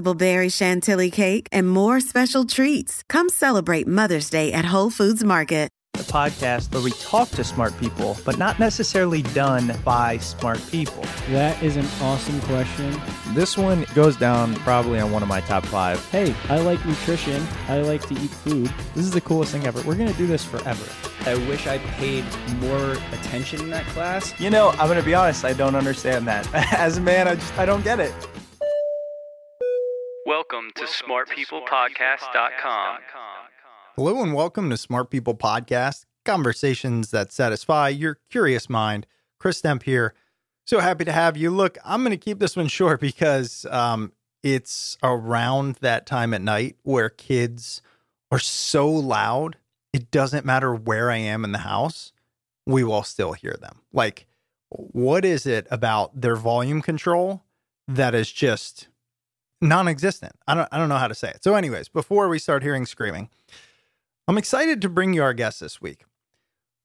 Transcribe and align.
berry 0.00 0.48
chantilly 0.48 1.10
cake, 1.10 1.48
and 1.50 1.68
more 1.68 2.00
special 2.00 2.44
treats. 2.44 3.02
Come 3.08 3.28
celebrate 3.28 3.88
Mother's 3.88 4.30
Day 4.30 4.52
at 4.52 4.64
Whole 4.64 4.90
Foods 4.90 5.24
Market. 5.24 5.72
The 5.94 6.04
podcast 6.04 6.72
where 6.72 6.82
we 6.82 6.90
talk 6.92 7.28
to 7.30 7.44
smart 7.44 7.78
people, 7.78 8.16
but 8.24 8.38
not 8.38 8.58
necessarily 8.58 9.20
done 9.20 9.70
by 9.84 10.16
smart 10.18 10.58
people. 10.70 11.04
That 11.28 11.62
is 11.62 11.76
an 11.76 11.86
awesome 12.00 12.40
question. 12.42 12.98
This 13.34 13.58
one 13.58 13.84
goes 13.94 14.16
down 14.16 14.54
probably 14.56 15.00
on 15.00 15.12
one 15.12 15.22
of 15.22 15.28
my 15.28 15.42
top 15.42 15.66
five. 15.66 16.02
Hey, 16.08 16.34
I 16.48 16.60
like 16.60 16.84
nutrition. 16.86 17.46
I 17.68 17.82
like 17.82 18.06
to 18.08 18.14
eat 18.14 18.30
food. 18.30 18.72
This 18.94 19.04
is 19.04 19.10
the 19.10 19.20
coolest 19.20 19.52
thing 19.52 19.66
ever. 19.66 19.82
We're 19.82 19.96
going 19.96 20.10
to 20.10 20.16
do 20.16 20.26
this 20.26 20.42
forever. 20.42 20.84
I 21.26 21.34
wish 21.46 21.66
I 21.66 21.76
paid 21.76 22.24
more 22.60 22.92
attention 23.12 23.60
in 23.60 23.70
that 23.70 23.84
class. 23.88 24.38
You 24.40 24.48
know, 24.48 24.70
I'm 24.70 24.88
going 24.88 24.98
to 24.98 25.04
be 25.04 25.14
honest, 25.14 25.44
I 25.44 25.52
don't 25.52 25.74
understand 25.74 26.26
that. 26.26 26.48
As 26.72 26.96
a 26.96 27.02
man, 27.02 27.28
I 27.28 27.34
just 27.34 27.58
I 27.58 27.66
don't 27.66 27.84
get 27.84 28.00
it. 28.00 28.14
Welcome 30.24 30.70
to 30.76 30.84
smartpeoplepodcast.com. 30.84 32.98
Hello 33.96 34.22
and 34.22 34.32
welcome 34.32 34.70
to 34.70 34.76
Smart 34.76 35.10
People 35.10 35.34
Podcast, 35.34 36.04
conversations 36.24 37.10
that 37.10 37.32
satisfy 37.32 37.88
your 37.88 38.18
curious 38.30 38.70
mind. 38.70 39.08
Chris 39.40 39.60
Stemp 39.60 39.82
here. 39.82 40.14
So 40.64 40.78
happy 40.78 41.04
to 41.06 41.12
have 41.12 41.36
you. 41.36 41.50
Look, 41.50 41.76
I'm 41.84 42.02
going 42.02 42.12
to 42.12 42.16
keep 42.16 42.38
this 42.38 42.54
one 42.54 42.68
short 42.68 43.00
because 43.00 43.66
um, 43.68 44.12
it's 44.44 44.96
around 45.02 45.78
that 45.80 46.06
time 46.06 46.32
at 46.34 46.40
night 46.40 46.76
where 46.84 47.08
kids 47.08 47.82
are 48.30 48.38
so 48.38 48.88
loud, 48.88 49.56
it 49.92 50.12
doesn't 50.12 50.46
matter 50.46 50.72
where 50.72 51.10
I 51.10 51.16
am 51.16 51.44
in 51.44 51.50
the 51.50 51.58
house, 51.58 52.12
we 52.64 52.84
will 52.84 53.02
still 53.02 53.32
hear 53.32 53.56
them. 53.60 53.80
Like, 53.92 54.28
what 54.68 55.24
is 55.24 55.46
it 55.46 55.66
about 55.68 56.20
their 56.20 56.36
volume 56.36 56.80
control 56.80 57.42
that 57.88 58.14
is 58.14 58.30
just 58.30 58.86
non-existent? 59.62 60.34
I 60.46 60.54
don't 60.54 60.68
I 60.72 60.78
don't 60.78 60.88
know 60.88 60.98
how 60.98 61.08
to 61.08 61.14
say 61.14 61.30
it. 61.30 61.42
So 61.42 61.54
anyways, 61.54 61.88
before 61.88 62.28
we 62.28 62.38
start 62.38 62.62
hearing 62.62 62.86
screaming, 62.86 63.30
I'm 64.28 64.38
excited 64.38 64.82
to 64.82 64.88
bring 64.88 65.14
you 65.14 65.22
our 65.22 65.34
guest 65.34 65.60
this 65.60 65.80
week. 65.80 66.04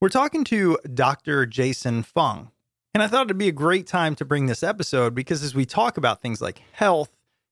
We're 0.00 0.08
talking 0.08 0.44
to 0.44 0.78
Dr. 0.94 1.44
Jason 1.44 2.02
Fung. 2.02 2.52
And 2.94 3.02
I 3.02 3.06
thought 3.06 3.26
it'd 3.26 3.38
be 3.38 3.48
a 3.48 3.52
great 3.52 3.86
time 3.86 4.14
to 4.16 4.24
bring 4.24 4.46
this 4.46 4.62
episode 4.62 5.14
because 5.14 5.42
as 5.42 5.54
we 5.54 5.66
talk 5.66 5.96
about 5.96 6.22
things 6.22 6.40
like 6.40 6.62
health 6.72 7.10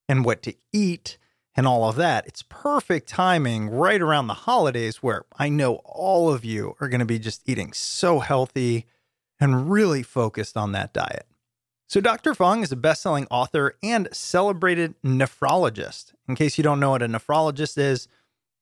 and 0.09 0.25
what 0.25 0.41
to 0.43 0.55
eat 0.73 1.17
and 1.55 1.67
all 1.67 1.87
of 1.87 1.95
that, 1.97 2.25
it's 2.27 2.43
perfect 2.43 3.07
timing 3.07 3.69
right 3.69 4.01
around 4.01 4.27
the 4.27 4.33
holidays 4.33 4.97
where 4.97 5.25
I 5.37 5.49
know 5.49 5.75
all 5.85 6.33
of 6.33 6.43
you 6.43 6.75
are 6.79 6.89
going 6.89 6.99
to 6.99 7.05
be 7.05 7.19
just 7.19 7.47
eating 7.47 7.71
so 7.73 8.19
healthy 8.19 8.85
and 9.39 9.69
really 9.69 10.03
focused 10.03 10.57
on 10.57 10.71
that 10.71 10.93
diet. 10.93 11.25
So, 11.89 12.01
Dr. 12.01 12.35
Fung 12.35 12.63
is 12.63 12.71
a 12.73 12.75
best 12.75 13.01
selling 13.01 13.27
author 13.31 13.77
and 13.81 14.09
celebrated 14.11 14.95
nephrologist. 15.05 16.11
In 16.27 16.35
case 16.35 16.57
you 16.57 16.63
don't 16.63 16.81
know 16.81 16.91
what 16.91 17.01
a 17.01 17.07
nephrologist 17.07 17.77
is, 17.77 18.09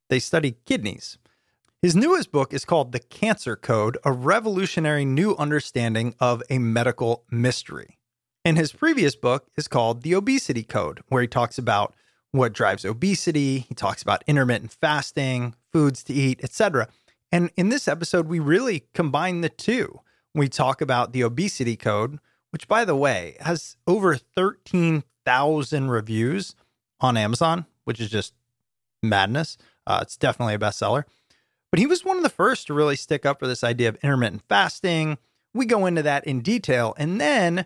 they 0.09 0.19
study 0.19 0.57
kidneys. 0.65 1.17
His 1.81 1.95
newest 1.95 2.31
book 2.31 2.53
is 2.53 2.65
called 2.65 2.91
The 2.91 2.99
Cancer 2.99 3.55
Code 3.55 3.97
A 4.03 4.11
Revolutionary 4.11 5.05
New 5.05 5.35
Understanding 5.37 6.13
of 6.19 6.43
a 6.51 6.59
Medical 6.59 7.23
Mystery. 7.31 7.97
And 8.43 8.57
his 8.57 8.71
previous 8.71 9.15
book 9.15 9.47
is 9.57 9.67
called 9.67 10.03
The 10.03 10.13
Obesity 10.13 10.63
Code, 10.63 11.01
where 11.09 11.23
he 11.23 11.27
talks 11.27 11.57
about 11.57 11.95
what 12.31 12.53
drives 12.53 12.85
obesity, 12.85 13.59
he 13.59 13.73
talks 13.73 14.03
about 14.03 14.23
intermittent 14.27 14.71
fasting, 14.71 15.55
foods 15.71 16.03
to 16.03 16.13
eat, 16.13 16.39
etc. 16.43 16.89
And 17.31 17.49
in 17.57 17.69
this 17.69 17.87
episode, 17.87 18.27
we 18.27 18.39
really 18.39 18.85
combine 18.93 19.41
the 19.41 19.49
two. 19.49 20.01
We 20.35 20.47
talk 20.47 20.79
about 20.79 21.11
the 21.11 21.23
Obesity 21.23 21.75
Code, 21.75 22.19
which, 22.55 22.69
by 22.69 22.85
the 22.85 22.95
way, 22.95 23.35
has 23.41 23.75
over 23.85 24.15
13,000 24.15 25.89
reviews 25.89 26.55
on 27.01 27.17
Amazon, 27.17 27.65
which 27.83 27.99
is 27.99 28.09
just 28.09 28.33
madness. 29.03 29.57
Uh, 29.85 29.99
it's 30.01 30.15
definitely 30.15 30.53
a 30.53 30.59
bestseller. 30.59 31.03
But 31.69 31.79
he 31.79 31.85
was 31.85 32.05
one 32.05 32.15
of 32.15 32.23
the 32.23 32.29
first 32.29 32.67
to 32.67 32.73
really 32.73 32.95
stick 32.95 33.25
up 33.25 33.39
for 33.39 33.47
this 33.47 33.61
idea 33.61 33.89
of 33.89 33.97
intermittent 34.01 34.43
fasting. 34.47 35.17
We 35.53 35.65
go 35.65 35.85
into 35.85 36.01
that 36.03 36.25
in 36.25 36.39
detail. 36.39 36.93
And 36.97 37.19
then 37.19 37.65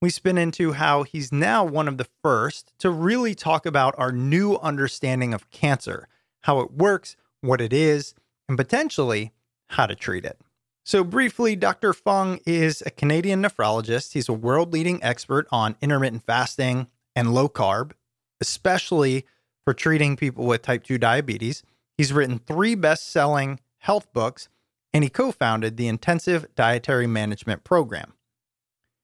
we 0.00 0.08
spin 0.08 0.38
into 0.38 0.72
how 0.72 1.02
he's 1.02 1.30
now 1.30 1.62
one 1.62 1.86
of 1.86 1.98
the 1.98 2.08
first 2.22 2.72
to 2.78 2.88
really 2.88 3.34
talk 3.34 3.66
about 3.66 3.94
our 3.98 4.12
new 4.12 4.56
understanding 4.62 5.34
of 5.34 5.50
cancer, 5.50 6.08
how 6.44 6.60
it 6.60 6.72
works, 6.72 7.16
what 7.42 7.60
it 7.60 7.74
is, 7.74 8.14
and 8.48 8.56
potentially 8.56 9.32
how 9.66 9.84
to 9.84 9.94
treat 9.94 10.24
it. 10.24 10.40
So, 10.84 11.04
briefly, 11.04 11.54
Dr. 11.54 11.92
Fung 11.92 12.40
is 12.44 12.82
a 12.84 12.90
Canadian 12.90 13.42
nephrologist. 13.42 14.12
He's 14.14 14.28
a 14.28 14.32
world 14.32 14.72
leading 14.72 15.02
expert 15.02 15.46
on 15.52 15.76
intermittent 15.80 16.24
fasting 16.24 16.88
and 17.14 17.32
low 17.32 17.48
carb, 17.48 17.92
especially 18.40 19.24
for 19.64 19.74
treating 19.74 20.16
people 20.16 20.44
with 20.44 20.62
type 20.62 20.82
2 20.82 20.98
diabetes. 20.98 21.62
He's 21.96 22.12
written 22.12 22.40
three 22.40 22.74
best 22.74 23.08
selling 23.08 23.60
health 23.78 24.12
books, 24.12 24.48
and 24.92 25.04
he 25.04 25.10
co 25.10 25.30
founded 25.30 25.76
the 25.76 25.86
Intensive 25.86 26.46
Dietary 26.56 27.06
Management 27.06 27.62
Program. 27.62 28.14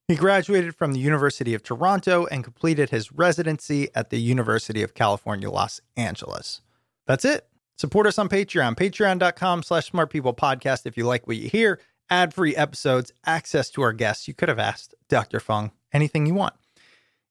He 0.08 0.16
graduated 0.16 0.74
from 0.74 0.94
the 0.94 1.00
University 1.00 1.54
of 1.54 1.62
Toronto 1.62 2.26
and 2.26 2.42
completed 2.42 2.90
his 2.90 3.12
residency 3.12 3.88
at 3.94 4.10
the 4.10 4.18
University 4.18 4.82
of 4.82 4.94
California, 4.94 5.50
Los 5.50 5.80
Angeles. 5.96 6.62
That's 7.06 7.26
it. 7.26 7.46
Support 7.78 8.08
us 8.08 8.18
on 8.18 8.28
Patreon, 8.28 8.74
patreon.com 8.74 9.62
slash 9.62 9.92
smartpeoplepodcast 9.92 10.84
if 10.84 10.96
you 10.96 11.06
like 11.06 11.28
what 11.28 11.36
you 11.36 11.48
hear, 11.48 11.78
ad-free 12.10 12.56
episodes, 12.56 13.12
access 13.24 13.70
to 13.70 13.82
our 13.82 13.92
guests. 13.92 14.26
You 14.26 14.34
could 14.34 14.48
have 14.48 14.58
asked 14.58 14.96
Dr. 15.08 15.38
Fung 15.38 15.70
anything 15.92 16.26
you 16.26 16.34
want. 16.34 16.54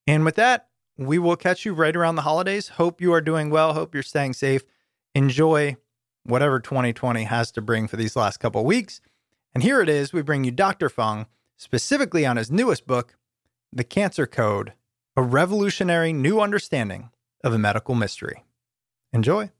And 0.07 0.23
with 0.23 0.35
that, 0.35 0.69
we 0.97 1.19
will 1.19 1.35
catch 1.35 1.65
you 1.65 1.73
right 1.73 1.95
around 1.95 2.15
the 2.15 2.21
holidays. 2.21 2.69
Hope 2.69 3.01
you 3.01 3.11
are 3.11 3.19
doing 3.19 3.49
well. 3.49 3.73
Hope 3.73 3.93
you're 3.93 4.01
staying 4.01 4.33
safe. 4.33 4.63
Enjoy 5.13 5.75
whatever 6.23 6.61
2020 6.61 7.25
has 7.25 7.51
to 7.51 7.61
bring 7.61 7.89
for 7.89 7.97
these 7.97 8.15
last 8.15 8.37
couple 8.37 8.63
weeks. 8.63 9.01
And 9.53 9.63
here 9.63 9.81
it 9.81 9.89
is. 9.89 10.13
We 10.13 10.21
bring 10.21 10.45
you 10.45 10.51
Dr. 10.51 10.87
Fung, 10.87 11.25
specifically 11.57 12.25
on 12.25 12.37
his 12.37 12.49
newest 12.49 12.87
book, 12.87 13.17
The 13.73 13.83
Cancer 13.83 14.25
Code, 14.25 14.71
a 15.17 15.21
revolutionary 15.21 16.13
new 16.13 16.39
understanding 16.39 17.09
of 17.43 17.53
a 17.53 17.59
medical 17.59 17.95
mystery. 17.95 18.45
Enjoy. 19.11 19.51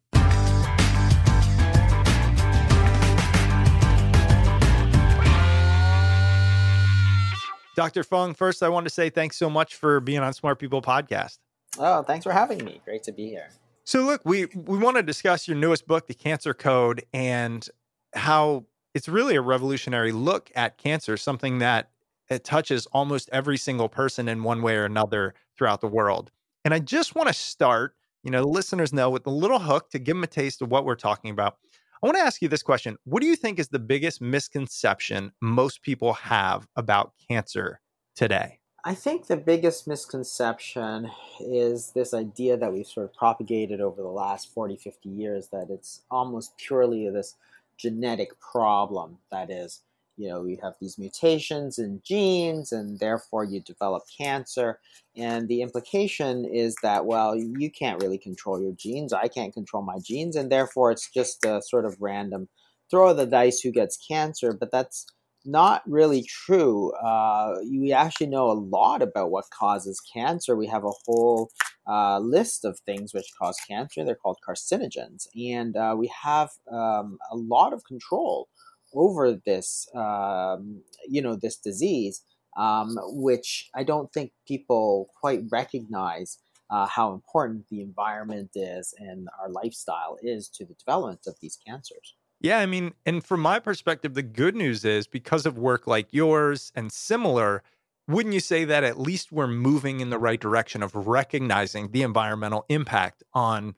Dr. 7.78 8.04
Fung, 8.04 8.34
first, 8.34 8.64
I 8.64 8.70
want 8.70 8.88
to 8.88 8.90
say 8.90 9.12
thanks 9.12 9.38
so 9.38 9.52
much 9.52 9.76
for 9.76 10.00
being 10.00 10.18
on 10.20 10.34
Smart 10.34 10.58
People 10.58 10.82
Podcast. 10.82 11.38
Oh, 11.78 12.02
thanks 12.02 12.24
for 12.24 12.32
having 12.32 12.66
me. 12.66 12.82
Great 12.84 13.04
to 13.04 13.12
be 13.12 13.30
here. 13.30 13.50
So, 13.84 14.02
look, 14.02 14.22
we 14.26 14.48
we 14.56 14.80
want 14.80 14.98
to 14.98 15.04
discuss 15.04 15.48
your 15.48 15.56
newest 15.56 15.86
book, 15.86 16.08
The 16.08 16.16
Cancer 16.16 16.56
Code, 16.56 17.06
and 17.14 17.70
how 18.16 18.66
it's 18.96 19.08
really 19.08 19.36
a 19.36 19.42
revolutionary 19.42 20.12
look 20.12 20.52
at 20.56 20.80
cancer, 20.80 21.18
something 21.18 21.60
that 21.60 21.92
it 22.32 22.44
touches 22.44 22.88
almost 22.88 23.30
every 23.32 23.58
single 23.58 23.90
person 23.90 24.28
in 24.28 24.42
one 24.42 24.64
way 24.64 24.76
or 24.76 24.86
another 24.86 25.36
throughout 25.56 25.80
the 25.80 25.88
world. 25.88 26.32
And 26.66 26.74
I 26.74 26.80
just 26.80 27.14
want 27.14 27.28
to 27.28 27.34
start, 27.34 27.96
you 28.24 28.32
know, 28.32 28.42
the 28.42 28.48
listeners 28.48 28.92
know 28.92 29.12
with 29.12 29.28
a 29.28 29.32
little 29.32 29.60
hook 29.60 29.92
to 29.92 30.00
give 30.00 30.16
them 30.16 30.24
a 30.24 30.28
taste 30.28 30.64
of 30.64 30.72
what 30.72 30.84
we're 30.84 30.96
talking 30.96 31.30
about. 31.30 31.58
I 32.04 32.06
want 32.06 32.18
to 32.18 32.24
ask 32.24 32.44
you 32.44 32.48
this 32.48 32.62
question. 32.62 32.96
What 33.06 33.22
do 33.22 33.28
you 33.28 33.36
think 33.36 33.58
is 33.58 33.70
the 33.70 33.80
biggest 33.80 34.22
misconception 34.22 35.32
most 35.42 35.82
people 35.82 36.14
have 36.14 36.68
about 36.76 37.14
cancer 37.28 37.82
today? 38.16 38.60
I 38.86 38.94
think 38.94 39.26
the 39.26 39.36
biggest 39.36 39.88
misconception 39.88 41.10
is 41.40 41.92
this 41.92 42.14
idea 42.14 42.56
that 42.56 42.72
we've 42.72 42.86
sort 42.86 43.08
of 43.08 43.16
propagated 43.16 43.82
over 43.82 44.04
the 44.04 44.08
last 44.08 44.54
40, 44.54 44.78
50 44.78 45.10
years 45.10 45.48
that 45.48 45.70
it's 45.72 46.04
almost 46.12 46.56
purely 46.58 47.10
this 47.10 47.36
genetic 47.78 48.40
problem. 48.40 49.18
That 49.32 49.50
is, 49.50 49.82
you 50.18 50.28
know, 50.28 50.46
you 50.46 50.58
have 50.64 50.74
these 50.82 50.98
mutations 50.98 51.78
in 51.78 52.02
genes, 52.04 52.72
and 52.72 53.00
therefore 53.00 53.44
you 53.44 53.62
develop 53.62 54.04
cancer. 54.18 54.80
And 55.16 55.48
the 55.48 55.62
implication 55.62 56.44
is 56.44 56.76
that, 56.82 57.06
well, 57.06 57.36
you 57.36 57.70
can't 57.70 58.02
really 58.02 58.18
control 58.18 58.62
your 58.62 58.74
genes. 58.74 59.14
I 59.14 59.28
can't 59.28 59.54
control 59.54 59.84
my 59.84 60.00
genes, 60.04 60.36
and 60.36 60.52
therefore 60.52 60.92
it's 60.92 61.10
just 61.10 61.46
a 61.46 61.62
sort 61.62 61.86
of 61.86 61.98
random 62.00 62.50
throw 62.90 63.10
of 63.10 63.18
the 63.18 63.28
dice 63.28 63.60
who 63.60 63.72
gets 63.72 63.98
cancer. 63.98 64.54
But 64.54 64.72
that's 64.72 65.06
not 65.46 65.84
really 65.86 66.24
true. 66.24 66.92
Uh, 66.94 67.56
we 67.70 67.94
actually 67.94 68.28
know 68.28 68.50
a 68.50 68.54
lot 68.54 69.04
about 69.04 69.30
what 69.30 69.46
causes 69.52 70.02
cancer. 70.14 70.56
We 70.56 70.68
have 70.68 70.84
a 70.84 70.92
whole 71.06 71.52
uh, 71.88 72.20
list 72.20 72.66
of 72.66 72.80
things 72.80 73.14
which 73.14 73.32
cause 73.40 73.58
cancer. 73.70 74.04
They're 74.04 74.16
called 74.16 74.40
carcinogens, 74.48 75.28
and 75.36 75.78
uh, 75.78 75.96
we 75.96 76.12
have 76.24 76.50
um, 76.72 77.20
a 77.32 77.38
lot 77.38 77.72
of 77.72 77.84
control 77.86 78.50
over 78.98 79.40
this, 79.46 79.88
um, 79.96 80.82
you 81.08 81.22
know, 81.22 81.36
this 81.36 81.58
disease, 81.58 82.24
um, 82.58 82.98
which 83.04 83.70
I 83.76 83.84
don't 83.84 84.12
think 84.12 84.32
people 84.48 85.10
quite 85.20 85.42
recognize. 85.52 86.40
Uh, 86.70 86.86
how 86.86 87.14
important 87.14 87.64
the 87.70 87.80
environment 87.80 88.50
is 88.54 88.94
and 88.98 89.30
our 89.42 89.50
lifestyle 89.50 90.18
is 90.22 90.50
to 90.50 90.66
the 90.66 90.74
development 90.74 91.22
of 91.26 91.34
these 91.42 91.58
cancers. 91.66 92.16
Yeah, 92.40 92.60
I 92.60 92.66
mean, 92.66 92.94
and 93.06 93.24
from 93.24 93.40
my 93.40 93.60
perspective, 93.60 94.14
the 94.14 94.22
good 94.22 94.56
news 94.56 94.86
is 94.86 95.08
because 95.08 95.46
of 95.46 95.58
work 95.58 95.88
like 95.88 96.14
yours 96.14 96.74
and 96.76 96.92
similar, 96.92 97.64
wouldn't 98.08 98.34
you 98.34 98.40
say 98.40 98.64
that 98.66 98.84
at 98.84 99.00
least 99.00 99.32
we're 99.32 99.48
moving 99.48 100.02
in 100.02 100.12
the 100.12 100.20
right 100.20 100.40
direction 100.40 100.84
of 100.84 100.96
recognizing 100.96 101.92
the 101.92 102.04
environmental 102.04 102.66
impact 102.70 103.24
on 103.34 103.76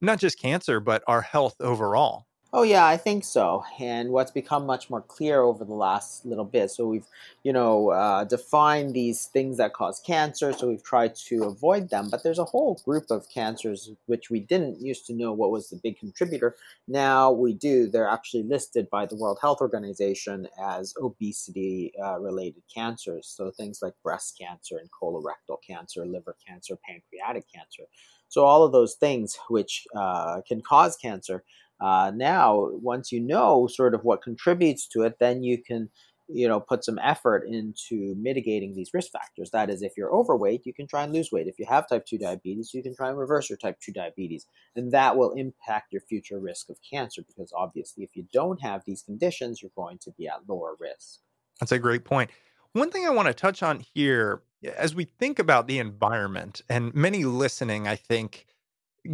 not 0.00 0.18
just 0.18 0.40
cancer, 0.40 0.80
but 0.80 1.02
our 1.06 1.20
health 1.20 1.56
overall? 1.60 2.27
Oh 2.50 2.62
yeah, 2.62 2.86
I 2.86 2.96
think 2.96 3.24
so. 3.24 3.62
And 3.78 4.08
what's 4.08 4.30
become 4.30 4.64
much 4.64 4.88
more 4.88 5.02
clear 5.02 5.42
over 5.42 5.66
the 5.66 5.74
last 5.74 6.24
little 6.24 6.46
bit, 6.46 6.70
so 6.70 6.86
we've, 6.86 7.04
you 7.42 7.52
know, 7.52 7.90
uh, 7.90 8.24
defined 8.24 8.94
these 8.94 9.26
things 9.26 9.58
that 9.58 9.74
cause 9.74 10.00
cancer. 10.00 10.54
So 10.54 10.68
we've 10.68 10.82
tried 10.82 11.14
to 11.26 11.44
avoid 11.44 11.90
them. 11.90 12.08
But 12.10 12.22
there's 12.22 12.38
a 12.38 12.46
whole 12.46 12.80
group 12.86 13.10
of 13.10 13.28
cancers 13.28 13.90
which 14.06 14.30
we 14.30 14.40
didn't 14.40 14.80
used 14.80 15.04
to 15.08 15.12
know 15.12 15.30
what 15.30 15.50
was 15.50 15.68
the 15.68 15.76
big 15.76 15.98
contributor. 15.98 16.56
Now 16.86 17.30
we 17.30 17.52
do. 17.52 17.86
They're 17.86 18.08
actually 18.08 18.44
listed 18.44 18.88
by 18.88 19.04
the 19.04 19.16
World 19.16 19.38
Health 19.42 19.60
Organization 19.60 20.48
as 20.58 20.94
obesity-related 20.98 22.62
uh, 22.62 22.72
cancers. 22.74 23.26
So 23.26 23.50
things 23.50 23.80
like 23.82 23.92
breast 24.02 24.38
cancer 24.40 24.78
and 24.78 24.88
colorectal 24.90 25.58
cancer, 25.66 26.06
liver 26.06 26.34
cancer, 26.46 26.78
pancreatic 26.82 27.44
cancer. 27.54 27.82
So 28.30 28.44
all 28.44 28.62
of 28.62 28.72
those 28.72 28.94
things 28.94 29.38
which 29.50 29.86
uh, 29.94 30.40
can 30.48 30.62
cause 30.62 30.96
cancer 30.96 31.44
uh, 31.80 32.10
now, 32.14 32.70
once 32.72 33.12
you 33.12 33.20
know 33.20 33.66
sort 33.66 33.94
of 33.94 34.04
what 34.04 34.22
contributes 34.22 34.86
to 34.88 35.02
it, 35.02 35.16
then 35.20 35.42
you 35.42 35.62
can 35.62 35.90
you 36.28 36.46
know 36.46 36.60
put 36.60 36.84
some 36.84 36.98
effort 37.02 37.44
into 37.48 38.14
mitigating 38.18 38.74
these 38.74 38.90
risk 38.92 39.10
factors. 39.10 39.50
That 39.50 39.70
is 39.70 39.82
if 39.82 39.92
you're 39.96 40.12
overweight 40.12 40.66
you 40.66 40.74
can 40.74 40.86
try 40.86 41.02
and 41.02 41.12
lose 41.12 41.32
weight. 41.32 41.46
If 41.46 41.58
you 41.58 41.66
have 41.66 41.88
type 41.88 42.04
2 42.06 42.18
diabetes 42.18 42.72
you 42.74 42.82
can 42.82 42.94
try 42.94 43.08
and 43.08 43.18
reverse 43.18 43.48
your 43.48 43.56
type 43.56 43.78
2 43.80 43.92
diabetes 43.92 44.46
and 44.76 44.92
that 44.92 45.16
will 45.16 45.32
impact 45.32 45.92
your 45.92 46.02
future 46.02 46.38
risk 46.38 46.68
of 46.68 46.76
cancer 46.88 47.22
because 47.26 47.52
obviously 47.56 48.04
if 48.04 48.10
you 48.14 48.26
don't 48.32 48.60
have 48.60 48.82
these 48.86 49.02
conditions 49.02 49.62
you're 49.62 49.70
going 49.74 49.98
to 49.98 50.10
be 50.12 50.28
at 50.28 50.40
lower 50.46 50.76
risk. 50.78 51.20
That's 51.60 51.72
a 51.72 51.78
great 51.78 52.04
point. 52.04 52.30
one 52.72 52.90
thing 52.90 53.06
i 53.06 53.10
want 53.10 53.26
to 53.28 53.34
touch 53.34 53.62
on 53.62 53.80
here 53.94 54.42
as 54.76 54.94
we 54.94 55.04
think 55.04 55.38
about 55.38 55.66
the 55.66 55.78
environment 55.78 56.60
and 56.68 56.94
many 56.94 57.24
listening 57.24 57.88
i 57.88 57.96
think 57.96 58.46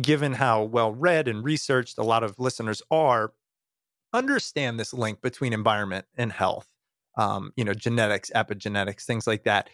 given 0.00 0.34
how 0.34 0.62
well 0.62 0.92
read 0.92 1.28
and 1.28 1.44
researched 1.44 1.98
a 1.98 2.02
lot 2.02 2.22
of 2.22 2.38
listeners 2.38 2.82
are, 2.90 3.32
understand 4.12 4.78
this 4.78 4.94
link 4.94 5.20
between 5.20 5.52
environment 5.52 6.06
and 6.16 6.32
health, 6.32 6.68
um, 7.16 7.52
you 7.56 7.64
know, 7.64 7.74
genetics, 7.74 8.30
epigenetics, 8.34 9.04
things 9.04 9.26
like 9.26 9.44
that. 9.44 9.68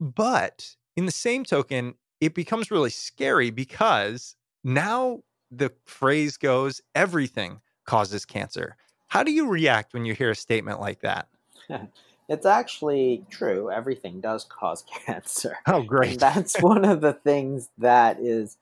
But 0.00 0.76
in 0.96 1.06
the 1.06 1.12
same 1.12 1.44
token, 1.44 1.94
it 2.20 2.34
becomes 2.34 2.70
really 2.70 2.90
scary 2.90 3.50
because 3.50 4.36
now 4.62 5.20
the 5.50 5.72
phrase 5.84 6.36
goes 6.36 6.80
everything 6.94 7.60
causes 7.84 8.24
cancer. 8.24 8.76
How 9.08 9.22
do 9.22 9.30
you 9.30 9.48
react 9.48 9.94
when 9.94 10.04
you 10.04 10.14
hear 10.14 10.30
a 10.30 10.36
statement 10.36 10.80
like 10.80 11.00
that? 11.00 11.28
it's 12.28 12.46
actually 12.46 13.24
true. 13.30 13.70
Everything 13.70 14.20
does 14.20 14.44
cause 14.44 14.84
cancer. 15.06 15.58
Oh, 15.66 15.82
great. 15.82 16.12
And 16.12 16.20
that's 16.20 16.60
one 16.60 16.84
of 16.84 17.00
the 17.00 17.12
things 17.12 17.68
that 17.78 18.18
is 18.20 18.56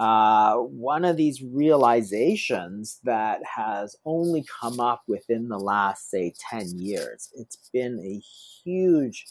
uh, 0.00 0.54
one 0.56 1.04
of 1.04 1.18
these 1.18 1.42
realizations 1.42 3.00
that 3.04 3.42
has 3.44 3.94
only 4.06 4.42
come 4.60 4.80
up 4.80 5.02
within 5.06 5.50
the 5.50 5.58
last, 5.58 6.10
say, 6.10 6.32
10 6.50 6.78
years. 6.78 7.28
It's 7.34 7.68
been 7.70 8.00
a 8.00 8.18
huge 8.64 9.26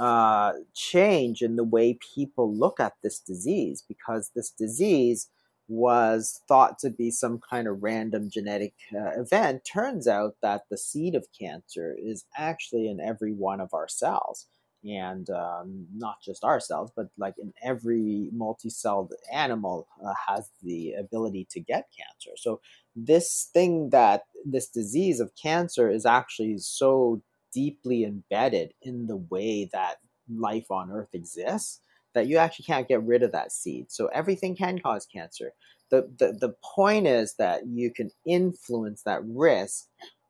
uh, 0.00 0.54
change 0.74 1.40
in 1.40 1.54
the 1.54 1.62
way 1.62 1.96
people 2.16 2.52
look 2.52 2.80
at 2.80 2.94
this 3.04 3.20
disease 3.20 3.84
because 3.86 4.32
this 4.34 4.50
disease 4.50 5.28
was 5.68 6.40
thought 6.48 6.80
to 6.80 6.90
be 6.90 7.12
some 7.12 7.38
kind 7.38 7.68
of 7.68 7.80
random 7.80 8.28
genetic 8.28 8.74
uh, 8.92 9.20
event. 9.20 9.62
Turns 9.64 10.08
out 10.08 10.34
that 10.42 10.62
the 10.68 10.78
seed 10.78 11.14
of 11.14 11.28
cancer 11.40 11.94
is 11.96 12.24
actually 12.36 12.88
in 12.88 12.98
every 12.98 13.32
one 13.32 13.60
of 13.60 13.72
our 13.72 13.86
cells 13.86 14.48
and 14.84 15.30
um, 15.30 15.86
not 15.94 16.16
just 16.22 16.44
ourselves, 16.44 16.92
but 16.96 17.08
like 17.16 17.34
in 17.38 17.52
every 17.62 18.30
multi-celled 18.32 19.12
animal 19.32 19.86
uh, 20.04 20.12
has 20.28 20.50
the 20.62 20.94
ability 20.94 21.46
to 21.50 21.60
get 21.60 21.88
cancer. 21.96 22.36
So 22.36 22.60
this 22.96 23.48
thing 23.52 23.90
that 23.90 24.24
this 24.44 24.68
disease 24.68 25.20
of 25.20 25.30
cancer 25.40 25.88
is 25.88 26.04
actually 26.04 26.58
so 26.58 27.22
deeply 27.52 28.04
embedded 28.04 28.74
in 28.82 29.06
the 29.06 29.16
way 29.16 29.68
that 29.72 29.96
life 30.28 30.70
on 30.70 30.90
Earth 30.90 31.14
exists 31.14 31.80
that 32.14 32.26
you 32.26 32.36
actually 32.36 32.64
can't 32.64 32.88
get 32.88 33.02
rid 33.02 33.22
of 33.22 33.32
that 33.32 33.52
seed. 33.52 33.90
So 33.90 34.06
everything 34.06 34.56
can 34.56 34.78
cause 34.78 35.06
cancer. 35.06 35.52
The, 35.90 36.10
the, 36.18 36.32
the 36.32 36.54
point 36.62 37.06
is 37.06 37.34
that 37.34 37.66
you 37.66 37.90
can 37.90 38.10
influence 38.26 39.02
that 39.02 39.20
risk 39.24 39.86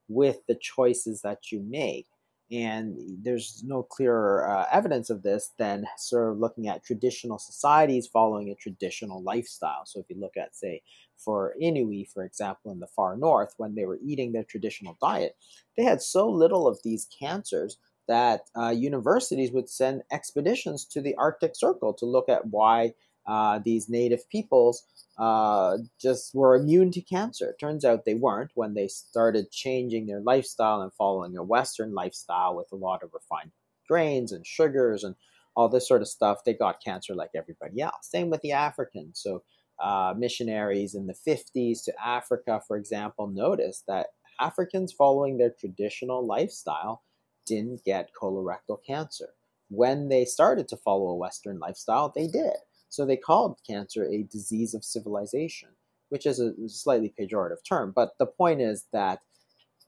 with 0.08 0.38
the 0.46 0.56
choices 0.56 1.22
that 1.22 1.50
you 1.50 1.60
make 1.60 2.06
and 2.52 2.99
there's 3.22 3.62
no 3.66 3.82
clearer 3.82 4.46
uh, 4.46 4.66
evidence 4.70 5.08
of 5.08 5.22
this 5.22 5.52
than 5.58 5.87
sort 5.96 6.31
of 6.31 6.38
looking 6.38 6.69
at 6.69 6.84
traditional 6.84 7.38
societies 7.38 8.06
following 8.06 8.50
a 8.50 8.54
traditional 8.54 9.22
lifestyle. 9.22 9.87
So 9.87 10.00
if 10.00 10.06
you 10.10 10.20
look 10.20 10.37
at, 10.37 10.54
say, 10.54 10.82
for 11.16 11.54
Inuit, 11.58 12.08
for 12.12 12.25
example, 12.25 12.70
in 12.70 12.81
the 12.81 12.87
far 12.87 13.16
north, 13.16 13.54
when 13.56 13.75
they 13.75 13.87
were 13.87 13.99
eating 14.04 14.32
their 14.32 14.44
traditional 14.44 14.99
diet, 15.00 15.37
they 15.76 15.84
had 15.84 16.02
so 16.02 16.28
little 16.28 16.69
of 16.69 16.78
these 16.84 17.08
cancers 17.19 17.79
that 18.06 18.43
uh, 18.55 18.69
universities 18.69 19.53
would 19.53 19.70
send 19.70 20.03
expeditions 20.10 20.84
to 20.84 21.00
the 21.00 21.15
Arctic 21.15 21.53
Circle 21.55 21.94
to 21.94 22.05
look 22.05 22.29
at 22.29 22.46
why 22.48 22.93
uh, 23.26 23.60
these 23.64 23.88
native 23.88 24.29
peoples 24.29 24.84
uh, 25.19 25.79
just 26.00 26.34
were 26.34 26.56
immune 26.56 26.91
to 26.93 27.00
cancer. 27.00 27.55
Turns 27.60 27.84
out 27.84 28.05
they 28.05 28.14
weren't 28.14 28.50
when 28.55 28.74
they 28.74 28.88
started 28.88 29.50
changing 29.50 30.06
their 30.06 30.20
lifestyle 30.20 30.81
and 30.82 30.93
following 30.94 31.36
a 31.36 31.43
Western 31.43 31.94
lifestyle 31.94 32.56
with 32.56 32.69
a 32.72 32.76
lot 32.76 33.02
of 33.02 33.10
refined 33.12 33.52
grains 33.88 34.32
and 34.32 34.46
sugars 34.46 35.05
and 35.05 35.14
all 35.55 35.69
this 35.69 35.86
sort 35.86 36.02
of 36.02 36.08
stuff. 36.08 36.44
They 36.44 36.55
got 36.55 36.82
cancer 36.82 37.14
like 37.14 37.31
everybody 37.34 37.81
else. 37.81 38.08
Same 38.10 38.31
with 38.31 38.41
the 38.41 38.52
Africans. 38.52 39.20
So 39.20 39.43
uh, 39.79 40.14
missionaries 40.17 40.94
in 40.94 41.06
the 41.06 41.14
50s 41.14 41.84
to 41.84 41.93
Africa, 42.05 42.60
for 42.67 42.76
example, 42.76 43.26
noticed 43.26 43.84
that 43.86 44.08
Africans 44.41 44.93
following 44.93 45.38
their 45.38 45.50
traditional 45.58 46.26
lifestyle 46.26 47.02
didn't 47.46 47.84
get 47.84 48.10
colorectal 48.20 48.79
cancer. 48.86 49.31
When 49.69 50.08
they 50.08 50.24
started 50.24 50.69
to 50.69 50.76
follow 50.76 51.08
a 51.08 51.17
Western 51.17 51.58
lifestyle, 51.58 52.12
they 52.14 52.26
did. 52.26 52.56
So 52.93 53.06
they 53.06 53.17
called 53.17 53.58
cancer 53.67 54.05
a 54.05 54.25
disease 54.25 54.75
of 54.75 54.84
civilization, 54.84 55.70
which 56.11 56.27
is 56.27 56.39
a 56.39 56.53
slightly 56.69 57.15
pejorative 57.19 57.65
term. 57.67 57.91
But 57.96 58.11
the 58.19 58.27
point 58.27 58.61
is 58.61 58.84
that 58.93 59.20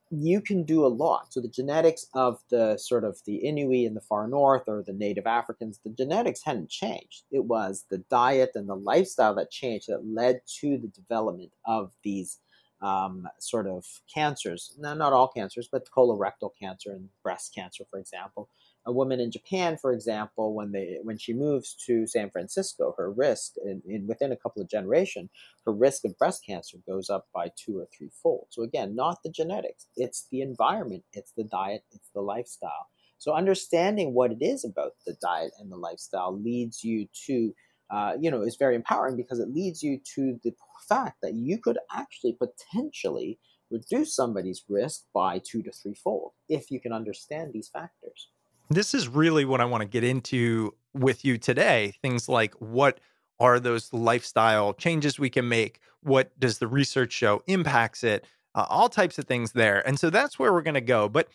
you 0.09 0.41
can 0.41 0.63
do 0.63 0.83
a 0.83 0.87
lot. 0.87 1.31
So 1.31 1.39
the 1.39 1.47
genetics 1.47 2.07
of 2.15 2.39
the 2.49 2.77
sort 2.77 3.03
of 3.03 3.19
the 3.27 3.35
Inuit 3.35 3.85
in 3.85 3.93
the 3.93 4.01
far 4.01 4.27
north 4.27 4.63
or 4.65 4.81
the 4.81 4.91
native 4.91 5.27
Africans, 5.27 5.79
the 5.83 5.91
genetics 5.91 6.41
hadn't 6.43 6.71
changed. 6.71 7.25
It 7.29 7.45
was 7.45 7.85
the 7.91 7.99
diet 8.09 8.51
and 8.55 8.67
the 8.67 8.75
lifestyle 8.75 9.35
that 9.35 9.51
changed 9.51 9.87
that 9.87 10.03
led 10.03 10.41
to 10.61 10.79
the 10.79 10.87
development 10.87 11.51
of 11.67 11.91
these 12.03 12.39
um, 12.81 13.27
sort 13.39 13.67
of 13.67 13.85
cancers. 14.11 14.75
Now, 14.79 14.95
not 14.95 15.13
all 15.13 15.27
cancers, 15.27 15.69
but 15.71 15.87
colorectal 15.95 16.49
cancer 16.59 16.91
and 16.91 17.09
breast 17.21 17.53
cancer, 17.53 17.85
for 17.87 17.99
example, 17.99 18.49
a 18.85 18.91
woman 18.91 19.19
in 19.19 19.31
Japan, 19.31 19.77
for 19.77 19.91
example, 19.91 20.53
when 20.53 20.71
they 20.71 20.99
when 21.01 21.17
she 21.17 21.33
moves 21.33 21.75
to 21.87 22.05
San 22.05 22.29
Francisco, 22.29 22.93
her 22.97 23.11
risk 23.11 23.53
in, 23.63 23.81
in 23.87 24.05
within 24.07 24.31
a 24.31 24.37
couple 24.37 24.61
of 24.61 24.69
generations, 24.69 25.29
her 25.65 25.71
risk 25.71 26.05
of 26.05 26.17
breast 26.17 26.45
cancer 26.45 26.77
goes 26.87 27.09
up 27.09 27.27
by 27.33 27.51
two 27.55 27.79
or 27.79 27.87
three 27.95 28.11
fold. 28.21 28.47
So 28.51 28.61
again, 28.61 28.95
not 28.95 29.23
the 29.23 29.31
genetics, 29.31 29.87
it's 29.95 30.27
the 30.31 30.41
environment, 30.41 31.03
it's 31.13 31.31
the 31.35 31.45
diet, 31.45 31.83
it's 31.91 32.09
the 32.13 32.21
lifestyle. 32.21 32.87
So 33.17 33.33
understanding 33.33 34.13
what 34.13 34.31
it 34.31 34.41
is 34.41 34.63
about 34.63 34.91
the 35.05 35.15
diet 35.21 35.51
and 35.59 35.71
the 35.71 35.77
lifestyle 35.77 36.37
leads 36.39 36.83
you 36.83 37.07
to, 37.25 37.55
uh, 37.89 38.13
you 38.19 38.29
know, 38.29 38.41
is 38.41 38.57
very 38.57 38.75
empowering 38.75 39.17
because 39.17 39.39
it 39.39 39.49
leads 39.49 39.81
you 39.81 39.99
to 40.15 40.39
the 40.43 40.53
fact 40.87 41.17
that 41.23 41.33
you 41.33 41.57
could 41.57 41.79
actually 41.91 42.37
potentially 42.37 43.39
reduce 43.71 44.15
somebody's 44.15 44.63
risk 44.69 45.05
by 45.13 45.39
two 45.39 45.63
to 45.63 45.71
three 45.71 45.95
fold 45.95 46.33
if 46.49 46.69
you 46.69 46.79
can 46.79 46.93
understand 46.93 47.51
these 47.51 47.69
factors. 47.69 48.29
This 48.69 48.93
is 48.93 49.07
really 49.07 49.45
what 49.45 49.61
I 49.61 49.65
want 49.65 49.81
to 49.81 49.87
get 49.87 50.03
into 50.03 50.73
with 50.93 51.23
you 51.23 51.37
today. 51.37 51.93
Things 52.01 52.27
like 52.27 52.53
what 52.55 52.99
are 53.39 53.59
those 53.59 53.91
lifestyle 53.93 54.73
changes 54.73 55.19
we 55.19 55.29
can 55.29 55.47
make? 55.47 55.79
What 56.01 56.37
does 56.39 56.57
the 56.57 56.67
research 56.67 57.11
show 57.11 57.43
impacts 57.47 58.03
it? 58.03 58.25
Uh, 58.55 58.65
all 58.69 58.89
types 58.89 59.19
of 59.19 59.25
things 59.25 59.51
there. 59.51 59.85
And 59.85 59.99
so 59.99 60.09
that's 60.09 60.39
where 60.39 60.53
we're 60.53 60.61
going 60.61 60.75
to 60.75 60.81
go. 60.81 61.09
But 61.09 61.27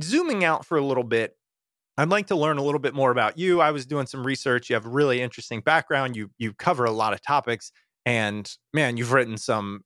zooming 0.00 0.44
out 0.44 0.64
for 0.64 0.78
a 0.78 0.84
little 0.84 1.04
bit, 1.04 1.36
I'd 1.98 2.08
like 2.08 2.28
to 2.28 2.36
learn 2.36 2.58
a 2.58 2.62
little 2.62 2.78
bit 2.78 2.94
more 2.94 3.10
about 3.10 3.36
you. 3.36 3.60
I 3.60 3.72
was 3.72 3.84
doing 3.84 4.06
some 4.06 4.24
research. 4.24 4.70
You 4.70 4.74
have 4.74 4.86
a 4.86 4.90
really 4.90 5.20
interesting 5.20 5.60
background. 5.60 6.16
You 6.16 6.30
you 6.38 6.54
cover 6.54 6.84
a 6.84 6.92
lot 6.92 7.12
of 7.12 7.20
topics 7.20 7.72
and 8.06 8.50
man, 8.72 8.96
you've 8.96 9.12
written 9.12 9.36
some 9.36 9.82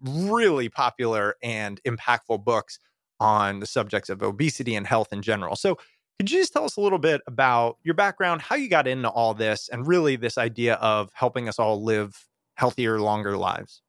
really 0.00 0.68
popular 0.68 1.34
and 1.42 1.80
impactful 1.86 2.44
books 2.44 2.78
on 3.20 3.60
the 3.60 3.66
subjects 3.66 4.08
of 4.08 4.22
obesity 4.22 4.74
and 4.76 4.86
health 4.86 5.12
in 5.12 5.22
general. 5.22 5.56
So, 5.56 5.76
could 6.18 6.30
you 6.30 6.38
just 6.40 6.52
tell 6.52 6.64
us 6.64 6.76
a 6.76 6.80
little 6.80 6.98
bit 6.98 7.20
about 7.28 7.78
your 7.84 7.94
background, 7.94 8.42
how 8.42 8.56
you 8.56 8.68
got 8.68 8.88
into 8.88 9.08
all 9.08 9.34
this, 9.34 9.68
and 9.68 9.86
really 9.86 10.16
this 10.16 10.36
idea 10.36 10.74
of 10.74 11.10
helping 11.14 11.48
us 11.48 11.60
all 11.60 11.82
live 11.82 12.26
healthier, 12.56 13.00
longer 13.00 13.36
lives? 13.36 13.82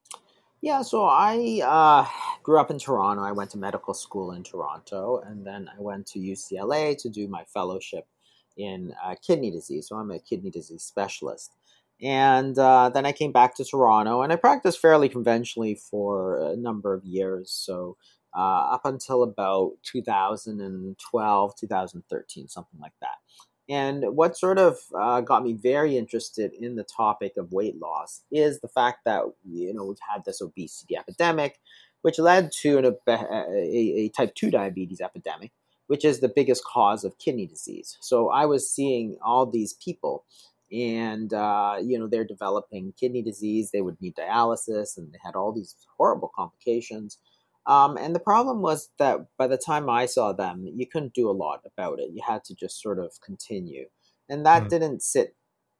Yeah, 0.62 0.82
so 0.82 1.04
I 1.04 1.60
uh, 1.64 2.06
grew 2.44 2.60
up 2.60 2.70
in 2.70 2.78
Toronto. 2.78 3.24
I 3.24 3.32
went 3.32 3.50
to 3.50 3.58
medical 3.58 3.94
school 3.94 4.32
in 4.32 4.44
Toronto, 4.44 5.22
and 5.26 5.44
then 5.44 5.68
I 5.76 5.80
went 5.80 6.06
to 6.08 6.20
UCLA 6.20 6.96
to 6.98 7.08
do 7.08 7.26
my 7.26 7.44
fellowship 7.52 8.06
in 8.56 8.94
uh, 9.02 9.16
kidney 9.26 9.50
disease. 9.50 9.88
So 9.88 9.96
I'm 9.96 10.12
a 10.12 10.20
kidney 10.20 10.50
disease 10.50 10.84
specialist. 10.84 11.56
And 12.00 12.56
uh, 12.58 12.90
then 12.90 13.06
I 13.06 13.12
came 13.12 13.32
back 13.32 13.56
to 13.56 13.64
Toronto, 13.64 14.22
and 14.22 14.32
I 14.32 14.36
practiced 14.36 14.80
fairly 14.80 15.08
conventionally 15.08 15.74
for 15.74 16.38
a 16.38 16.56
number 16.56 16.94
of 16.94 17.04
years. 17.04 17.50
So 17.50 17.96
uh, 18.36 18.72
up 18.72 18.84
until 18.84 19.22
about 19.22 19.72
2012, 19.82 21.56
2013, 21.56 22.48
something 22.48 22.80
like 22.80 22.92
that. 23.00 23.16
And 23.70 24.16
what 24.16 24.36
sort 24.36 24.58
of 24.58 24.78
uh, 24.98 25.20
got 25.20 25.44
me 25.44 25.52
very 25.52 25.96
interested 25.96 26.52
in 26.52 26.74
the 26.74 26.82
topic 26.82 27.36
of 27.36 27.52
weight 27.52 27.80
loss 27.80 28.22
is 28.32 28.58
the 28.58 28.68
fact 28.68 29.04
that 29.04 29.22
you 29.48 29.72
know 29.72 29.84
we've 29.84 29.96
had 30.12 30.24
this 30.24 30.40
obesity 30.40 30.96
epidemic, 30.96 31.60
which 32.02 32.18
led 32.18 32.50
to 32.62 32.78
an, 32.78 32.96
a, 33.06 33.16
a, 33.54 34.08
type 34.08 34.34
two 34.34 34.50
diabetes 34.50 35.00
epidemic, 35.00 35.52
which 35.86 36.04
is 36.04 36.18
the 36.18 36.32
biggest 36.34 36.64
cause 36.64 37.04
of 37.04 37.16
kidney 37.18 37.46
disease. 37.46 37.96
So 38.00 38.30
I 38.30 38.44
was 38.44 38.68
seeing 38.68 39.16
all 39.22 39.46
these 39.46 39.74
people, 39.74 40.24
and 40.72 41.32
uh, 41.32 41.76
you 41.80 41.96
know 41.96 42.08
they're 42.08 42.24
developing 42.24 42.92
kidney 42.98 43.22
disease. 43.22 43.70
They 43.70 43.82
would 43.82 44.00
need 44.00 44.16
dialysis, 44.16 44.98
and 44.98 45.12
they 45.12 45.18
had 45.22 45.36
all 45.36 45.52
these 45.52 45.76
horrible 45.96 46.32
complications. 46.34 47.18
Um, 47.70 47.96
and 47.96 48.16
the 48.16 48.20
problem 48.20 48.62
was 48.62 48.90
that 48.98 49.20
by 49.38 49.46
the 49.46 49.56
time 49.56 49.88
I 49.88 50.06
saw 50.06 50.32
them, 50.32 50.66
you 50.74 50.88
couldn't 50.88 51.14
do 51.14 51.30
a 51.30 51.40
lot 51.46 51.60
about 51.64 52.00
it. 52.00 52.10
You 52.12 52.20
had 52.26 52.42
to 52.46 52.54
just 52.56 52.82
sort 52.82 52.98
of 52.98 53.20
continue. 53.24 53.86
And 54.28 54.44
that 54.44 54.64
mm. 54.64 54.68
didn't 54.70 55.04
sit 55.04 55.36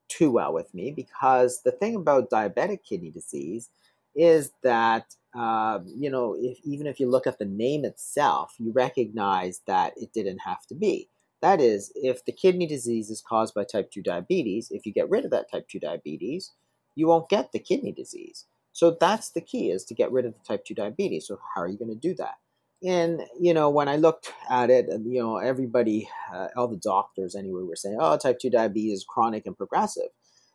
too 0.06 0.30
well 0.30 0.52
with 0.52 0.72
me 0.72 0.92
because 0.92 1.62
the 1.64 1.72
thing 1.72 1.96
about 1.96 2.30
diabetic 2.30 2.84
kidney 2.88 3.10
disease 3.10 3.70
is 4.14 4.52
that, 4.62 5.16
uh, 5.36 5.80
you 5.84 6.08
know, 6.08 6.36
if, 6.38 6.58
even 6.62 6.86
if 6.86 7.00
you 7.00 7.10
look 7.10 7.26
at 7.26 7.40
the 7.40 7.44
name 7.44 7.84
itself, 7.84 8.54
you 8.58 8.70
recognize 8.72 9.62
that 9.66 9.92
it 9.96 10.12
didn't 10.12 10.38
have 10.46 10.64
to 10.68 10.76
be. 10.76 11.08
That 11.42 11.60
is, 11.60 11.90
if 11.96 12.24
the 12.24 12.32
kidney 12.32 12.68
disease 12.68 13.10
is 13.10 13.20
caused 13.20 13.52
by 13.52 13.64
type 13.64 13.90
2 13.90 14.00
diabetes, 14.00 14.68
if 14.70 14.86
you 14.86 14.92
get 14.92 15.10
rid 15.10 15.24
of 15.24 15.32
that 15.32 15.50
type 15.50 15.66
2 15.68 15.80
diabetes, 15.80 16.52
you 16.94 17.08
won't 17.08 17.28
get 17.28 17.50
the 17.50 17.58
kidney 17.58 17.90
disease. 17.90 18.46
So 18.72 18.96
that's 19.00 19.30
the 19.30 19.40
key 19.40 19.70
is 19.70 19.84
to 19.84 19.94
get 19.94 20.12
rid 20.12 20.24
of 20.24 20.34
the 20.34 20.44
type 20.46 20.64
2 20.64 20.74
diabetes. 20.74 21.26
So 21.26 21.38
how 21.54 21.62
are 21.62 21.68
you 21.68 21.78
going 21.78 21.90
to 21.90 21.96
do 21.96 22.14
that? 22.14 22.36
And, 22.82 23.22
you 23.38 23.52
know, 23.52 23.68
when 23.68 23.88
I 23.88 23.96
looked 23.96 24.32
at 24.48 24.70
it, 24.70 24.86
you 24.88 25.20
know, 25.20 25.36
everybody, 25.36 26.08
uh, 26.32 26.48
all 26.56 26.68
the 26.68 26.76
doctors 26.76 27.34
anyway, 27.34 27.62
were 27.62 27.76
saying, 27.76 27.98
oh, 28.00 28.16
type 28.16 28.38
2 28.38 28.50
diabetes 28.50 29.00
is 29.00 29.04
chronic 29.04 29.44
and 29.46 29.56
progressive. 29.56 30.08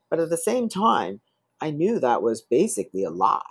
But 0.10 0.20
at 0.20 0.30
the 0.30 0.38
same 0.38 0.70
time, 0.70 1.22
I 1.62 1.72
knew 1.72 2.00
that 2.00 2.24
was 2.24 2.42
basically 2.42 3.04
a 3.04 3.10
lie 3.10 3.42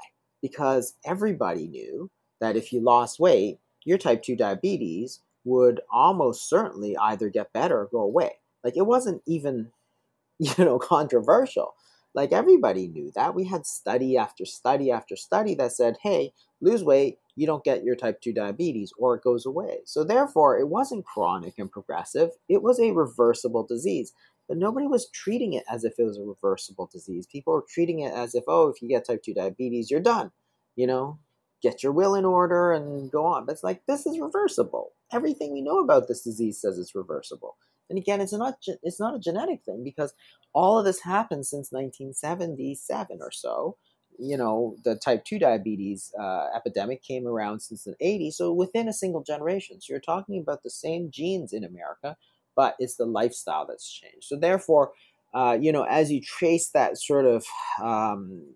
because 0.43 0.95
everybody 1.05 1.69
knew 1.69 2.11
that 2.41 2.57
if 2.57 2.73
you 2.73 2.81
lost 2.81 3.21
weight, 3.21 3.59
your 3.85 3.99
type 3.99 4.23
2 4.23 4.37
diabetes 4.37 5.21
would 5.45 5.81
almost 5.91 6.49
certainly 6.49 6.97
either 6.97 7.29
get 7.29 7.53
better 7.53 7.81
or 7.81 7.89
go 7.91 8.01
away. 8.01 8.33
Like 8.65 8.77
it 8.77 8.87
wasn't 8.87 9.23
even, 9.27 9.71
you 10.39 10.65
know, 10.65 10.79
controversial. 10.79 11.75
Like 12.15 12.33
everybody 12.33 12.87
knew 12.87 13.11
that. 13.17 13.35
We 13.35 13.45
had 13.45 13.67
study 13.67 14.17
after 14.17 14.45
study 14.45 14.91
after 14.91 15.17
study 15.17 15.55
that 15.57 15.73
said, 15.73 15.97
hey, 16.03 16.33
lose 16.61 16.85
weight, 16.85 17.19
you 17.37 17.47
don't 17.47 17.65
get 17.65 17.83
your 17.83 17.97
type 17.97 18.21
2 18.21 18.33
diabetes 18.33 18.93
or 18.97 19.17
it 19.17 19.25
goes 19.25 19.45
away. 19.45 19.79
So 19.85 20.05
therefore, 20.05 20.59
it 20.59 20.69
wasn't 20.69 21.05
chronic 21.05 21.55
and 21.59 21.71
progressive, 21.71 22.31
it 22.49 22.63
was 22.63 22.79
a 22.79 22.93
reversible 22.93 23.67
disease. 23.67 24.13
But 24.47 24.59
nobody 24.59 24.87
was 24.87 25.09
treating 25.09 25.55
it 25.55 25.65
as 25.71 25.85
if 25.85 25.95
it 25.99 26.05
was 26.05 26.19
a 26.19 26.23
reversible 26.23 26.89
disease. 26.93 27.27
People 27.27 27.55
were 27.55 27.65
treating 27.69 28.01
it 28.01 28.13
as 28.13 28.35
if, 28.35 28.45
oh, 28.47 28.69
if 28.69 28.83
you 28.83 28.89
get 28.89 29.07
type 29.07 29.23
2 29.23 29.35
diabetes, 29.35 29.91
you're 29.91 30.01
done. 30.01 30.31
You 30.77 30.87
know, 30.87 31.19
get 31.63 31.83
your 31.83 31.93
will 31.93 32.15
in 32.15 32.27
order 32.27 32.73
and 32.73 33.11
go 33.11 33.25
on. 33.25 33.47
But 33.47 33.53
it's 33.53 33.65
like, 33.65 33.87
this 33.87 34.07
is 34.07 34.21
reversible. 34.21 34.93
Everything 35.13 35.53
we 35.53 35.63
know 35.63 35.81
about 35.81 36.09
this 36.09 36.23
disease 36.23 36.61
says 36.61 36.79
it's 36.79 36.95
reversible. 36.95 37.57
And 37.91 37.99
again, 37.99 38.21
it's 38.21 38.33
not 38.33 38.55
it's 38.83 39.01
not 39.01 39.15
a 39.15 39.19
genetic 39.19 39.63
thing 39.65 39.83
because 39.85 40.15
all 40.53 40.79
of 40.79 40.85
this 40.85 41.01
happened 41.01 41.47
since 41.47 41.73
1977 41.73 43.19
or 43.21 43.31
so. 43.31 43.77
You 44.19 44.37
know, 44.37 44.77
the 44.85 44.95
type 44.95 45.25
2 45.25 45.41
diabetes 45.41 46.13
uh, 46.19 46.47
epidemic 46.55 47.03
came 47.03 47.27
around 47.27 47.61
since 47.61 47.83
the 47.85 47.97
80s, 48.01 48.35
so 48.35 48.53
within 48.53 48.89
a 48.89 48.93
single 48.93 49.23
generation. 49.25 49.81
So 49.81 49.93
you're 49.93 50.01
talking 50.01 50.39
about 50.41 50.63
the 50.63 50.71
same 50.71 51.11
genes 51.11 51.53
in 51.53 51.65
America, 51.65 52.17
but 52.55 52.77
it's 52.79 52.97
the 52.97 53.07
lifestyle 53.07 53.67
that's 53.67 53.91
changed. 53.91 54.25
So 54.25 54.37
therefore, 54.37 54.93
uh, 55.35 55.59
you 55.61 55.73
know, 55.73 55.83
as 55.83 56.13
you 56.13 56.21
trace 56.21 56.71
that 56.71 56.97
sort 56.97 57.27
of 57.27 57.45
um, 57.83 58.55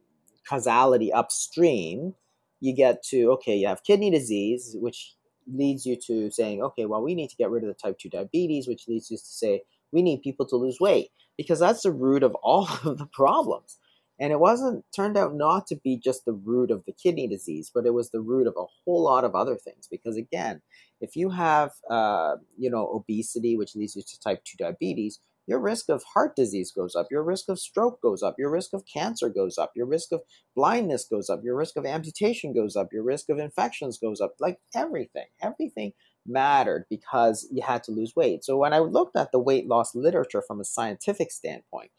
causality 0.49 1.13
upstream, 1.13 2.15
you 2.61 2.75
get 2.75 3.03
to 3.05 3.33
okay, 3.33 3.57
you 3.57 3.67
have 3.67 3.83
kidney 3.83 4.11
disease, 4.11 4.77
which 4.79 5.15
leads 5.53 5.87
you 5.87 5.97
to 6.07 6.31
saying, 6.31 6.63
okay, 6.63 6.87
well, 6.87 7.03
we 7.03 7.15
need 7.15 7.31
to 7.31 7.37
get 7.37 7.51
rid 7.51 7.65
of 7.65 7.69
the 7.69 7.75
type 7.75 7.99
2 7.99 8.09
diabetes, 8.11 8.69
which 8.69 8.89
leads 8.89 9.11
you 9.11 9.17
to 9.17 9.23
say, 9.23 9.63
we 9.93 10.03
need 10.03 10.23
people 10.23 10.47
to 10.47 10.57
lose 10.57 10.79
weight 10.81 11.09
because 11.37 11.59
that's 11.59 11.83
the 11.83 11.93
root 11.93 12.23
of 12.23 12.35
all 12.37 12.69
of 12.85 12.99
the 12.99 13.07
problems. 13.07 13.79
And 14.21 14.33
it 14.33 14.41
wasn't 14.41 14.85
turned 14.95 15.17
out 15.17 15.37
not 15.37 15.69
to 15.69 15.77
be 15.77 15.97
just 15.97 16.25
the 16.25 16.33
root 16.33 16.73
of 16.73 16.85
the 16.85 16.93
kidney 16.93 17.29
disease, 17.29 17.71
but 17.73 17.87
it 17.87 17.95
was 17.95 18.11
the 18.11 18.21
root 18.21 18.49
of 18.49 18.55
a 18.57 18.65
whole 18.85 19.05
lot 19.05 19.25
of 19.25 19.37
other 19.37 19.57
things. 19.57 19.87
Because 19.89 20.17
again, 20.17 20.61
if 21.01 21.15
you 21.15 21.31
have, 21.31 21.71
uh, 21.89 22.35
you 22.57 22.69
know, 22.69 22.89
obesity, 22.93 23.57
which 23.57 23.77
leads 23.77 23.95
you 23.95 24.03
to 24.03 24.21
type 24.21 24.43
2 24.45 24.57
diabetes, 24.59 25.21
your 25.49 25.59
risk 25.59 25.89
of 25.89 26.05
heart 26.13 26.37
disease 26.37 26.71
goes 26.71 26.95
up, 26.95 27.07
your 27.11 27.23
risk 27.23 27.49
of 27.49 27.59
stroke 27.59 28.03
goes 28.03 28.23
up, 28.23 28.37
your 28.39 28.51
risk 28.51 28.75
of 28.75 28.85
cancer 28.85 29.31
goes 29.31 29.57
up, 29.57 29.73
your 29.75 29.87
risk 29.87 30.13
of 30.13 30.21
blindness 30.55 31.07
goes 31.11 31.31
up, 31.31 31.41
your 31.43 31.57
risk 31.57 31.77
of 31.77 31.87
amputation 31.87 32.53
goes 32.53 32.77
up, 32.77 32.93
your 32.93 33.03
risk 33.03 33.31
of 33.31 33.39
infections 33.39 33.99
goes 33.99 34.21
up. 34.21 34.35
Like 34.39 34.59
everything, 34.75 35.25
everything 35.41 35.95
mattered 36.27 36.85
because 36.91 37.49
you 37.51 37.63
had 37.63 37.83
to 37.85 37.93
lose 37.93 38.15
weight. 38.15 38.45
So 38.45 38.59
when 38.59 38.75
I 38.75 38.81
looked 38.81 39.17
at 39.17 39.33
the 39.33 39.39
weight 39.39 39.67
loss 39.67 39.95
literature 39.95 40.43
from 40.47 40.61
a 40.61 40.65
scientific 40.65 41.31
standpoint, 41.31 41.91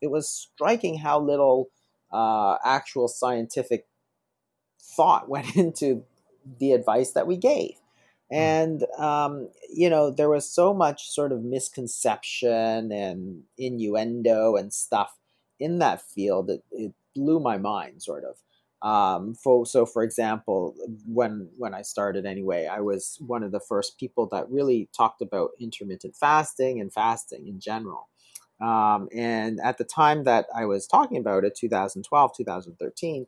it 0.00 0.12
was 0.12 0.30
striking 0.30 0.98
how 0.98 1.20
little 1.20 1.70
uh, 2.12 2.58
actual 2.64 3.08
scientific 3.08 3.88
thought 4.80 5.28
went 5.28 5.56
into 5.56 6.04
the 6.60 6.70
advice 6.70 7.12
that 7.12 7.26
we 7.26 7.36
gave. 7.36 7.81
Hmm. 8.32 8.36
And, 8.38 8.84
um, 8.98 9.48
you 9.72 9.90
know, 9.90 10.10
there 10.10 10.28
was 10.30 10.50
so 10.50 10.72
much 10.74 11.10
sort 11.10 11.32
of 11.32 11.42
misconception 11.44 12.92
and 12.92 13.42
innuendo 13.58 14.56
and 14.56 14.72
stuff 14.72 15.16
in 15.60 15.78
that 15.80 16.02
field 16.02 16.48
that 16.48 16.62
it 16.70 16.92
blew 17.14 17.40
my 17.40 17.58
mind, 17.58 18.02
sort 18.02 18.24
of. 18.24 18.36
Um, 18.86 19.34
for, 19.34 19.64
so, 19.64 19.86
for 19.86 20.02
example, 20.02 20.74
when 21.06 21.48
when 21.56 21.72
I 21.72 21.82
started 21.82 22.26
anyway, 22.26 22.66
I 22.66 22.80
was 22.80 23.16
one 23.20 23.44
of 23.44 23.52
the 23.52 23.60
first 23.60 23.96
people 23.98 24.26
that 24.32 24.50
really 24.50 24.88
talked 24.96 25.22
about 25.22 25.50
intermittent 25.60 26.16
fasting 26.16 26.80
and 26.80 26.92
fasting 26.92 27.46
in 27.46 27.60
general. 27.60 28.08
Um, 28.60 29.08
and 29.14 29.60
at 29.60 29.78
the 29.78 29.84
time 29.84 30.24
that 30.24 30.46
I 30.54 30.64
was 30.66 30.86
talking 30.86 31.18
about 31.18 31.44
it, 31.44 31.54
2012, 31.56 32.36
2013, 32.36 33.26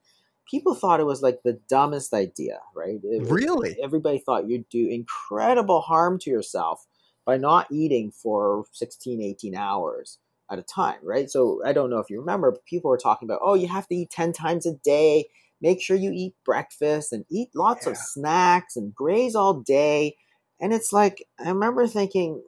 people 0.50 0.74
thought 0.74 1.00
it 1.00 1.06
was 1.06 1.22
like 1.22 1.40
the 1.42 1.60
dumbest 1.68 2.12
idea, 2.12 2.60
right? 2.74 3.00
It, 3.02 3.30
really? 3.30 3.76
Everybody 3.82 4.18
thought 4.18 4.48
you'd 4.48 4.68
do 4.68 4.88
incredible 4.88 5.80
harm 5.80 6.18
to 6.20 6.30
yourself 6.30 6.86
by 7.24 7.36
not 7.36 7.66
eating 7.70 8.10
for 8.10 8.64
16, 8.72 9.22
18 9.22 9.54
hours 9.54 10.18
at 10.50 10.58
a 10.58 10.62
time, 10.62 10.98
right? 11.02 11.30
So 11.30 11.62
I 11.64 11.72
don't 11.72 11.90
know 11.90 11.98
if 11.98 12.10
you 12.10 12.20
remember, 12.20 12.52
but 12.52 12.66
people 12.66 12.90
were 12.90 12.98
talking 12.98 13.26
about, 13.26 13.40
oh, 13.42 13.54
you 13.54 13.68
have 13.68 13.88
to 13.88 13.94
eat 13.94 14.10
10 14.10 14.32
times 14.32 14.66
a 14.66 14.74
day. 14.74 15.26
Make 15.60 15.80
sure 15.80 15.96
you 15.96 16.12
eat 16.12 16.34
breakfast 16.44 17.12
and 17.12 17.24
eat 17.30 17.48
lots 17.54 17.86
yeah. 17.86 17.92
of 17.92 17.98
snacks 17.98 18.76
and 18.76 18.94
graze 18.94 19.34
all 19.34 19.54
day. 19.54 20.16
And 20.60 20.72
it's 20.72 20.92
like, 20.92 21.24
I 21.44 21.48
remember 21.48 21.86
thinking, 21.86 22.42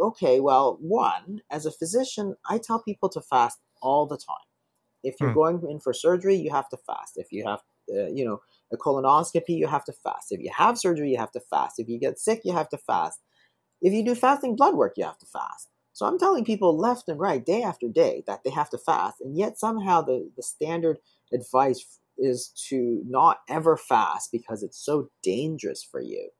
okay, 0.00 0.40
well, 0.40 0.78
one, 0.80 1.40
as 1.50 1.66
a 1.66 1.72
physician, 1.72 2.36
I 2.48 2.58
tell 2.58 2.82
people 2.82 3.08
to 3.10 3.20
fast 3.20 3.58
all 3.80 4.06
the 4.06 4.16
time 4.18 4.47
if 5.02 5.16
you're 5.20 5.30
hmm. 5.30 5.36
going 5.36 5.62
in 5.68 5.80
for 5.80 5.92
surgery, 5.92 6.36
you 6.36 6.50
have 6.50 6.68
to 6.70 6.76
fast. 6.76 7.12
If 7.16 7.32
you 7.32 7.46
have, 7.46 7.60
uh, 7.94 8.08
you 8.08 8.24
know, 8.24 8.40
a 8.72 8.76
colonoscopy, 8.76 9.50
you 9.50 9.66
have 9.66 9.84
to 9.84 9.92
fast. 9.92 10.32
If 10.32 10.40
you 10.40 10.50
have 10.56 10.78
surgery, 10.78 11.10
you 11.10 11.18
have 11.18 11.32
to 11.32 11.40
fast. 11.40 11.78
If 11.78 11.88
you 11.88 11.98
get 11.98 12.18
sick, 12.18 12.42
you 12.44 12.52
have 12.52 12.68
to 12.70 12.78
fast. 12.78 13.20
If 13.80 13.92
you 13.92 14.04
do 14.04 14.14
fasting 14.14 14.56
blood 14.56 14.74
work, 14.74 14.94
you 14.96 15.04
have 15.04 15.18
to 15.18 15.26
fast. 15.26 15.68
So 15.92 16.06
I'm 16.06 16.18
telling 16.18 16.44
people 16.44 16.76
left 16.76 17.08
and 17.08 17.18
right, 17.18 17.44
day 17.44 17.62
after 17.62 17.88
day, 17.88 18.22
that 18.26 18.44
they 18.44 18.50
have 18.50 18.70
to 18.70 18.78
fast. 18.78 19.20
And 19.20 19.36
yet 19.36 19.58
somehow 19.58 20.02
the, 20.02 20.30
the 20.36 20.42
standard 20.42 20.98
advice 21.32 21.98
is 22.16 22.52
to 22.68 23.02
not 23.06 23.38
ever 23.48 23.76
fast 23.76 24.30
because 24.32 24.62
it's 24.62 24.78
so 24.78 25.10
dangerous 25.22 25.82
for 25.82 26.00
you. 26.00 26.30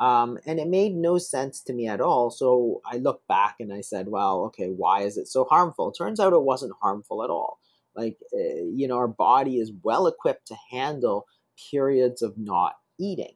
Um, 0.00 0.38
and 0.46 0.58
it 0.58 0.68
made 0.68 0.94
no 0.94 1.18
sense 1.18 1.60
to 1.64 1.74
me 1.74 1.86
at 1.86 2.00
all. 2.00 2.30
So 2.30 2.80
I 2.90 2.96
looked 2.96 3.28
back 3.28 3.56
and 3.60 3.72
I 3.72 3.82
said, 3.82 4.08
well, 4.08 4.44
okay, 4.46 4.68
why 4.68 5.02
is 5.02 5.18
it 5.18 5.28
so 5.28 5.44
harmful? 5.44 5.92
Turns 5.92 6.18
out 6.18 6.32
it 6.32 6.42
wasn't 6.42 6.72
harmful 6.80 7.22
at 7.22 7.30
all. 7.30 7.59
Like, 7.96 8.18
uh, 8.32 8.64
you 8.74 8.86
know, 8.88 8.96
our 8.96 9.08
body 9.08 9.58
is 9.58 9.72
well 9.82 10.06
equipped 10.06 10.46
to 10.48 10.56
handle 10.70 11.26
periods 11.70 12.22
of 12.22 12.38
not 12.38 12.74
eating. 12.98 13.34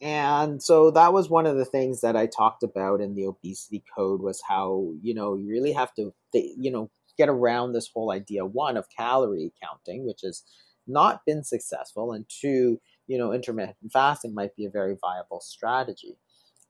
And 0.00 0.62
so 0.62 0.90
that 0.90 1.12
was 1.12 1.30
one 1.30 1.46
of 1.46 1.56
the 1.56 1.64
things 1.64 2.00
that 2.02 2.16
I 2.16 2.26
talked 2.26 2.62
about 2.62 3.00
in 3.00 3.14
the 3.14 3.26
obesity 3.26 3.82
code 3.96 4.20
was 4.20 4.42
how, 4.46 4.92
you 5.00 5.14
know, 5.14 5.36
you 5.36 5.48
really 5.48 5.72
have 5.72 5.94
to, 5.94 6.12
you 6.32 6.70
know, 6.70 6.90
get 7.16 7.28
around 7.28 7.72
this 7.72 7.88
whole 7.92 8.10
idea, 8.10 8.44
one, 8.44 8.76
of 8.76 8.86
calorie 8.96 9.52
counting, 9.62 10.06
which 10.06 10.20
has 10.22 10.42
not 10.86 11.22
been 11.24 11.42
successful, 11.42 12.12
and 12.12 12.26
two, 12.28 12.80
you 13.06 13.16
know, 13.16 13.32
intermittent 13.32 13.76
fasting 13.92 14.34
might 14.34 14.54
be 14.56 14.66
a 14.66 14.70
very 14.70 14.96
viable 15.00 15.40
strategy. 15.40 16.18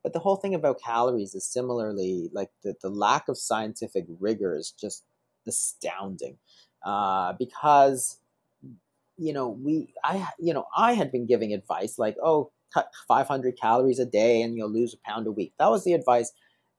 But 0.02 0.12
the 0.12 0.20
whole 0.20 0.36
thing 0.36 0.54
about 0.54 0.82
calories 0.82 1.34
is 1.34 1.50
similarly 1.50 2.30
like 2.32 2.50
the, 2.62 2.74
the 2.82 2.90
lack 2.90 3.28
of 3.28 3.38
scientific 3.38 4.04
rigor 4.20 4.54
is 4.54 4.70
just 4.78 5.02
astounding 5.48 6.36
uh, 6.84 7.32
because 7.38 8.18
you 9.16 9.32
know 9.32 9.48
we 9.48 9.92
I 10.02 10.28
you 10.38 10.52
know 10.54 10.66
I 10.76 10.92
had 10.92 11.12
been 11.12 11.26
giving 11.26 11.52
advice 11.52 11.98
like 11.98 12.16
oh 12.22 12.50
cut 12.72 12.90
500 13.06 13.58
calories 13.58 14.00
a 14.00 14.04
day 14.04 14.42
and 14.42 14.56
you'll 14.56 14.70
lose 14.72 14.94
a 14.94 15.08
pound 15.08 15.26
a 15.26 15.32
week. 15.32 15.52
That 15.58 15.70
was 15.70 15.84
the 15.84 15.92
advice. 15.92 16.32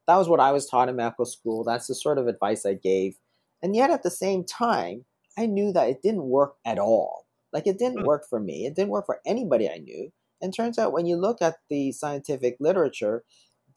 That 0.07 0.17
was 0.17 0.27
what 0.27 0.41
I 0.41 0.51
was 0.51 0.67
taught 0.67 0.89
in 0.89 0.97
medical 0.97 1.25
school. 1.25 1.63
That's 1.63 1.87
the 1.87 1.95
sort 1.95 2.17
of 2.17 2.27
advice 2.27 2.65
I 2.65 2.73
gave. 2.73 3.15
And 3.63 3.75
yet 3.75 3.89
at 3.89 4.03
the 4.03 4.11
same 4.11 4.43
time, 4.43 5.05
I 5.37 5.45
knew 5.45 5.71
that 5.71 5.89
it 5.89 6.01
didn't 6.03 6.23
work 6.23 6.55
at 6.65 6.77
all. 6.77 7.25
Like 7.53 7.65
it 7.65 7.79
didn't 7.79 8.01
hmm. 8.01 8.05
work 8.05 8.25
for 8.29 8.39
me. 8.39 8.65
It 8.65 8.75
didn't 8.75 8.91
work 8.91 9.05
for 9.05 9.21
anybody 9.25 9.69
I 9.69 9.77
knew. 9.77 10.11
And 10.41 10.53
turns 10.53 10.77
out 10.77 10.91
when 10.91 11.05
you 11.05 11.15
look 11.15 11.41
at 11.41 11.55
the 11.69 11.93
scientific 11.93 12.57
literature, 12.59 13.23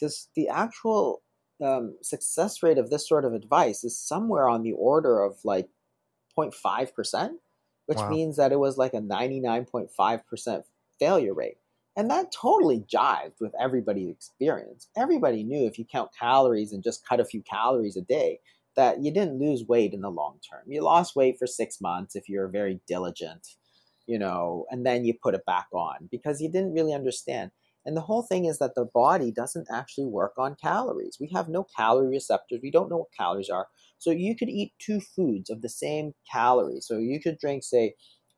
this 0.01 0.29
the 0.35 0.49
actual 0.49 1.23
um, 1.65 1.97
success 2.03 2.63
rate 2.63 2.79
of 2.79 2.91
this 2.91 3.09
sort 3.09 3.25
of 3.25 3.33
advice 3.33 3.85
is 3.85 3.99
somewhere 3.99 4.49
on 4.49 4.63
the 4.63 4.73
order 4.73 5.23
of 5.23 5.39
like 5.45 5.69
0.5%, 6.39 7.31
which 7.87 7.99
wow. 7.99 8.09
means 8.09 8.37
that 8.37 8.53
it 8.53 8.59
was 8.59 8.79
like 8.79 8.95
a 8.95 9.01
99.5% 9.01 10.63
failure 10.99 11.35
rate. 11.35 11.57
And 11.97 12.11
that 12.11 12.31
totally 12.31 12.85
jived 12.93 13.41
with 13.41 13.53
everybody's 13.61 14.11
experience. 14.11 14.89
Everybody 14.97 15.43
knew 15.43 15.67
if 15.67 15.79
you 15.79 15.85
count 15.85 16.11
calories 16.19 16.73
and 16.73 16.83
just 16.83 17.07
cut 17.07 17.19
a 17.19 17.25
few 17.25 17.43
calories 17.43 17.97
a 17.97 18.03
day, 18.03 18.39
that 18.77 19.03
you 19.03 19.11
didn't 19.13 19.41
lose 19.41 19.67
weight 19.67 19.93
in 19.93 20.03
the 20.03 20.11
long 20.11 20.39
term. 20.49 20.63
You 20.69 20.83
lost 20.83 21.17
weight 21.17 21.37
for 21.37 21.49
six 21.49 21.81
months 21.81 22.15
if 22.15 22.29
you're 22.29 22.47
very 22.47 22.81
diligent 22.87 23.57
you 24.09 24.19
know, 24.19 24.65
and 24.71 24.85
then 24.85 25.05
you 25.05 25.15
put 25.23 25.35
it 25.35 25.45
back 25.45 25.67
on 25.73 26.09
because 26.11 26.41
you 26.41 26.51
didn't 26.51 26.73
really 26.73 26.95
understand. 26.95 27.53
And 27.89 27.97
the 27.97 28.03
whole 28.03 28.23
thing 28.23 28.45
is 28.45 28.59
that 28.59 28.75
the 28.75 28.85
body 28.85 29.33
doesn't 29.33 29.67
actually 29.73 30.05
work 30.05 30.35
on 30.37 30.57
calories. 30.63 31.17
We 31.19 31.31
have 31.35 31.49
no 31.49 31.65
calorie 31.75 32.09
receptors. 32.09 32.61
We 32.63 32.71
don't 32.71 32.91
know 32.91 32.99
what 32.99 33.15
calories 33.19 33.49
are. 33.49 33.67
So 33.97 34.11
you 34.11 34.37
could 34.37 34.51
eat 34.51 34.75
two 34.79 35.01
foods 35.01 35.49
of 35.49 35.63
the 35.63 35.71
same 35.71 36.13
calories. 36.31 36.87
So 36.87 36.99
you 36.99 37.19
could 37.19 37.39
drink, 37.39 37.65
say, 37.65 37.95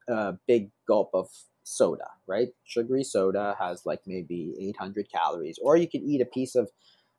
a 0.08 0.34
big 0.46 0.70
gulp 0.86 1.10
of 1.14 1.26
soda, 1.64 2.06
right? 2.28 2.50
Sugary 2.64 3.02
soda 3.02 3.56
has 3.58 3.84
like 3.84 4.02
maybe 4.06 4.54
800 4.60 5.10
calories. 5.10 5.58
Or 5.60 5.76
you 5.76 5.88
could 5.88 6.02
eat 6.02 6.20
a 6.20 6.26
piece 6.26 6.54
of 6.54 6.70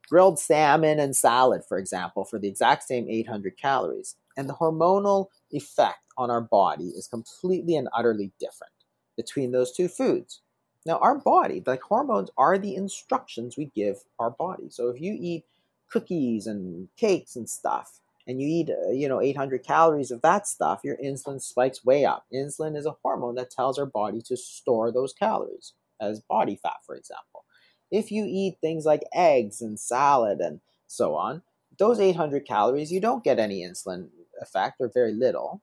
grilled 0.09 0.39
salmon 0.39 1.01
and 1.01 1.13
salad, 1.13 1.63
for 1.67 1.77
example, 1.77 2.23
for 2.23 2.39
the 2.39 2.47
exact 2.47 2.83
same 2.83 3.09
800 3.09 3.57
calories. 3.57 4.15
And 4.37 4.47
the 4.47 4.53
hormonal 4.53 5.27
effect 5.51 5.99
on 6.17 6.31
our 6.31 6.39
body 6.39 6.93
is 6.95 7.09
completely 7.09 7.75
and 7.75 7.89
utterly 7.93 8.31
different 8.39 8.71
between 9.17 9.51
those 9.51 9.73
two 9.73 9.89
foods. 9.89 10.39
Now, 10.85 10.97
our 10.97 11.17
body, 11.17 11.61
like 11.65 11.81
hormones, 11.81 12.31
are 12.37 12.57
the 12.57 12.75
instructions 12.75 13.57
we 13.57 13.65
give 13.75 13.97
our 14.19 14.31
body. 14.31 14.69
So 14.69 14.89
if 14.89 14.99
you 14.99 15.15
eat 15.19 15.45
cookies 15.89 16.47
and 16.47 16.87
cakes 16.97 17.35
and 17.35 17.49
stuff, 17.49 17.99
and 18.27 18.41
you 18.41 18.47
eat, 18.47 18.69
uh, 18.69 18.91
you 18.91 19.09
know, 19.09 19.21
800 19.21 19.63
calories 19.63 20.11
of 20.11 20.21
that 20.21 20.47
stuff, 20.47 20.81
your 20.83 20.97
insulin 20.97 21.41
spikes 21.41 21.83
way 21.83 22.05
up. 22.05 22.25
Insulin 22.33 22.77
is 22.77 22.85
a 22.85 22.95
hormone 23.03 23.35
that 23.35 23.49
tells 23.49 23.79
our 23.79 23.85
body 23.85 24.21
to 24.23 24.37
store 24.37 24.91
those 24.91 25.13
calories 25.13 25.73
as 25.99 26.21
body 26.21 26.55
fat, 26.55 26.77
for 26.85 26.95
example. 26.95 27.45
If 27.91 28.11
you 28.11 28.25
eat 28.27 28.57
things 28.61 28.85
like 28.85 29.03
eggs 29.13 29.61
and 29.61 29.79
salad 29.79 30.39
and 30.39 30.61
so 30.87 31.15
on, 31.15 31.41
those 31.77 31.99
800 31.99 32.45
calories, 32.47 32.91
you 32.91 33.01
don't 33.01 33.23
get 33.23 33.39
any 33.39 33.63
insulin 33.63 34.09
effect 34.39 34.77
or 34.79 34.91
very 34.93 35.13
little 35.13 35.61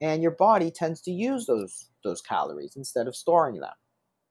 and 0.00 0.22
your 0.22 0.32
body 0.32 0.70
tends 0.70 1.00
to 1.02 1.10
use 1.10 1.46
those 1.46 1.88
those 2.04 2.20
calories 2.20 2.76
instead 2.76 3.08
of 3.08 3.16
storing 3.16 3.60
them. 3.60 3.72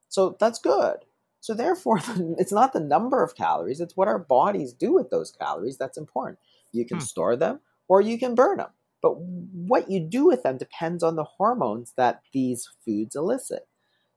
So 0.10 0.36
that's 0.40 0.60
good. 0.60 0.98
So 1.40 1.54
therefore, 1.54 2.00
it's 2.38 2.52
not 2.52 2.74
the 2.74 2.80
number 2.80 3.24
of 3.24 3.36
calories; 3.36 3.80
it's 3.80 3.98
what 3.98 4.08
our 4.08 4.20
bodies 4.20 4.74
do 4.74 4.94
with 4.94 5.10
those 5.10 5.32
calories 5.32 5.78
that's 5.78 5.98
important. 5.98 6.40
You 6.72 6.86
can 6.86 6.98
hmm. 6.98 7.04
store 7.04 7.36
them 7.36 7.60
or 7.88 8.02
you 8.02 8.20
can 8.20 8.36
burn 8.36 8.58
them, 8.58 8.70
but 9.02 9.18
what 9.18 9.90
you 9.90 10.00
do 10.00 10.26
with 10.26 10.44
them 10.44 10.58
depends 10.58 11.04
on 11.04 11.16
the 11.16 11.24
hormones 11.24 11.94
that 11.98 12.22
these 12.34 12.68
foods 12.84 13.16
elicit. 13.16 13.68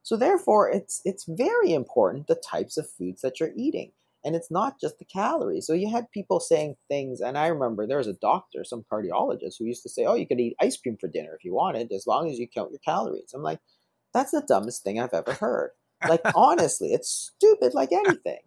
So 0.02 0.16
therefore, 0.16 0.70
it's 0.70 1.00
it's 1.04 1.24
very 1.28 1.72
important 1.72 2.26
the 2.26 2.34
types 2.34 2.76
of 2.76 2.90
foods 2.90 3.22
that 3.22 3.38
you're 3.38 3.52
eating. 3.54 3.92
And 4.22 4.36
it's 4.36 4.50
not 4.50 4.78
just 4.78 4.98
the 4.98 5.06
calories. 5.06 5.66
So 5.66 5.72
you 5.72 5.90
had 5.90 6.10
people 6.10 6.40
saying 6.40 6.76
things, 6.88 7.20
and 7.22 7.38
I 7.38 7.46
remember 7.46 7.86
there 7.86 7.96
was 7.98 8.06
a 8.06 8.12
doctor, 8.12 8.64
some 8.64 8.84
cardiologist, 8.90 9.54
who 9.58 9.64
used 9.64 9.82
to 9.84 9.88
say, 9.88 10.04
Oh, 10.04 10.14
you 10.14 10.26
could 10.26 10.40
eat 10.40 10.56
ice 10.60 10.76
cream 10.76 10.98
for 11.00 11.08
dinner 11.08 11.34
if 11.34 11.44
you 11.44 11.54
wanted, 11.54 11.90
as 11.92 12.06
long 12.06 12.28
as 12.28 12.38
you 12.38 12.46
count 12.46 12.70
your 12.70 12.80
calories. 12.80 13.32
I'm 13.34 13.42
like, 13.42 13.60
That's 14.12 14.32
the 14.32 14.42
dumbest 14.46 14.82
thing 14.82 15.00
I've 15.00 15.14
ever 15.14 15.34
heard. 15.34 15.70
Like, 16.08 16.22
honestly, 16.34 16.92
it's 16.92 17.32
stupid 17.36 17.74
like 17.74 17.92
anything. 17.92 18.40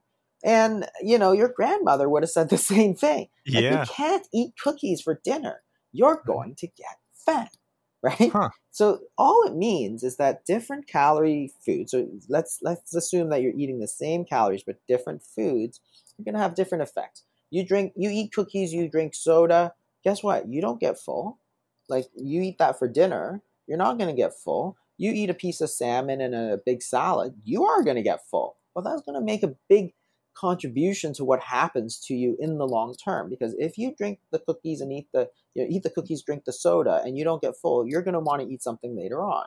And, 0.43 0.87
you 1.01 1.17
know, 1.17 1.31
your 1.31 1.49
grandmother 1.49 2.09
would 2.09 2.23
have 2.23 2.29
said 2.29 2.49
the 2.49 2.57
same 2.73 2.95
thing. 2.95 3.27
Like, 3.47 3.63
yeah. 3.63 3.81
You 3.81 3.87
can't 3.87 4.27
eat 4.33 4.53
cookies 4.61 5.01
for 5.01 5.21
dinner. 5.23 5.61
You're 5.91 6.21
going 6.25 6.55
to 6.55 6.67
get 6.67 6.97
fat 7.13 7.55
right? 8.03 8.31
Huh. 8.33 8.49
So 8.71 8.99
all 9.17 9.43
it 9.47 9.55
means 9.55 10.03
is 10.03 10.17
that 10.17 10.45
different 10.45 10.87
calorie 10.87 11.53
foods. 11.65 11.91
So 11.91 12.05
let's 12.27 12.59
let's 12.61 12.93
assume 12.93 13.29
that 13.29 13.41
you're 13.41 13.53
eating 13.55 13.79
the 13.79 13.87
same 13.87 14.25
calories 14.25 14.63
but 14.63 14.75
different 14.89 15.23
foods. 15.23 15.79
You're 16.17 16.25
gonna 16.25 16.43
have 16.43 16.53
different 16.53 16.81
effects. 16.81 17.23
You 17.49 17.65
drink, 17.65 17.93
you 17.95 18.09
eat 18.09 18.33
cookies, 18.33 18.73
you 18.73 18.89
drink 18.89 19.15
soda. 19.15 19.73
Guess 20.03 20.21
what? 20.21 20.49
You 20.49 20.59
don't 20.59 20.81
get 20.81 20.99
full. 20.99 21.39
Like 21.87 22.07
you 22.13 22.41
eat 22.41 22.57
that 22.57 22.77
for 22.77 22.89
dinner, 22.89 23.41
you're 23.67 23.77
not 23.77 23.97
gonna 23.97 24.13
get 24.13 24.33
full. 24.33 24.75
You 24.97 25.11
eat 25.11 25.29
a 25.29 25.33
piece 25.33 25.61
of 25.61 25.69
salmon 25.69 26.21
and 26.21 26.35
a 26.35 26.59
big 26.65 26.81
salad, 26.81 27.33
you 27.43 27.65
are 27.65 27.83
gonna 27.83 28.03
get 28.03 28.25
full. 28.29 28.57
Well, 28.75 28.83
that's 28.83 29.01
gonna 29.01 29.21
make 29.21 29.43
a 29.43 29.55
big 29.69 29.93
contribution 30.33 31.13
to 31.13 31.23
what 31.23 31.41
happens 31.41 31.99
to 31.99 32.13
you 32.13 32.35
in 32.39 32.57
the 32.57 32.67
long 32.67 32.95
term. 32.95 33.29
Because 33.29 33.55
if 33.57 33.77
you 33.77 33.93
drink 33.95 34.19
the 34.31 34.39
cookies 34.39 34.81
and 34.81 34.91
eat 34.91 35.07
the 35.13 35.29
you 35.53 35.63
know, 35.63 35.69
eat 35.69 35.83
the 35.83 35.89
cookies, 35.89 36.23
drink 36.23 36.45
the 36.45 36.53
soda, 36.53 37.01
and 37.05 37.17
you 37.17 37.23
don't 37.23 37.41
get 37.41 37.57
full, 37.61 37.87
you're 37.87 38.01
going 38.01 38.15
to 38.15 38.19
want 38.19 38.41
to 38.41 38.47
eat 38.47 38.63
something 38.63 38.95
later 38.95 39.21
on, 39.23 39.45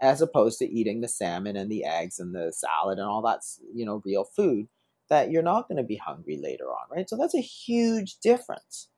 as 0.00 0.22
opposed 0.22 0.58
to 0.60 0.66
eating 0.66 1.00
the 1.00 1.08
salmon 1.08 1.56
and 1.56 1.70
the 1.70 1.84
eggs 1.84 2.18
and 2.18 2.34
the 2.34 2.52
salad 2.52 2.98
and 2.98 3.08
all 3.08 3.22
that 3.22 3.40
you 3.74 3.84
know 3.84 4.02
real 4.04 4.24
food 4.24 4.68
that 5.08 5.30
you're 5.30 5.42
not 5.42 5.68
going 5.68 5.78
to 5.78 5.82
be 5.82 5.96
hungry 5.96 6.38
later 6.42 6.66
on, 6.66 6.86
right? 6.94 7.08
So 7.08 7.16
that's 7.16 7.34
a 7.34 7.40
huge 7.40 8.18
difference. 8.18 8.88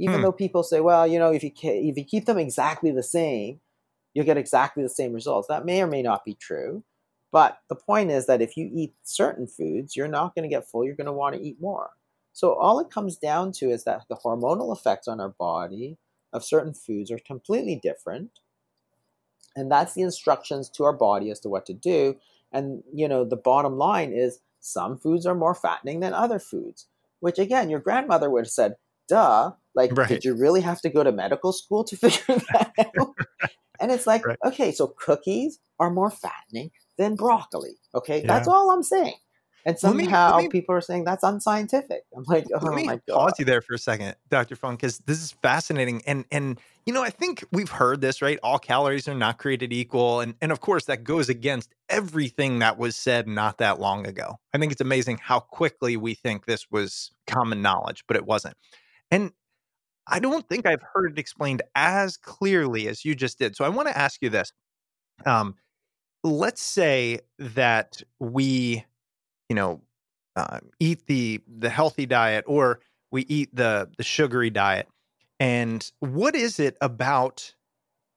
Even 0.00 0.16
hmm. 0.16 0.22
though 0.22 0.32
people 0.32 0.64
say, 0.64 0.80
well, 0.80 1.06
you 1.06 1.18
know, 1.18 1.32
if 1.32 1.44
you 1.44 1.52
if 1.62 1.96
you 1.96 2.04
keep 2.04 2.26
them 2.26 2.38
exactly 2.38 2.90
the 2.90 3.02
same, 3.02 3.60
you'll 4.14 4.26
get 4.26 4.36
exactly 4.36 4.82
the 4.82 4.88
same 4.88 5.12
results. 5.12 5.48
That 5.48 5.64
may 5.64 5.82
or 5.82 5.86
may 5.86 6.02
not 6.02 6.24
be 6.24 6.34
true. 6.34 6.84
But 7.32 7.58
the 7.68 7.76
point 7.76 8.10
is 8.10 8.26
that 8.26 8.42
if 8.42 8.56
you 8.56 8.68
eat 8.72 8.94
certain 9.04 9.46
foods, 9.46 9.96
you're 9.96 10.08
not 10.08 10.34
going 10.34 10.42
to 10.42 10.54
get 10.54 10.66
full. 10.66 10.84
You're 10.84 10.96
going 10.96 11.06
to 11.06 11.12
want 11.12 11.36
to 11.36 11.42
eat 11.42 11.60
more. 11.60 11.90
So 12.32 12.54
all 12.54 12.80
it 12.80 12.90
comes 12.90 13.16
down 13.16 13.52
to 13.52 13.70
is 13.70 13.84
that 13.84 14.02
the 14.08 14.16
hormonal 14.16 14.76
effects 14.76 15.06
on 15.08 15.20
our 15.20 15.28
body 15.28 15.98
of 16.32 16.44
certain 16.44 16.74
foods 16.74 17.10
are 17.10 17.18
completely 17.18 17.76
different. 17.76 18.40
And 19.56 19.70
that's 19.70 19.94
the 19.94 20.02
instructions 20.02 20.68
to 20.70 20.84
our 20.84 20.92
body 20.92 21.30
as 21.30 21.40
to 21.40 21.48
what 21.48 21.66
to 21.66 21.74
do. 21.74 22.16
And 22.52 22.82
you 22.92 23.08
know, 23.08 23.24
the 23.24 23.36
bottom 23.36 23.76
line 23.76 24.12
is 24.12 24.40
some 24.60 24.98
foods 24.98 25.26
are 25.26 25.34
more 25.34 25.54
fattening 25.54 26.00
than 26.00 26.14
other 26.14 26.38
foods. 26.38 26.86
Which 27.20 27.38
again, 27.38 27.68
your 27.68 27.80
grandmother 27.80 28.30
would 28.30 28.44
have 28.44 28.50
said, 28.50 28.76
duh, 29.08 29.52
like 29.74 29.96
right. 29.96 30.08
did 30.08 30.24
you 30.24 30.34
really 30.34 30.62
have 30.62 30.80
to 30.82 30.88
go 30.88 31.02
to 31.02 31.12
medical 31.12 31.52
school 31.52 31.84
to 31.84 31.96
figure 31.96 32.40
that 32.52 32.72
out? 32.98 33.14
And 33.80 33.90
it's 33.90 34.06
like, 34.06 34.26
right. 34.26 34.38
okay, 34.44 34.72
so 34.72 34.88
cookies 34.88 35.58
are 35.78 35.90
more 35.90 36.10
fattening 36.10 36.70
than 36.98 37.16
broccoli. 37.16 37.78
Okay, 37.94 38.20
yeah. 38.20 38.26
that's 38.26 38.48
all 38.48 38.70
I'm 38.70 38.82
saying. 38.82 39.14
And 39.66 39.78
somehow 39.78 40.38
me, 40.38 40.44
me, 40.44 40.48
people 40.48 40.74
are 40.74 40.80
saying 40.80 41.04
that's 41.04 41.22
unscientific. 41.22 42.02
I'm 42.16 42.24
like, 42.26 42.46
oh 42.54 42.64
let 42.64 42.74
me 42.74 42.86
my 42.86 43.00
god. 43.06 43.14
Pause 43.14 43.32
you 43.40 43.44
there 43.44 43.60
for 43.60 43.74
a 43.74 43.78
second, 43.78 44.14
Dr. 44.30 44.56
Fung, 44.56 44.76
because 44.76 44.98
this 45.00 45.22
is 45.22 45.32
fascinating. 45.32 46.02
And 46.06 46.24
and 46.30 46.58
you 46.86 46.94
know, 46.94 47.02
I 47.02 47.10
think 47.10 47.44
we've 47.52 47.68
heard 47.68 48.00
this, 48.00 48.22
right? 48.22 48.38
All 48.42 48.58
calories 48.58 49.06
are 49.06 49.14
not 49.14 49.38
created 49.38 49.72
equal. 49.72 50.20
And 50.20 50.34
and 50.40 50.50
of 50.50 50.60
course 50.60 50.86
that 50.86 51.04
goes 51.04 51.28
against 51.28 51.74
everything 51.88 52.60
that 52.60 52.78
was 52.78 52.96
said 52.96 53.28
not 53.28 53.58
that 53.58 53.78
long 53.80 54.06
ago. 54.06 54.36
I 54.54 54.58
think 54.58 54.72
it's 54.72 54.80
amazing 54.80 55.18
how 55.22 55.40
quickly 55.40 55.96
we 55.96 56.14
think 56.14 56.46
this 56.46 56.70
was 56.70 57.12
common 57.26 57.60
knowledge, 57.60 58.04
but 58.06 58.16
it 58.16 58.24
wasn't. 58.24 58.56
And 59.10 59.32
I 60.06 60.18
don't 60.18 60.48
think 60.48 60.66
I've 60.66 60.82
heard 60.94 61.12
it 61.12 61.18
explained 61.18 61.62
as 61.74 62.16
clearly 62.16 62.88
as 62.88 63.04
you 63.04 63.14
just 63.14 63.38
did. 63.38 63.56
So 63.56 63.64
I 63.64 63.68
want 63.68 63.88
to 63.88 63.96
ask 63.96 64.20
you 64.22 64.30
this. 64.30 64.52
Um, 65.26 65.54
let's 66.22 66.62
say 66.62 67.20
that 67.38 68.02
we 68.18 68.84
you 69.48 69.56
know 69.56 69.80
uh, 70.36 70.60
eat 70.78 71.06
the 71.06 71.40
the 71.46 71.70
healthy 71.70 72.06
diet 72.06 72.44
or 72.46 72.80
we 73.10 73.22
eat 73.22 73.54
the 73.54 73.88
the 73.96 74.04
sugary 74.04 74.50
diet 74.50 74.88
and 75.38 75.90
what 76.00 76.34
is 76.34 76.60
it 76.60 76.76
about 76.80 77.54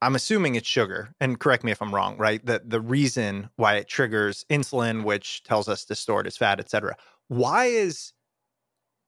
i'm 0.01 0.15
assuming 0.15 0.55
it's 0.55 0.67
sugar 0.67 1.13
and 1.19 1.39
correct 1.39 1.63
me 1.63 1.71
if 1.71 1.81
i'm 1.81 1.93
wrong 1.93 2.17
right 2.17 2.45
the 2.45 2.61
the 2.65 2.81
reason 2.81 3.49
why 3.55 3.75
it 3.75 3.87
triggers 3.87 4.45
insulin 4.49 5.03
which 5.03 5.41
tells 5.43 5.67
us 5.67 5.85
to 5.85 5.95
store 5.95 6.21
it 6.21 6.27
as 6.27 6.37
fat 6.37 6.59
etc 6.59 6.95
why 7.29 7.65
is 7.65 8.12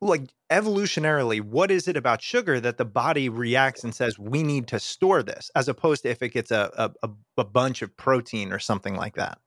like 0.02 0.34
evolutionarily 0.52 1.42
what 1.42 1.72
is 1.72 1.88
it 1.88 1.98
about 1.98 2.22
sugar 2.22 2.60
that 2.60 2.78
the 2.78 2.86
body 2.86 3.30
reacts 3.30 3.84
and 3.84 3.96
says 3.96 4.20
we 4.20 4.44
need 4.44 4.68
to 4.68 4.80
store 4.80 5.24
this 5.24 5.50
as 5.56 5.68
opposed 5.68 6.04
to 6.04 6.10
if 6.10 6.22
it 6.22 6.30
gets 6.30 6.52
a 6.52 6.92
a, 7.02 7.10
a 7.38 7.44
bunch 7.44 7.82
of 7.82 7.96
protein 7.98 8.52
or 8.52 8.60
something 8.60 8.96
like 8.96 9.16
that 9.16 9.40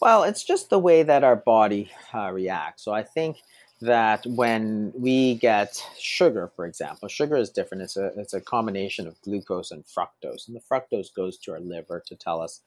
well, 0.00 0.24
it's 0.24 0.44
just 0.44 0.70
the 0.70 0.78
way 0.78 1.02
that 1.02 1.24
our 1.24 1.36
body 1.36 1.90
uh, 2.12 2.30
reacts. 2.30 2.84
So 2.84 2.92
I 2.92 3.02
think 3.02 3.38
that 3.80 4.24
when 4.26 4.92
we 4.94 5.36
get 5.36 5.82
sugar, 5.98 6.50
for 6.54 6.66
example, 6.66 7.08
sugar 7.08 7.36
is 7.36 7.50
different. 7.50 7.84
It's 7.84 7.96
a 7.96 8.06
it's 8.16 8.34
a 8.34 8.40
combination 8.40 9.06
of 9.06 9.20
glucose 9.22 9.70
and 9.70 9.84
fructose, 9.84 10.46
and 10.46 10.56
the 10.56 10.60
fructose 10.60 11.14
goes 11.14 11.38
to 11.38 11.52
our 11.52 11.60
liver 11.60 12.02
to 12.06 12.16
tell 12.16 12.40
us 12.40 12.60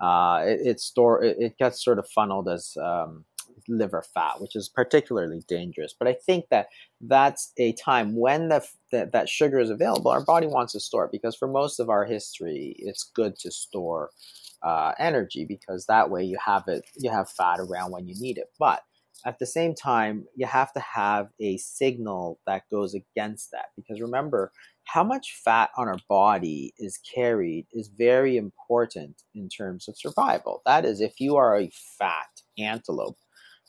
uh, 0.00 0.42
it, 0.44 0.60
it 0.66 0.80
store 0.80 1.22
it, 1.22 1.36
it, 1.38 1.58
gets 1.58 1.84
sort 1.84 1.98
of 1.98 2.08
funneled 2.08 2.48
as 2.48 2.76
um, 2.82 3.24
liver 3.68 4.02
fat, 4.14 4.40
which 4.40 4.56
is 4.56 4.68
particularly 4.68 5.42
dangerous. 5.48 5.94
But 5.98 6.08
I 6.08 6.14
think 6.14 6.46
that 6.50 6.68
that's 7.00 7.52
a 7.58 7.72
time 7.72 8.16
when 8.16 8.48
the, 8.48 8.66
the, 8.90 9.10
that 9.12 9.28
sugar 9.28 9.60
is 9.60 9.70
available, 9.70 10.10
our 10.10 10.24
body 10.24 10.46
wants 10.46 10.72
to 10.72 10.80
store 10.80 11.06
it 11.06 11.12
because 11.12 11.36
for 11.36 11.48
most 11.48 11.80
of 11.80 11.88
our 11.88 12.04
history, 12.04 12.74
it's 12.78 13.10
good 13.14 13.36
to 13.40 13.50
store 13.50 14.10
uh, 14.64 14.92
energy 14.98 15.44
because 15.44 15.86
that 15.86 16.10
way 16.10 16.24
you 16.24 16.38
have 16.44 16.64
it 16.68 16.84
you 16.96 17.10
have 17.10 17.30
fat 17.30 17.60
around 17.60 17.92
when 17.92 18.08
you 18.08 18.14
need 18.18 18.38
it. 18.38 18.50
But 18.58 18.82
at 19.26 19.38
the 19.38 19.46
same 19.46 19.74
time 19.74 20.24
you 20.34 20.46
have 20.46 20.72
to 20.72 20.80
have 20.80 21.28
a 21.40 21.56
signal 21.58 22.40
that 22.46 22.62
goes 22.70 22.94
against 22.94 23.50
that 23.52 23.66
because 23.76 24.00
remember 24.00 24.52
how 24.84 25.04
much 25.04 25.38
fat 25.44 25.70
on 25.76 25.88
our 25.88 25.98
body 26.08 26.72
is 26.78 26.98
carried 27.14 27.66
is 27.72 27.88
very 27.88 28.36
important 28.36 29.22
in 29.34 29.48
terms 29.48 29.88
of 29.88 29.98
survival. 29.98 30.62
That 30.66 30.84
is 30.84 31.00
if 31.00 31.20
you 31.20 31.36
are 31.36 31.58
a 31.58 31.70
fat 31.98 32.28
antelope 32.58 33.18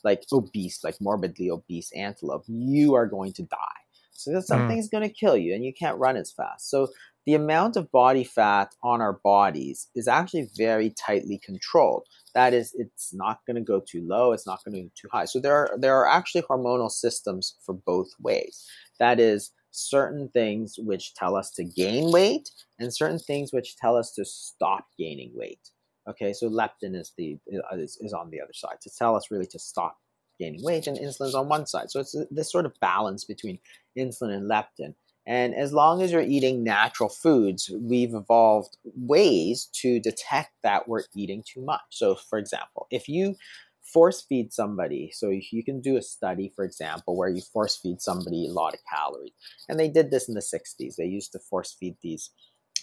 like 0.06 0.22
obese 0.32 0.82
like 0.82 0.96
morbidly 1.00 1.50
obese 1.50 1.90
antelope 1.92 2.44
you 2.48 2.94
are 2.94 3.06
going 3.06 3.32
to 3.32 3.42
die 3.42 3.80
so 4.12 4.40
something's 4.40 4.88
mm. 4.88 4.92
going 4.92 5.08
to 5.08 5.14
kill 5.14 5.36
you 5.36 5.54
and 5.54 5.64
you 5.64 5.72
can't 5.74 5.98
run 5.98 6.16
as 6.16 6.32
fast 6.32 6.70
so 6.70 6.88
the 7.26 7.34
amount 7.34 7.76
of 7.76 7.90
body 7.90 8.22
fat 8.22 8.72
on 8.84 9.00
our 9.00 9.14
bodies 9.24 9.88
is 9.96 10.06
actually 10.06 10.48
very 10.56 10.90
tightly 10.90 11.40
controlled. 11.44 12.04
That 12.36 12.54
is, 12.54 12.72
it's 12.78 13.12
not 13.12 13.40
going 13.46 13.56
to 13.56 13.62
go 13.62 13.80
too 13.80 14.06
low, 14.06 14.30
it's 14.30 14.46
not 14.46 14.64
going 14.64 14.76
to 14.76 14.82
go 14.82 14.90
too 14.94 15.08
high. 15.10 15.24
So 15.24 15.40
there 15.40 15.56
are 15.56 15.76
there 15.76 15.96
are 15.96 16.08
actually 16.08 16.42
hormonal 16.42 16.88
systems 16.88 17.56
for 17.66 17.74
both 17.74 18.10
ways. 18.20 18.64
That 19.00 19.18
is, 19.18 19.50
certain 19.76 20.28
things 20.30 20.76
which 20.78 21.14
tell 21.14 21.36
us 21.36 21.50
to 21.50 21.64
gain 21.64 22.10
weight 22.10 22.50
and 22.78 22.94
certain 22.94 23.18
things 23.18 23.52
which 23.52 23.76
tell 23.76 23.96
us 23.96 24.12
to 24.12 24.24
stop 24.24 24.86
gaining 24.98 25.30
weight. 25.34 25.70
Okay, 26.08 26.32
so 26.32 26.48
leptin 26.48 26.94
is 26.94 27.12
the 27.16 27.38
uh, 27.52 27.76
is, 27.76 27.98
is 28.00 28.12
on 28.12 28.30
the 28.30 28.40
other 28.40 28.52
side 28.52 28.80
to 28.82 28.90
tell 28.96 29.16
us 29.16 29.30
really 29.30 29.46
to 29.46 29.58
stop 29.58 29.98
gaining 30.38 30.62
weight, 30.62 30.86
and 30.86 30.98
insulin 30.98 31.26
is 31.26 31.34
on 31.34 31.48
one 31.48 31.66
side. 31.66 31.90
So 31.90 32.00
it's 32.00 32.14
uh, 32.14 32.24
this 32.30 32.50
sort 32.50 32.66
of 32.66 32.78
balance 32.80 33.24
between 33.24 33.58
insulin 33.98 34.34
and 34.34 34.50
leptin 34.50 34.94
and 35.26 35.54
as 35.54 35.72
long 35.72 36.02
as 36.02 36.12
you're 36.12 36.22
eating 36.22 36.62
natural 36.62 37.08
foods, 37.08 37.68
we've 37.74 38.14
evolved 38.14 38.76
ways 38.84 39.68
to 39.80 39.98
detect 39.98 40.52
that 40.62 40.88
we're 40.88 41.02
eating 41.16 41.42
too 41.44 41.64
much. 41.64 41.80
So, 41.90 42.14
for 42.14 42.38
example, 42.38 42.86
if 42.92 43.08
you 43.08 43.34
force 43.82 44.22
feed 44.22 44.52
somebody, 44.52 45.10
so 45.12 45.30
you 45.30 45.64
can 45.64 45.80
do 45.80 45.96
a 45.96 46.02
study, 46.02 46.52
for 46.54 46.64
example, 46.64 47.16
where 47.16 47.28
you 47.28 47.40
force 47.40 47.76
feed 47.76 48.00
somebody 48.00 48.46
a 48.46 48.52
lot 48.52 48.74
of 48.74 48.80
calories. 48.88 49.32
And 49.68 49.80
they 49.80 49.88
did 49.88 50.12
this 50.12 50.28
in 50.28 50.34
the 50.34 50.40
60s. 50.40 50.94
They 50.94 51.06
used 51.06 51.32
to 51.32 51.40
force 51.40 51.74
feed 51.78 51.96
these. 52.02 52.30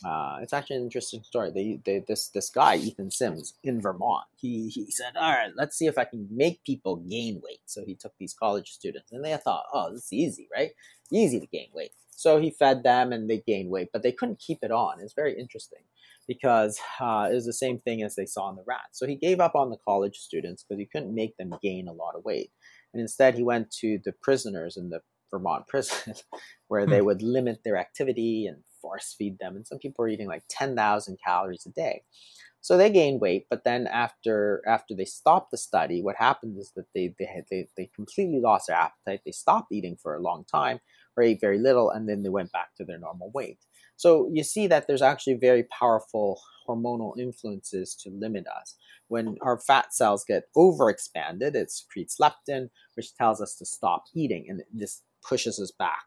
Uh, 0.05 0.39
it's 0.41 0.53
actually 0.53 0.77
an 0.77 0.83
interesting 0.83 1.23
story. 1.23 1.51
They, 1.51 1.79
they, 1.85 2.03
this 2.07 2.27
this 2.29 2.49
guy 2.49 2.75
Ethan 2.75 3.11
Sims 3.11 3.53
in 3.63 3.81
Vermont. 3.81 4.25
He 4.35 4.69
he 4.69 4.91
said, 4.91 5.15
"All 5.15 5.31
right, 5.31 5.51
let's 5.55 5.77
see 5.77 5.87
if 5.87 5.97
I 5.97 6.05
can 6.05 6.27
make 6.29 6.63
people 6.63 6.97
gain 6.97 7.41
weight." 7.43 7.61
So 7.65 7.83
he 7.85 7.95
took 7.95 8.13
these 8.19 8.33
college 8.33 8.71
students, 8.71 9.11
and 9.11 9.23
they 9.23 9.35
thought, 9.37 9.65
"Oh, 9.73 9.93
this 9.93 10.05
is 10.05 10.13
easy, 10.13 10.47
right? 10.53 10.71
Easy 11.11 11.39
to 11.39 11.47
gain 11.47 11.69
weight." 11.73 11.91
So 12.15 12.39
he 12.39 12.51
fed 12.51 12.83
them 12.83 13.11
and 13.11 13.29
they 13.29 13.39
gained 13.39 13.69
weight, 13.69 13.89
but 13.91 14.03
they 14.03 14.11
couldn't 14.11 14.39
keep 14.39 14.59
it 14.61 14.71
on. 14.71 14.99
It's 14.99 15.13
very 15.13 15.37
interesting 15.37 15.79
because 16.27 16.79
uh, 16.99 17.27
it 17.31 17.35
was 17.35 17.45
the 17.45 17.53
same 17.53 17.79
thing 17.79 18.01
as 18.01 18.15
they 18.15 18.25
saw 18.25 18.49
in 18.49 18.55
the 18.55 18.63
rats. 18.65 18.99
So 18.99 19.07
he 19.07 19.15
gave 19.15 19.39
up 19.39 19.55
on 19.55 19.69
the 19.69 19.77
college 19.85 20.17
students 20.17 20.63
because 20.63 20.79
he 20.79 20.85
couldn't 20.85 21.13
make 21.13 21.35
them 21.37 21.53
gain 21.61 21.87
a 21.87 21.93
lot 21.93 22.15
of 22.15 22.23
weight. 22.23 22.51
And 22.93 23.01
instead, 23.01 23.35
he 23.35 23.43
went 23.43 23.71
to 23.79 23.99
the 24.05 24.13
prisoners 24.13 24.77
in 24.77 24.89
the 24.89 25.01
Vermont 25.31 25.67
prison 25.67 26.13
where 26.67 26.85
they 26.85 26.99
hmm. 26.99 27.05
would 27.05 27.21
limit 27.21 27.61
their 27.63 27.77
activity 27.77 28.47
and 28.47 28.63
force 28.83 29.15
feed 29.17 29.39
them. 29.39 29.55
And 29.55 29.65
some 29.65 29.79
people 29.79 30.05
are 30.05 30.09
eating 30.09 30.27
like 30.27 30.43
10,000 30.49 31.17
calories 31.25 31.65
a 31.65 31.69
day. 31.69 32.03
So 32.61 32.77
they 32.77 32.89
gained 32.89 33.19
weight, 33.19 33.47
but 33.49 33.65
then 33.65 33.87
after 33.87 34.61
after 34.65 34.95
they 34.95 35.03
stopped 35.03 35.51
the 35.51 35.57
study, 35.57 36.01
what 36.01 36.15
happened 36.15 36.57
is 36.57 36.71
that 36.77 36.85
they 36.95 37.13
they 37.19 37.25
had, 37.25 37.43
they, 37.51 37.67
they 37.75 37.89
completely 37.93 38.39
lost 38.39 38.67
their 38.67 38.77
appetite. 38.77 39.19
They 39.25 39.33
stopped 39.33 39.73
eating 39.73 39.97
for 40.01 40.15
a 40.15 40.21
long 40.21 40.45
time, 40.45 40.79
or 41.17 41.23
ate 41.23 41.41
very 41.41 41.59
little, 41.59 41.89
and 41.89 42.07
then 42.07 42.23
they 42.23 42.29
went 42.29 42.53
back 42.53 42.73
to 42.77 42.85
their 42.85 42.97
normal 42.97 43.31
weight. 43.31 43.59
So 43.97 44.29
you 44.31 44.43
see 44.45 44.67
that 44.67 44.87
there's 44.87 45.01
actually 45.01 45.33
very 45.33 45.63
powerful 45.77 46.39
hormonal 46.65 47.19
influences 47.19 47.95
to 47.95 48.09
limit 48.09 48.45
us. 48.47 48.77
When 49.09 49.35
our 49.41 49.59
fat 49.59 49.93
cells 49.93 50.23
get 50.25 50.47
overexpanded, 50.55 51.55
it 51.55 51.69
secretes 51.69 52.17
leptin, 52.17 52.69
which 52.95 53.13
tells 53.13 53.41
us 53.41 53.55
to 53.55 53.65
stop 53.65 54.05
eating, 54.15 54.45
and 54.47 54.63
this 54.73 55.01
pushes 55.21 55.59
us 55.59 55.71
back 55.71 56.03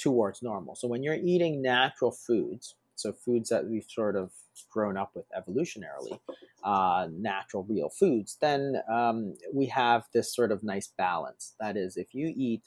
towards 0.00 0.42
normal. 0.42 0.74
So 0.74 0.88
when 0.88 1.02
you're 1.02 1.14
eating 1.14 1.62
natural 1.62 2.12
foods, 2.12 2.74
so 2.94 3.12
foods 3.12 3.48
that 3.48 3.66
we've 3.66 3.86
sort 3.88 4.16
of 4.16 4.30
grown 4.70 4.96
up 4.96 5.12
with 5.14 5.24
evolutionarily, 5.36 6.20
uh, 6.64 7.08
natural, 7.12 7.64
real 7.68 7.88
foods, 7.88 8.36
then 8.40 8.76
um, 8.92 9.34
we 9.54 9.66
have 9.66 10.04
this 10.12 10.34
sort 10.34 10.52
of 10.52 10.62
nice 10.62 10.92
balance. 10.98 11.54
That 11.60 11.76
is, 11.76 11.96
if 11.96 12.14
you 12.14 12.32
eat 12.36 12.62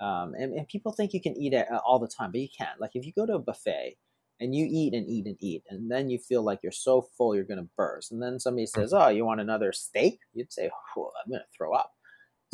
um, 0.00 0.34
and, 0.34 0.54
and 0.54 0.66
people 0.66 0.92
think 0.92 1.12
you 1.12 1.20
can 1.20 1.36
eat 1.36 1.52
it 1.52 1.66
uh, 1.70 1.80
all 1.86 1.98
the 1.98 2.08
time, 2.08 2.32
but 2.32 2.40
you 2.40 2.48
can't. 2.56 2.80
Like 2.80 2.92
if 2.94 3.04
you 3.04 3.12
go 3.12 3.26
to 3.26 3.34
a 3.34 3.38
buffet 3.38 3.96
and 4.40 4.54
you 4.54 4.66
eat 4.68 4.94
and 4.94 5.06
eat 5.06 5.26
and 5.26 5.36
eat, 5.40 5.62
and 5.68 5.90
then 5.90 6.08
you 6.08 6.18
feel 6.18 6.42
like 6.42 6.60
you're 6.62 6.72
so 6.72 7.02
full 7.16 7.34
you're 7.34 7.44
going 7.44 7.62
to 7.62 7.68
burst, 7.76 8.10
and 8.10 8.22
then 8.22 8.40
somebody 8.40 8.66
says, 8.66 8.94
"Oh, 8.94 9.08
you 9.08 9.26
want 9.26 9.42
another 9.42 9.72
steak?" 9.72 10.20
You'd 10.32 10.52
say, 10.52 10.70
oh, 10.96 11.10
"I'm 11.22 11.30
going 11.30 11.42
to 11.42 11.56
throw 11.56 11.74
up." 11.74 11.92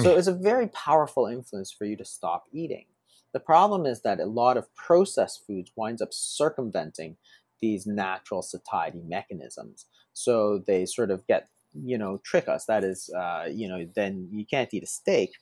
So 0.01 0.17
it's 0.17 0.27
a 0.27 0.35
very 0.35 0.67
powerful 0.69 1.27
influence 1.27 1.73
for 1.73 1.85
you 1.85 1.97
to 1.97 2.05
stop 2.05 2.45
eating. 2.53 2.87
The 3.33 3.41
problem 3.41 3.87
is 3.87 4.03
that 4.03 4.21
a 4.21 4.27
lot 4.27 4.57
of 4.57 4.75
processed 4.75 5.47
foods 5.47 5.73
winds 5.77 6.01
up 6.01 6.13
circumventing 6.13 7.17
these 7.61 7.87
natural 7.87 8.43
satiety 8.43 9.03
mechanisms. 9.07 9.87
So 10.13 10.63
they 10.67 10.87
sort 10.87 11.11
of 11.11 11.27
get, 11.27 11.49
you 11.75 11.99
know, 11.99 12.21
trick 12.25 12.49
us. 12.49 12.65
That 12.67 12.85
is, 12.85 13.11
uh, 13.17 13.49
you 13.51 13.69
know, 13.69 13.87
then 13.95 14.29
you 14.31 14.47
can't 14.47 14.73
eat 14.73 14.83
a 14.83 14.87
steak 14.87 15.33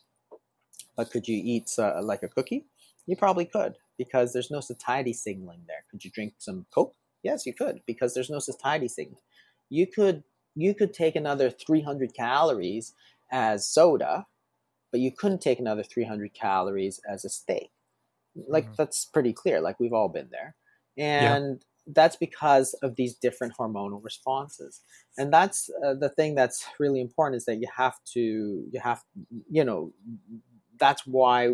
but 0.97 1.11
could 1.11 1.27
you 1.27 1.41
eat 1.43 1.71
uh, 1.79 2.01
like 2.03 2.23
a 2.23 2.29
cookie? 2.29 2.67
You 3.07 3.17
probably 3.17 3.45
could 3.45 3.77
because 3.99 4.33
there's 4.33 4.51
no 4.51 4.61
satiety 4.61 5.13
signaling 5.13 5.63
there. 5.67 5.85
Could 5.91 6.05
you 6.05 6.11
drink 6.11 6.35
some 6.39 6.67
Coke? 6.73 6.95
Yes, 7.23 7.47
you 7.47 7.55
could 7.55 7.81
because 7.87 8.15
there's 8.15 8.31
no 8.31 8.39
satiety 8.39 8.89
signaling. 8.89 9.23
You 9.71 9.87
could 9.87 10.23
you 10.55 10.75
could 10.75 10.95
take 10.95 11.17
another 11.17 11.51
300 11.51 12.15
calories 12.15 12.95
as 13.33 13.67
soda, 13.67 14.27
but 14.93 15.01
you 15.01 15.11
couldn't 15.11 15.41
take 15.41 15.59
another 15.59 15.83
300 15.83 16.33
calories 16.33 17.01
as 17.09 17.25
a 17.25 17.29
steak. 17.29 17.71
Like 18.49 18.65
mm-hmm. 18.65 18.75
that's 18.79 19.05
pretty 19.05 19.33
clear. 19.33 19.61
Like 19.61 19.81
we've 19.81 19.93
all 19.93 20.09
been 20.09 20.29
there, 20.31 20.55
and 20.97 21.61
yeah. 21.61 21.93
that's 21.95 22.17
because 22.17 22.75
of 22.83 22.97
these 22.97 23.15
different 23.15 23.55
hormonal 23.57 24.03
responses. 24.03 24.81
And 25.17 25.33
that's 25.33 25.71
uh, 25.85 25.95
the 25.95 26.09
thing 26.09 26.35
that's 26.35 26.65
really 26.79 27.01
important 27.01 27.37
is 27.37 27.45
that 27.45 27.57
you 27.57 27.69
have 27.77 27.97
to 28.15 28.21
you 28.71 28.81
have 28.83 29.03
you 29.51 29.65
know 29.65 29.93
that's 30.79 31.07
why 31.07 31.45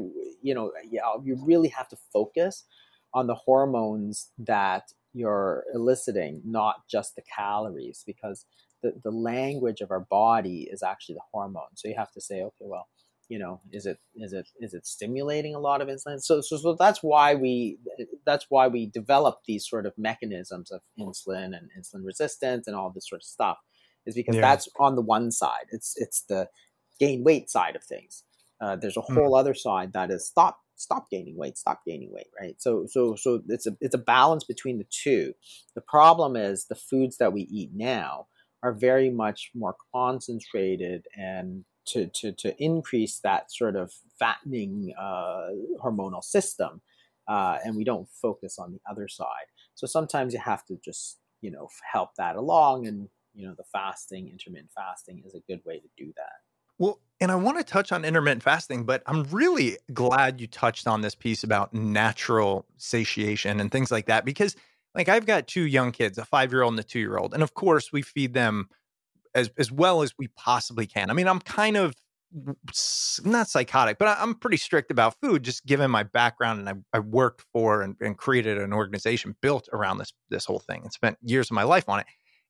you 0.42 0.54
know 0.54 0.72
yeah, 0.90 1.02
you 1.22 1.36
really 1.44 1.68
have 1.68 1.88
to 1.88 1.96
focus 2.12 2.64
on 3.12 3.26
the 3.26 3.34
hormones 3.34 4.30
that 4.38 4.92
you're 5.12 5.64
eliciting, 5.74 6.40
not 6.44 6.88
just 6.88 7.16
the 7.16 7.22
calories, 7.22 8.04
because 8.06 8.46
the, 8.82 8.94
the 9.02 9.10
language 9.10 9.80
of 9.80 9.90
our 9.90 10.00
body 10.00 10.68
is 10.70 10.82
actually 10.82 11.16
the 11.16 11.22
hormone. 11.32 11.74
So 11.74 11.88
you 11.88 11.94
have 11.96 12.12
to 12.12 12.20
say, 12.20 12.42
okay, 12.42 12.64
well, 12.66 12.88
you 13.30 13.38
know 13.38 13.60
is 13.72 13.86
it 13.86 13.98
is 14.16 14.32
it 14.32 14.46
is 14.60 14.74
it 14.74 14.84
stimulating 14.84 15.54
a 15.54 15.58
lot 15.58 15.80
of 15.80 15.88
insulin 15.88 16.20
so, 16.20 16.40
so 16.40 16.56
so 16.58 16.76
that's 16.78 16.98
why 17.02 17.34
we 17.34 17.78
that's 18.26 18.46
why 18.50 18.66
we 18.66 18.86
develop 18.86 19.38
these 19.46 19.66
sort 19.66 19.86
of 19.86 19.94
mechanisms 19.96 20.70
of 20.70 20.80
insulin 20.98 21.56
and 21.56 21.70
insulin 21.78 22.04
resistance 22.04 22.66
and 22.66 22.76
all 22.76 22.90
this 22.90 23.08
sort 23.08 23.20
of 23.20 23.24
stuff 23.24 23.56
is 24.04 24.16
because 24.16 24.34
yeah. 24.34 24.40
that's 24.40 24.68
on 24.80 24.96
the 24.96 25.00
one 25.00 25.30
side 25.30 25.66
it's 25.70 25.94
it's 25.96 26.24
the 26.28 26.48
gain 26.98 27.22
weight 27.24 27.48
side 27.48 27.76
of 27.76 27.84
things 27.84 28.24
uh, 28.60 28.76
there's 28.76 28.98
a 28.98 29.00
hmm. 29.00 29.14
whole 29.14 29.32
mm. 29.32 29.40
other 29.40 29.54
side 29.54 29.92
that 29.94 30.10
is 30.10 30.26
stop 30.26 30.58
stop 30.74 31.08
gaining 31.08 31.36
weight 31.36 31.56
stop 31.56 31.80
gaining 31.86 32.12
weight 32.12 32.30
right 32.38 32.56
so 32.58 32.84
so 32.90 33.14
so 33.14 33.40
it's 33.48 33.66
a 33.66 33.76
it's 33.80 33.94
a 33.94 33.98
balance 33.98 34.42
between 34.42 34.78
the 34.78 34.86
two 34.90 35.32
the 35.76 35.80
problem 35.82 36.34
is 36.34 36.66
the 36.66 36.74
foods 36.74 37.16
that 37.18 37.32
we 37.32 37.42
eat 37.42 37.70
now 37.74 38.26
are 38.62 38.72
very 38.72 39.08
much 39.08 39.50
more 39.54 39.76
concentrated 39.94 41.06
and 41.16 41.64
to, 41.92 42.06
to, 42.06 42.32
to 42.32 42.62
increase 42.62 43.18
that 43.20 43.52
sort 43.52 43.76
of 43.76 43.92
fattening 44.18 44.92
uh, 44.98 45.48
hormonal 45.82 46.22
system. 46.22 46.80
Uh, 47.28 47.58
and 47.64 47.76
we 47.76 47.84
don't 47.84 48.08
focus 48.10 48.58
on 48.58 48.72
the 48.72 48.80
other 48.90 49.06
side. 49.06 49.46
So 49.74 49.86
sometimes 49.86 50.32
you 50.32 50.40
have 50.40 50.64
to 50.66 50.76
just, 50.84 51.18
you 51.40 51.50
know, 51.50 51.68
help 51.92 52.10
that 52.16 52.36
along. 52.36 52.86
And, 52.86 53.08
you 53.34 53.46
know, 53.46 53.54
the 53.56 53.64
fasting, 53.72 54.28
intermittent 54.28 54.72
fasting 54.74 55.22
is 55.24 55.34
a 55.34 55.40
good 55.40 55.60
way 55.64 55.78
to 55.78 55.88
do 55.96 56.12
that. 56.16 56.32
Well, 56.78 56.98
and 57.20 57.30
I 57.30 57.34
want 57.34 57.58
to 57.58 57.64
touch 57.64 57.92
on 57.92 58.04
intermittent 58.04 58.42
fasting, 58.42 58.84
but 58.84 59.02
I'm 59.06 59.24
really 59.24 59.76
glad 59.92 60.40
you 60.40 60.46
touched 60.46 60.86
on 60.86 61.02
this 61.02 61.14
piece 61.14 61.44
about 61.44 61.74
natural 61.74 62.64
satiation 62.78 63.60
and 63.60 63.70
things 63.70 63.90
like 63.90 64.06
that 64.06 64.24
because 64.24 64.56
like 64.94 65.08
I've 65.08 65.26
got 65.26 65.46
two 65.46 65.66
young 65.66 65.92
kids, 65.92 66.16
a 66.18 66.22
5-year-old 66.22 66.72
and 66.72 66.80
a 66.80 66.82
2-year-old, 66.82 67.34
and 67.34 67.42
of 67.42 67.54
course 67.54 67.92
we 67.92 68.02
feed 68.02 68.32
them 68.32 68.70
as 69.34 69.50
as 69.58 69.70
well 69.70 70.02
as 70.02 70.12
we 70.18 70.28
possibly 70.28 70.86
can. 70.86 71.10
I 71.10 71.14
mean, 71.14 71.28
I'm 71.28 71.40
kind 71.40 71.76
of 71.76 71.94
not 73.24 73.48
psychotic, 73.48 73.98
but 73.98 74.08
I, 74.08 74.22
am 74.22 74.34
pretty 74.34 74.56
strict 74.56 74.90
about 74.90 75.16
food, 75.20 75.42
just 75.42 75.66
given 75.66 75.90
my 75.90 76.04
background. 76.04 76.60
And 76.60 76.68
I, 76.68 76.96
I 76.96 77.00
worked 77.00 77.44
for 77.52 77.82
and, 77.82 77.96
and, 78.00 78.16
created 78.16 78.58
an 78.58 78.72
organization 78.72 79.34
built 79.42 79.68
around 79.72 79.98
this 79.98 80.12
this 80.28 80.44
whole 80.44 80.60
thing, 80.60 80.82
and 80.82 80.92
spent 80.92 81.18
years 81.22 81.50
of 81.50 81.54
my 81.54 81.64
life 81.64 81.88
on 81.88 82.00
it. 82.00 82.06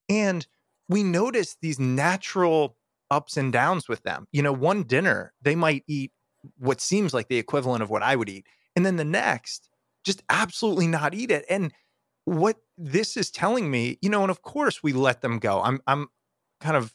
And 0.09 0.45
we 0.87 1.03
notice 1.03 1.57
these 1.61 1.79
natural 1.79 2.77
ups 3.09 3.37
and 3.37 3.51
downs 3.51 3.89
with 3.89 4.03
them. 4.03 4.27
You 4.31 4.43
know, 4.43 4.53
one 4.53 4.83
dinner 4.83 5.33
they 5.41 5.55
might 5.55 5.83
eat 5.87 6.11
what 6.57 6.81
seems 6.81 7.13
like 7.13 7.27
the 7.27 7.37
equivalent 7.37 7.83
of 7.83 7.89
what 7.89 8.03
I 8.03 8.15
would 8.15 8.29
eat, 8.29 8.45
and 8.75 8.85
then 8.85 8.97
the 8.97 9.05
next 9.05 9.67
just 10.03 10.23
absolutely 10.29 10.87
not 10.87 11.13
eat 11.13 11.31
it. 11.31 11.45
And 11.49 11.71
what 12.25 12.57
this 12.77 13.17
is 13.17 13.31
telling 13.31 13.69
me, 13.69 13.97
you 14.01 14.09
know, 14.09 14.21
and 14.21 14.31
of 14.31 14.41
course 14.41 14.83
we 14.83 14.93
let 14.93 15.21
them 15.21 15.39
go. 15.39 15.61
I'm 15.61 15.81
I'm 15.87 16.07
kind 16.61 16.77
of 16.77 16.93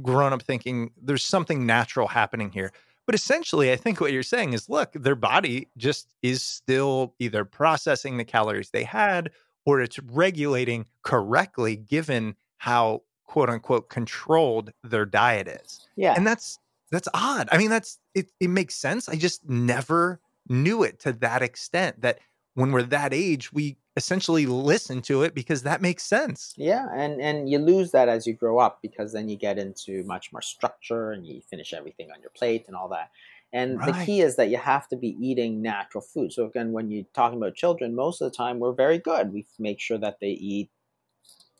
grown 0.00 0.32
up 0.32 0.42
thinking 0.42 0.90
there's 1.00 1.24
something 1.24 1.66
natural 1.66 2.08
happening 2.08 2.50
here. 2.50 2.72
But 3.06 3.14
essentially, 3.14 3.72
I 3.72 3.76
think 3.76 4.00
what 4.00 4.12
you're 4.12 4.22
saying 4.22 4.52
is 4.52 4.68
look, 4.68 4.92
their 4.92 5.16
body 5.16 5.68
just 5.76 6.14
is 6.22 6.42
still 6.42 7.14
either 7.18 7.44
processing 7.44 8.16
the 8.16 8.24
calories 8.24 8.70
they 8.70 8.84
had 8.84 9.30
or 9.64 9.80
it's 9.80 9.98
regulating 9.98 10.86
correctly 11.02 11.76
given 11.76 12.36
how 12.58 13.02
quote 13.24 13.50
unquote 13.50 13.88
controlled 13.88 14.72
their 14.82 15.06
diet 15.06 15.48
is. 15.48 15.86
Yeah. 15.96 16.14
And 16.16 16.26
that's 16.26 16.58
that's 16.90 17.08
odd. 17.14 17.48
I 17.52 17.58
mean, 17.58 17.70
that's 17.70 17.98
it 18.14 18.30
it 18.40 18.48
makes 18.48 18.74
sense. 18.74 19.08
I 19.08 19.16
just 19.16 19.48
never 19.48 20.20
knew 20.48 20.82
it 20.82 21.00
to 21.00 21.12
that 21.14 21.42
extent 21.42 22.00
that 22.00 22.18
when 22.54 22.72
we're 22.72 22.82
that 22.82 23.14
age, 23.14 23.52
we 23.52 23.76
essentially 23.98 24.46
listen 24.46 25.02
to 25.02 25.22
it 25.22 25.34
because 25.34 25.62
that 25.64 25.82
makes 25.82 26.04
sense. 26.04 26.54
Yeah, 26.56 26.86
and 26.94 27.20
and 27.20 27.50
you 27.50 27.58
lose 27.58 27.90
that 27.90 28.08
as 28.08 28.26
you 28.26 28.32
grow 28.32 28.58
up 28.58 28.78
because 28.80 29.12
then 29.12 29.28
you 29.28 29.36
get 29.36 29.58
into 29.58 30.02
much 30.04 30.32
more 30.32 30.40
structure 30.40 31.10
and 31.10 31.26
you 31.26 31.42
finish 31.42 31.74
everything 31.74 32.10
on 32.10 32.22
your 32.22 32.30
plate 32.30 32.64
and 32.66 32.74
all 32.74 32.88
that. 32.88 33.10
And 33.52 33.78
right. 33.78 33.86
the 33.94 34.04
key 34.04 34.20
is 34.20 34.36
that 34.36 34.50
you 34.50 34.58
have 34.58 34.88
to 34.88 34.96
be 34.96 35.16
eating 35.20 35.62
natural 35.62 36.02
food. 36.02 36.32
So 36.32 36.44
again, 36.46 36.72
when 36.72 36.90
you're 36.90 37.04
talking 37.14 37.38
about 37.38 37.54
children, 37.54 37.94
most 37.94 38.20
of 38.20 38.30
the 38.30 38.36
time 38.36 38.58
we're 38.58 38.72
very 38.72 38.98
good. 38.98 39.32
We 39.32 39.46
make 39.58 39.80
sure 39.80 39.98
that 39.98 40.18
they 40.20 40.30
eat, 40.30 40.70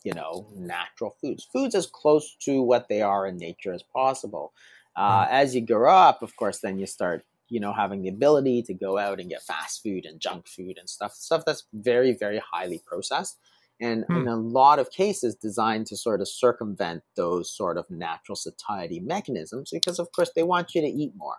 you 0.05 0.13
know, 0.13 0.49
natural 0.55 1.17
foods, 1.21 1.45
foods 1.51 1.75
as 1.75 1.87
close 1.87 2.37
to 2.41 2.63
what 2.63 2.89
they 2.89 3.01
are 3.01 3.27
in 3.27 3.39
nature 3.39 3.73
as 3.73 3.83
possible. 3.83 4.53
Uh, 4.97 5.25
mm. 5.25 5.31
As 5.31 5.55
you 5.55 5.63
grow 5.63 5.91
up, 5.91 6.23
of 6.23 6.37
course, 6.37 6.59
then 6.59 6.79
you 6.79 6.87
start 6.87 7.25
you 7.49 7.61
know 7.61 7.73
having 7.73 8.03
the 8.03 8.09
ability 8.09 8.63
to 8.63 8.75
go 8.75 8.99
out 8.99 9.21
and 9.21 9.31
get 9.31 9.43
fast 9.43 9.83
food 9.83 10.05
and 10.05 10.21
junk 10.21 10.47
food 10.47 10.77
and 10.79 10.89
stuff 10.89 11.13
stuff 11.15 11.45
that's 11.47 11.65
very 11.73 12.13
very 12.13 12.41
highly 12.53 12.81
processed. 12.87 13.39
And 13.81 14.05
hmm. 14.09 14.17
in 14.17 14.29
a 14.29 14.37
lot 14.37 14.81
of 14.81 14.91
cases 14.91 15.37
designed 15.37 15.87
to 15.87 15.97
sort 15.97 16.21
of 16.21 16.29
circumvent 16.29 17.05
those 17.17 17.55
sort 17.55 17.79
of 17.79 17.89
natural 17.89 18.35
satiety 18.35 18.99
mechanisms 18.99 19.71
because 19.73 20.01
of 20.01 20.11
course 20.11 20.33
they 20.35 20.43
want 20.43 20.75
you 20.75 20.81
to 20.81 20.89
eat 20.89 21.13
more. 21.17 21.37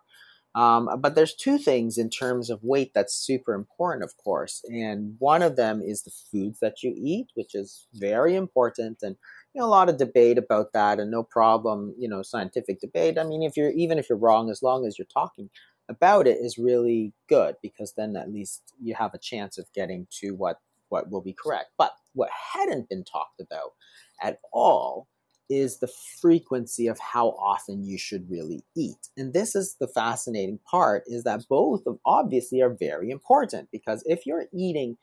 Um, 0.55 0.89
but 0.99 1.13
there's 1.13 1.35
two 1.35 1.59
things 1.59 1.97
in 1.97 2.09
terms 2.09 2.49
of 2.49 2.63
weight 2.63 2.91
that's 2.95 3.13
super 3.13 3.53
important 3.53 4.03
of 4.03 4.17
course 4.17 4.63
and 4.65 5.15
one 5.19 5.43
of 5.43 5.57
them 5.57 5.79
is 5.79 6.01
the 6.01 6.11
foods 6.31 6.57
that 6.59 6.81
you 6.81 6.91
eat 6.97 7.27
which 7.35 7.53
is 7.53 7.85
very 7.93 8.35
important 8.35 8.97
and 9.03 9.15
you 9.53 9.61
know, 9.61 9.67
a 9.67 9.69
lot 9.69 9.89
of 9.89 9.97
debate 9.97 10.39
about 10.39 10.73
that 10.73 10.99
and 10.99 11.11
no 11.11 11.21
problem 11.21 11.93
you 11.99 12.09
know 12.09 12.23
scientific 12.23 12.79
debate. 12.79 13.19
I 13.19 13.25
mean 13.25 13.43
if 13.43 13.55
you're 13.55 13.69
even 13.69 13.99
if 13.99 14.09
you're 14.09 14.17
wrong 14.17 14.49
as 14.49 14.63
long 14.63 14.87
as 14.87 14.97
you're 14.97 15.05
talking 15.05 15.51
about 15.89 16.27
it 16.27 16.37
is 16.39 16.57
really 16.57 17.11
good 17.27 17.55
because 17.61 17.93
then 17.93 18.15
at 18.15 18.31
least 18.31 18.73
you 18.81 18.93
have 18.93 19.13
a 19.13 19.19
chance 19.19 19.57
of 19.57 19.65
getting 19.73 20.07
to 20.21 20.35
what 20.35 20.59
what 20.89 21.09
will 21.11 21.21
be 21.21 21.33
correct. 21.33 21.71
But 21.77 21.91
what 22.13 22.29
hadn't 22.53 22.89
been 22.89 23.03
talked 23.03 23.39
about 23.39 23.73
at 24.21 24.39
all 24.51 25.07
is 25.49 25.79
the 25.79 25.91
frequency 26.21 26.87
of 26.87 26.99
how 26.99 27.29
often 27.29 27.83
you 27.83 27.97
should 27.97 28.29
really 28.29 28.63
eat. 28.75 29.09
And 29.17 29.33
this 29.33 29.55
is 29.55 29.75
the 29.79 29.87
fascinating 29.87 30.59
part 30.69 31.03
is 31.07 31.23
that 31.23 31.47
both 31.49 31.85
of 31.87 31.99
obviously 32.05 32.61
are 32.61 32.69
very 32.79 33.09
important 33.09 33.69
because 33.71 34.03
if 34.05 34.25
you're 34.25 34.45
eating 34.53 34.97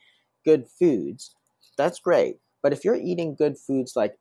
good 0.44 0.66
foods, 0.78 1.34
that's 1.76 1.98
great. 1.98 2.38
But 2.62 2.72
if 2.72 2.84
you're 2.84 2.94
eating 2.96 3.34
good 3.34 3.58
foods 3.58 3.94
like 3.96 4.16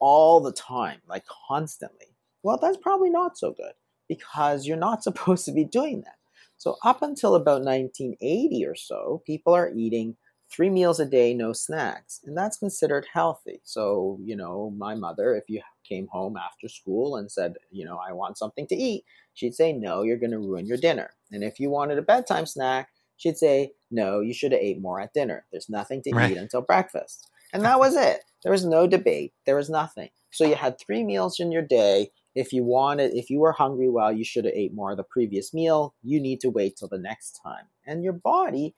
all 0.00 0.40
the 0.40 0.52
time, 0.52 1.00
like 1.08 1.24
constantly, 1.48 2.06
well, 2.42 2.58
that's 2.60 2.76
probably 2.76 3.10
not 3.10 3.38
so 3.38 3.52
good 3.52 3.72
because 4.08 4.66
you're 4.66 4.76
not 4.76 5.02
supposed 5.02 5.44
to 5.46 5.52
be 5.52 5.64
doing 5.64 6.02
that. 6.02 6.14
So, 6.56 6.76
up 6.84 7.02
until 7.02 7.34
about 7.34 7.62
1980 7.62 8.66
or 8.66 8.74
so, 8.74 9.22
people 9.24 9.54
are 9.54 9.72
eating 9.74 10.16
three 10.50 10.70
meals 10.70 10.98
a 10.98 11.06
day, 11.06 11.34
no 11.34 11.52
snacks, 11.52 12.20
and 12.24 12.36
that's 12.36 12.58
considered 12.58 13.06
healthy. 13.12 13.60
So, 13.64 14.18
you 14.24 14.34
know, 14.34 14.74
my 14.76 14.94
mother, 14.94 15.36
if 15.36 15.44
you 15.48 15.60
came 15.88 16.08
home 16.10 16.36
after 16.36 16.68
school 16.68 17.16
and 17.16 17.30
said, 17.30 17.54
you 17.70 17.84
know, 17.84 17.98
I 18.06 18.12
want 18.12 18.38
something 18.38 18.66
to 18.68 18.74
eat, 18.74 19.04
she'd 19.34 19.54
say, 19.54 19.72
no, 19.72 20.02
you're 20.02 20.18
going 20.18 20.32
to 20.32 20.38
ruin 20.38 20.66
your 20.66 20.78
dinner. 20.78 21.10
And 21.30 21.44
if 21.44 21.60
you 21.60 21.70
wanted 21.70 21.98
a 21.98 22.02
bedtime 22.02 22.46
snack, 22.46 22.88
she'd 23.18 23.36
say, 23.36 23.72
no, 23.90 24.20
you 24.20 24.32
should 24.32 24.52
have 24.52 24.60
ate 24.60 24.80
more 24.80 25.00
at 25.00 25.12
dinner. 25.12 25.44
There's 25.52 25.68
nothing 25.68 26.02
to 26.02 26.10
right. 26.12 26.32
eat 26.32 26.38
until 26.38 26.62
breakfast. 26.62 27.28
And 27.52 27.64
that 27.64 27.78
was 27.78 27.96
it. 27.96 28.20
There 28.42 28.52
was 28.52 28.64
no 28.64 28.86
debate. 28.86 29.32
There 29.46 29.56
was 29.56 29.70
nothing. 29.70 30.10
So 30.30 30.44
you 30.44 30.54
had 30.54 30.78
three 30.78 31.02
meals 31.02 31.40
in 31.40 31.50
your 31.50 31.62
day 31.62 32.10
if 32.34 32.52
you 32.52 32.62
wanted 32.64 33.12
if 33.14 33.30
you 33.30 33.40
were 33.40 33.52
hungry 33.52 33.88
well 33.88 34.12
you 34.12 34.24
should 34.24 34.44
have 34.44 34.54
ate 34.54 34.74
more 34.74 34.90
of 34.90 34.96
the 34.96 35.04
previous 35.04 35.52
meal 35.52 35.94
you 36.02 36.20
need 36.20 36.40
to 36.40 36.50
wait 36.50 36.76
till 36.76 36.88
the 36.88 36.98
next 36.98 37.40
time. 37.42 37.64
And 37.86 38.04
your 38.04 38.12
body 38.12 38.74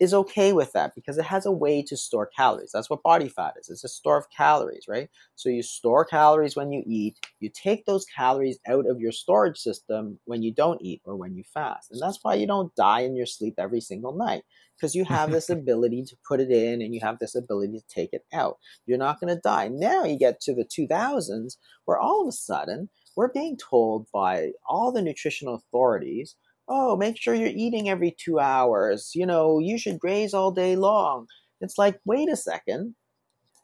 is 0.00 0.14
okay 0.14 0.54
with 0.54 0.72
that 0.72 0.94
because 0.94 1.18
it 1.18 1.24
has 1.26 1.44
a 1.44 1.52
way 1.52 1.82
to 1.82 1.96
store 1.96 2.30
calories. 2.34 2.70
That's 2.72 2.88
what 2.88 3.02
body 3.02 3.28
fat 3.28 3.54
is. 3.60 3.68
It's 3.68 3.84
a 3.84 3.88
store 3.88 4.16
of 4.16 4.30
calories 4.34 4.86
right? 4.88 5.08
So 5.36 5.48
you 5.48 5.62
store 5.62 6.04
calories 6.04 6.56
when 6.56 6.72
you 6.72 6.82
eat. 6.86 7.18
You 7.38 7.50
take 7.50 7.84
those 7.84 8.06
calories 8.06 8.58
out 8.66 8.86
of 8.86 9.00
your 9.00 9.12
storage 9.12 9.58
system 9.58 10.18
when 10.24 10.42
you 10.42 10.52
don't 10.52 10.80
eat 10.82 11.02
or 11.04 11.16
when 11.16 11.36
you 11.36 11.44
fast. 11.52 11.90
And 11.90 12.00
that's 12.00 12.18
why 12.22 12.34
you 12.34 12.46
don't 12.46 12.74
die 12.74 13.00
in 13.00 13.14
your 13.14 13.26
sleep 13.26 13.54
every 13.58 13.80
single 13.80 14.16
night 14.16 14.42
because 14.76 14.94
you 14.94 15.04
have 15.04 15.30
this 15.30 15.50
ability 15.50 16.04
to 16.04 16.16
put 16.26 16.40
it 16.40 16.50
in 16.50 16.80
and 16.80 16.94
you 16.94 17.00
have 17.02 17.18
this 17.18 17.34
ability 17.34 17.78
to 17.78 17.94
take 17.94 18.12
it 18.12 18.24
out. 18.32 18.56
You're 18.86 18.98
not 18.98 19.20
going 19.20 19.34
to 19.34 19.40
die. 19.40 19.68
Now 19.68 20.04
you 20.04 20.18
get 20.18 20.40
to 20.42 20.54
the 20.54 20.64
2000s 20.64 21.56
where 21.84 21.98
all 21.98 22.22
of 22.22 22.28
a 22.28 22.32
sudden 22.32 22.88
we're 23.16 23.32
being 23.32 23.58
told 23.58 24.06
by 24.12 24.52
all 24.66 24.92
the 24.92 25.02
nutritional 25.02 25.56
authorities 25.56 26.36
oh, 26.70 26.96
make 26.96 27.20
sure 27.20 27.34
you're 27.34 27.48
eating 27.48 27.88
every 27.88 28.16
two 28.16 28.38
hours. 28.38 29.10
You 29.14 29.26
know, 29.26 29.58
you 29.58 29.76
should 29.76 29.98
graze 29.98 30.32
all 30.32 30.52
day 30.52 30.76
long. 30.76 31.26
It's 31.60 31.76
like, 31.76 32.00
wait 32.06 32.30
a 32.30 32.36
second. 32.36 32.94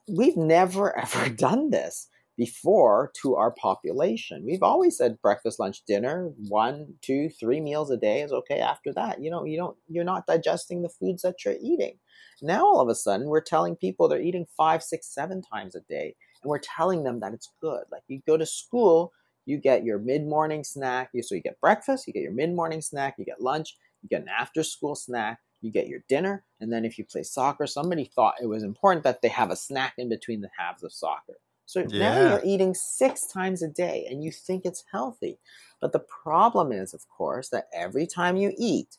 We've 0.09 0.37
never 0.37 0.99
ever 0.99 1.31
done 1.31 1.71
this 1.71 2.09
before 2.37 3.13
to 3.23 3.37
our 3.37 3.53
population. 3.53 4.45
We've 4.45 4.63
always 4.63 4.99
said 4.99 5.23
breakfast, 5.23 5.59
lunch, 5.59 5.83
dinner, 5.87 6.33
one, 6.49 6.95
two, 7.01 7.31
three 7.31 7.61
meals 7.61 7.91
a 7.91 7.97
day 7.97 8.21
is 8.21 8.33
okay. 8.33 8.61
After 8.61 8.93
that, 8.93 9.23
you 9.23 9.31
know, 9.31 9.45
you 9.45 9.57
don't, 9.57 9.77
you're 9.89 10.05
not 10.05 10.27
digesting 10.27 10.83
the 10.83 10.91
foods 10.91 11.23
that 11.23 11.45
you're 11.45 11.57
eating. 11.63 11.99
Now 12.43 12.67
all 12.67 12.81
of 12.81 12.89
a 12.89 12.95
sudden, 12.95 13.29
we're 13.29 13.41
telling 13.41 13.77
people 13.77 14.09
they're 14.09 14.21
eating 14.21 14.47
five, 14.57 14.83
six, 14.83 15.13
seven 15.15 15.41
times 15.41 15.75
a 15.75 15.81
day, 15.89 16.15
and 16.43 16.51
we're 16.51 16.59
telling 16.59 17.05
them 17.05 17.21
that 17.21 17.33
it's 17.33 17.53
good. 17.63 17.85
Like 17.91 18.03
you 18.09 18.21
go 18.27 18.37
to 18.37 18.45
school, 18.45 19.13
you 19.47 19.57
get 19.59 19.85
your 19.85 19.99
mid-morning 19.99 20.63
snack. 20.63 21.11
So 21.23 21.35
you 21.35 21.41
get 21.41 21.61
breakfast, 21.61 22.07
you 22.07 22.13
get 22.13 22.23
your 22.23 22.33
mid-morning 22.33 22.83
snack, 22.83 23.15
you 23.19 23.25
get 23.25 23.41
lunch, 23.41 23.77
you 24.03 24.09
get 24.09 24.23
an 24.23 24.29
after-school 24.29 24.95
snack, 24.95 25.39
you 25.63 25.73
get 25.73 25.89
your 25.89 26.01
dinner, 26.09 26.45
and 26.61 26.71
then 26.71 26.85
if 26.85 26.99
you 26.99 27.05
play 27.05 27.23
soccer, 27.23 27.67
somebody 27.67 28.05
thought 28.15 28.35
it 28.43 28.47
was 28.47 28.63
important 28.63 29.05
that 29.05 29.23
they 29.23 29.29
have 29.29 29.51
a 29.51 29.57
snack 29.57 29.95
in 29.97 30.09
between 30.09 30.43
the 30.43 30.51
halves 30.59 30.83
of 30.83 30.93
soccer. 30.93 31.39
So 31.65 31.83
now 31.83 32.21
you're 32.21 32.43
eating 32.45 32.75
six 32.75 33.27
times 33.27 33.63
a 33.63 33.69
day 33.69 34.07
and 34.09 34.23
you 34.23 34.31
think 34.31 34.65
it's 34.65 34.85
healthy. 34.93 35.39
But 35.81 35.93
the 35.93 36.05
problem 36.23 36.71
is, 36.71 36.95
of 36.95 37.09
course, 37.09 37.49
that 37.49 37.67
every 37.75 38.07
time 38.07 38.37
you 38.37 38.53
eat, 38.57 38.99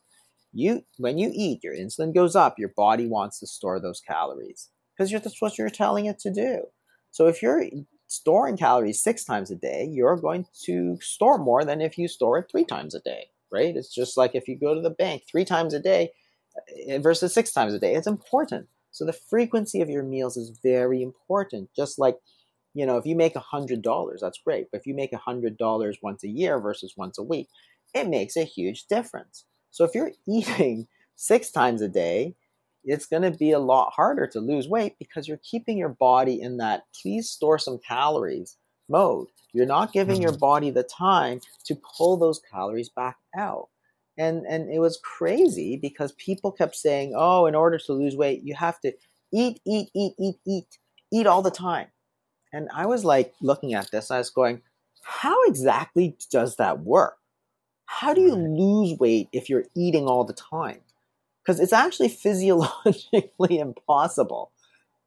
you 0.51 0.83
when 0.97 1.17
you 1.17 1.31
eat, 1.33 1.63
your 1.63 1.73
insulin 1.73 2.13
goes 2.13 2.35
up, 2.35 2.59
your 2.59 2.73
body 2.75 3.07
wants 3.07 3.39
to 3.39 3.47
store 3.47 3.79
those 3.79 4.01
calories 4.01 4.69
because 4.97 5.11
that's 5.11 5.41
what 5.41 5.57
you're 5.57 5.69
telling 5.69 6.07
it 6.07 6.19
to 6.19 6.33
do. 6.33 6.63
So 7.11 7.27
if 7.27 7.41
you're 7.41 7.63
storing 8.07 8.57
calories 8.57 9.03
six 9.03 9.23
times 9.23 9.51
a 9.51 9.55
day, 9.55 9.87
you're 9.91 10.17
going 10.17 10.45
to 10.63 10.97
store 11.01 11.37
more 11.37 11.65
than 11.65 11.81
if 11.81 11.97
you 11.97 12.07
store 12.07 12.39
it 12.39 12.49
three 12.49 12.65
times 12.65 12.95
a 12.95 12.99
day, 13.01 13.29
right? 13.51 13.75
It's 13.75 13.93
just 13.93 14.17
like 14.17 14.35
if 14.35 14.47
you 14.47 14.57
go 14.57 14.73
to 14.73 14.81
the 14.81 14.89
bank 14.89 15.23
three 15.29 15.45
times 15.45 15.73
a 15.73 15.79
day 15.79 16.11
uh, 16.91 16.99
versus 16.99 17.33
six 17.33 17.51
times 17.51 17.73
a 17.73 17.79
day. 17.79 17.95
It's 17.95 18.07
important. 18.07 18.67
So 18.91 19.05
the 19.05 19.13
frequency 19.13 19.81
of 19.81 19.89
your 19.89 20.03
meals 20.03 20.37
is 20.37 20.59
very 20.63 21.01
important. 21.03 21.69
Just 21.75 21.99
like, 21.99 22.17
you 22.73 22.85
know, 22.85 22.97
if 22.97 23.05
you 23.05 23.15
make 23.15 23.35
a 23.35 23.39
hundred 23.41 23.81
dollars, 23.81 24.21
that's 24.21 24.39
great. 24.39 24.67
But 24.71 24.79
if 24.81 24.87
you 24.87 24.93
make 24.93 25.13
a 25.13 25.17
hundred 25.17 25.57
dollars 25.57 25.97
once 26.01 26.23
a 26.23 26.29
year 26.29 26.59
versus 26.59 26.93
once 26.97 27.17
a 27.17 27.23
week, 27.23 27.47
it 27.93 28.07
makes 28.07 28.35
a 28.37 28.43
huge 28.43 28.85
difference. 28.87 29.45
So 29.71 29.83
if 29.83 29.93
you're 29.95 30.11
eating 30.27 30.87
six 31.15 31.51
times 31.51 31.81
a 31.81 31.87
day, 31.87 32.35
it's 32.87 33.05
going 33.05 33.21
to 33.21 33.37
be 33.37 33.51
a 33.51 33.59
lot 33.59 33.91
harder 33.93 34.25
to 34.27 34.39
lose 34.39 34.67
weight 34.67 34.95
because 34.97 35.27
you're 35.27 35.41
keeping 35.43 35.77
your 35.77 35.89
body 35.89 36.41
in 36.41 36.57
that 36.57 36.83
please 36.99 37.29
store 37.29 37.59
some 37.59 37.77
calories 37.77 38.57
mode. 38.89 39.27
You're 39.53 39.65
not 39.65 39.91
giving 39.91 40.21
your 40.21 40.31
mm-hmm. 40.31 40.39
body 40.39 40.69
the 40.71 40.83
time 40.83 41.41
to 41.65 41.75
pull 41.75 42.17
those 42.17 42.41
calories 42.51 42.89
back 42.89 43.17
out. 43.37 43.67
And 44.17 44.45
and 44.47 44.71
it 44.71 44.79
was 44.79 44.99
crazy 45.03 45.77
because 45.77 46.11
people 46.13 46.51
kept 46.51 46.75
saying, 46.75 47.13
"Oh, 47.15 47.45
in 47.45 47.53
order 47.53 47.77
to 47.77 47.93
lose 47.93 48.15
weight, 48.15 48.41
you 48.43 48.55
have 48.55 48.79
to 48.81 48.93
eat, 49.31 49.59
eat, 49.65 49.89
eat, 49.93 50.13
eat, 50.17 50.35
eat, 50.45 50.79
eat 51.11 51.27
all 51.27 51.41
the 51.43 51.51
time." 51.51 51.87
And 52.51 52.69
I 52.73 52.87
was 52.87 53.05
like 53.05 53.33
looking 53.41 53.73
at 53.75 53.91
this, 53.91 54.09
I 54.09 54.17
was 54.17 54.31
going, 54.31 54.61
"How 55.03 55.43
exactly 55.43 56.17
does 56.31 56.55
that 56.55 56.79
work? 56.79 57.17
How 57.85 58.13
do 58.13 58.21
you 58.21 58.35
lose 58.35 58.97
weight 58.97 59.29
if 59.33 59.49
you're 59.49 59.65
eating 59.75 60.07
all 60.07 60.23
the 60.23 60.33
time?" 60.33 60.81
Because 61.47 61.59
it's 61.61 61.73
actually 61.73 62.09
physiologically 62.09 63.59
impossible 63.59 64.51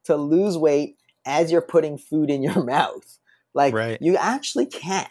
to 0.05 0.15
lose 0.15 0.57
weight 0.57 0.97
as 1.25 1.51
you're 1.51 1.61
putting 1.61 1.97
food 1.99 2.31
in 2.31 2.41
your 2.41 2.63
mouth. 2.65 3.19
Like 3.53 3.73
Right. 3.73 3.97
you 4.01 4.17
actually 4.17 4.65
can't. 4.65 5.09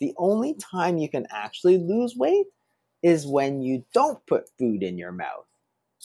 The 0.00 0.12
only 0.18 0.54
time 0.54 0.98
you 0.98 1.08
can 1.08 1.26
actually 1.30 1.78
lose 1.78 2.14
weight 2.14 2.46
is 3.02 3.26
when 3.26 3.62
you 3.62 3.84
don't 3.94 4.24
put 4.26 4.50
food 4.58 4.82
in 4.82 4.98
your 4.98 5.12
mouth. 5.12 5.46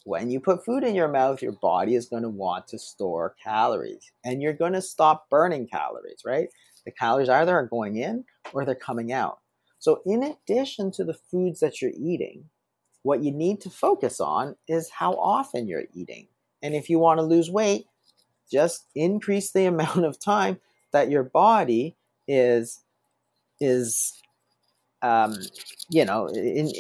When 0.06 0.32
you 0.32 0.40
put 0.40 0.66
food 0.66 0.84
in 0.84 0.96
your 0.96 1.10
mouth, 1.10 1.42
your 1.42 1.52
body 1.52 1.96
is 1.96 2.08
going 2.08 2.24
to 2.24 2.30
want 2.30 2.68
to 2.70 2.80
store 2.80 3.36
calories 3.44 4.12
and 4.24 4.42
you're 4.42 4.54
going 4.54 4.74
to 4.74 4.82
stop 4.82 5.30
burning 5.30 5.68
calories, 5.68 6.22
right? 6.26 6.48
The 6.86 6.92
calories 6.92 7.30
either 7.30 7.54
are 7.54 7.68
going 7.68 7.98
in 7.98 8.24
or 8.54 8.64
they're 8.66 8.74
coming 8.76 9.12
out. 9.12 9.40
So, 9.80 10.02
in 10.06 10.24
addition 10.24 10.92
to 10.94 11.04
the 11.04 11.14
foods 11.14 11.60
that 11.60 11.82
you're 11.82 11.92
eating, 11.96 12.46
what 13.04 13.24
you 13.24 13.32
need 13.32 13.62
to 13.62 13.70
focus 13.70 14.20
on 14.20 14.56
is 14.68 14.90
how 14.90 15.14
often 15.14 15.68
you're 15.68 15.86
eating. 15.94 16.28
And 16.62 16.76
if 16.76 16.90
you 16.90 17.00
want 17.00 17.20
to 17.20 17.24
lose 17.24 17.50
weight, 17.50 17.88
just 18.52 18.86
increase 18.96 19.52
the 19.52 19.66
amount 19.66 20.06
of 20.06 20.20
time 20.20 20.60
that 20.92 21.10
your 21.10 21.24
body 21.24 21.96
is 22.28 22.82
is 23.60 24.14
um, 25.02 25.36
you 25.90 26.06
know 26.06 26.28
in 26.28 26.72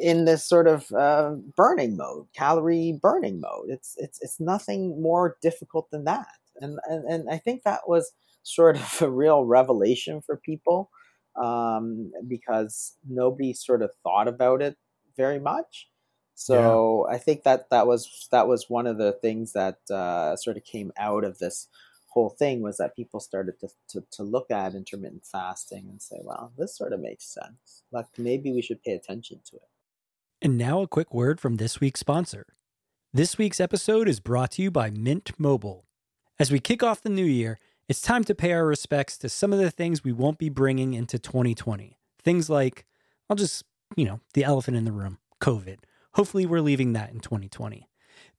in 0.00 0.24
this 0.24 0.44
sort 0.44 0.68
of 0.68 0.90
uh, 0.92 1.32
burning 1.56 1.96
mode, 1.96 2.26
calorie 2.34 2.98
burning 3.00 3.40
mode. 3.40 3.68
It's 3.68 3.94
it's 3.98 4.20
it's 4.22 4.40
nothing 4.40 5.00
more 5.00 5.36
difficult 5.42 5.90
than 5.90 6.04
that. 6.04 6.28
And 6.60 6.78
and, 6.88 7.04
and 7.04 7.30
I 7.30 7.38
think 7.38 7.62
that 7.64 7.88
was 7.88 8.12
sort 8.42 8.76
of 8.80 9.02
a 9.02 9.10
real 9.10 9.44
revelation 9.44 10.20
for 10.20 10.36
people 10.36 10.90
um, 11.36 12.12
because 12.28 12.94
nobody 13.08 13.52
sort 13.52 13.82
of 13.82 13.90
thought 14.02 14.28
about 14.28 14.62
it 14.62 14.76
very 15.16 15.38
much. 15.38 15.88
So 16.34 17.06
I 17.10 17.16
think 17.16 17.44
that 17.44 17.70
that 17.70 17.86
was 17.86 18.28
that 18.30 18.46
was 18.46 18.68
one 18.68 18.86
of 18.86 18.98
the 18.98 19.12
things 19.12 19.52
that 19.54 19.78
uh, 19.90 20.36
sort 20.36 20.58
of 20.58 20.64
came 20.64 20.92
out 20.98 21.24
of 21.24 21.38
this 21.38 21.68
whole 22.16 22.30
thing 22.30 22.62
was 22.62 22.78
that 22.78 22.96
people 22.96 23.20
started 23.20 23.60
to, 23.60 23.68
to, 23.90 24.02
to 24.10 24.22
look 24.22 24.50
at 24.50 24.74
intermittent 24.74 25.26
fasting 25.26 25.86
and 25.90 26.00
say, 26.00 26.16
well, 26.22 26.50
this 26.56 26.74
sort 26.74 26.94
of 26.94 27.00
makes 27.00 27.24
sense. 27.24 27.82
Like 27.92 28.06
maybe 28.16 28.50
we 28.52 28.62
should 28.62 28.82
pay 28.82 28.92
attention 28.92 29.40
to 29.50 29.56
it. 29.56 29.68
And 30.40 30.56
now 30.56 30.80
a 30.80 30.88
quick 30.88 31.12
word 31.12 31.40
from 31.40 31.56
this 31.56 31.78
week's 31.78 32.00
sponsor. 32.00 32.46
This 33.12 33.36
week's 33.36 33.60
episode 33.60 34.08
is 34.08 34.20
brought 34.20 34.52
to 34.52 34.62
you 34.62 34.70
by 34.70 34.88
Mint 34.88 35.32
Mobile. 35.38 35.84
As 36.38 36.50
we 36.50 36.58
kick 36.58 36.82
off 36.82 37.02
the 37.02 37.10
new 37.10 37.24
year, 37.24 37.58
it's 37.86 38.00
time 38.00 38.24
to 38.24 38.34
pay 38.34 38.52
our 38.52 38.64
respects 38.64 39.18
to 39.18 39.28
some 39.28 39.52
of 39.52 39.58
the 39.58 39.70
things 39.70 40.02
we 40.02 40.12
won't 40.12 40.38
be 40.38 40.48
bringing 40.48 40.94
into 40.94 41.18
2020. 41.18 41.98
Things 42.22 42.48
like, 42.48 42.86
I'll 43.28 43.36
just, 43.36 43.62
you 43.94 44.04
know, 44.04 44.20
the 44.34 44.44
elephant 44.44 44.76
in 44.76 44.84
the 44.84 44.92
room, 44.92 45.18
COVID. 45.40 45.78
Hopefully, 46.14 46.46
we're 46.46 46.60
leaving 46.60 46.94
that 46.94 47.12
in 47.12 47.20
2020. 47.20 47.88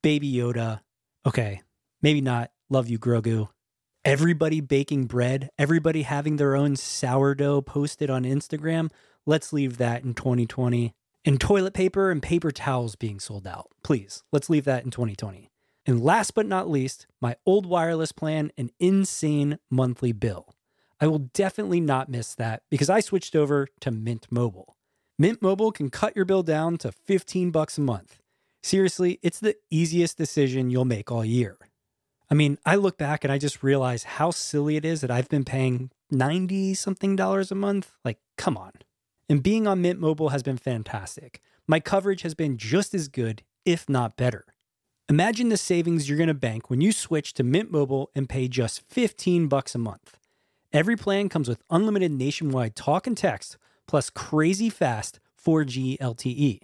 Baby 0.01 0.31
Yoda. 0.31 0.81
Okay, 1.25 1.61
maybe 2.01 2.21
not. 2.21 2.51
Love 2.69 2.89
you, 2.89 2.99
Grogu. 2.99 3.49
Everybody 4.03 4.61
baking 4.61 5.05
bread, 5.05 5.49
everybody 5.59 6.03
having 6.03 6.37
their 6.37 6.55
own 6.55 6.75
sourdough 6.75 7.61
posted 7.61 8.09
on 8.09 8.23
Instagram. 8.23 8.89
Let's 9.25 9.51
leave 9.51 9.77
that 9.77 10.03
in 10.03 10.13
2020. 10.13 10.93
And 11.25 11.41
toilet 11.41 11.73
paper 11.73 12.09
and 12.09 12.23
paper 12.23 12.51
towels 12.51 12.95
being 12.95 13.19
sold 13.19 13.45
out. 13.45 13.67
Please, 13.83 14.23
let's 14.31 14.49
leave 14.49 14.63
that 14.63 14.85
in 14.85 14.91
2020. 14.91 15.51
And 15.85 16.01
last 16.01 16.35
but 16.35 16.45
not 16.45 16.69
least, 16.69 17.05
my 17.19 17.35
old 17.45 17.65
wireless 17.65 18.13
plan, 18.13 18.51
an 18.57 18.69
insane 18.79 19.59
monthly 19.69 20.13
bill. 20.13 20.55
I 21.01 21.07
will 21.07 21.19
definitely 21.19 21.81
not 21.81 22.07
miss 22.07 22.33
that 22.35 22.63
because 22.69 22.89
I 22.89 23.01
switched 23.01 23.35
over 23.35 23.67
to 23.81 23.91
Mint 23.91 24.27
Mobile. 24.31 24.76
Mint 25.19 25.41
Mobile 25.41 25.71
can 25.71 25.89
cut 25.89 26.15
your 26.15 26.25
bill 26.25 26.43
down 26.43 26.77
to 26.77 26.91
15 26.91 27.49
bucks 27.49 27.79
a 27.79 27.81
month. 27.81 28.19
Seriously, 28.61 29.17
it's 29.23 29.39
the 29.39 29.55
easiest 29.71 30.15
decision 30.15 30.69
you'll 30.69 30.85
make 30.85 31.11
all 31.11 31.25
year. 31.25 31.57
I 32.29 32.35
mean, 32.35 32.59
I 32.67 32.75
look 32.75 32.99
back 32.99 33.23
and 33.23 33.33
I 33.33 33.39
just 33.39 33.63
realize 33.63 34.03
how 34.03 34.29
silly 34.29 34.75
it 34.75 34.85
is 34.85 35.01
that 35.01 35.09
I've 35.09 35.27
been 35.27 35.43
paying 35.43 35.89
90 36.11 36.75
something 36.75 37.15
dollars 37.15 37.51
a 37.51 37.55
month. 37.55 37.93
Like, 38.05 38.19
come 38.37 38.57
on. 38.57 38.73
And 39.27 39.41
being 39.41 39.65
on 39.65 39.81
Mint 39.81 39.99
Mobile 39.99 40.29
has 40.29 40.43
been 40.43 40.57
fantastic. 40.57 41.41
My 41.67 41.79
coverage 41.79 42.21
has 42.21 42.35
been 42.35 42.55
just 42.55 42.93
as 42.93 43.07
good, 43.07 43.41
if 43.65 43.89
not 43.89 44.17
better. 44.17 44.45
Imagine 45.09 45.49
the 45.49 45.57
savings 45.57 46.07
you're 46.07 46.17
going 46.19 46.27
to 46.27 46.35
bank 46.35 46.69
when 46.69 46.79
you 46.79 46.91
switch 46.91 47.33
to 47.33 47.43
Mint 47.43 47.71
Mobile 47.71 48.11
and 48.13 48.29
pay 48.29 48.47
just 48.47 48.81
15 48.87 49.47
bucks 49.47 49.73
a 49.73 49.79
month. 49.79 50.19
Every 50.71 50.95
plan 50.95 51.27
comes 51.27 51.47
with 51.47 51.63
unlimited 51.71 52.11
nationwide 52.11 52.75
talk 52.75 53.07
and 53.07 53.17
text, 53.17 53.57
plus 53.87 54.09
crazy 54.09 54.69
fast 54.69 55.19
4G 55.43 55.97
LTE. 55.99 56.59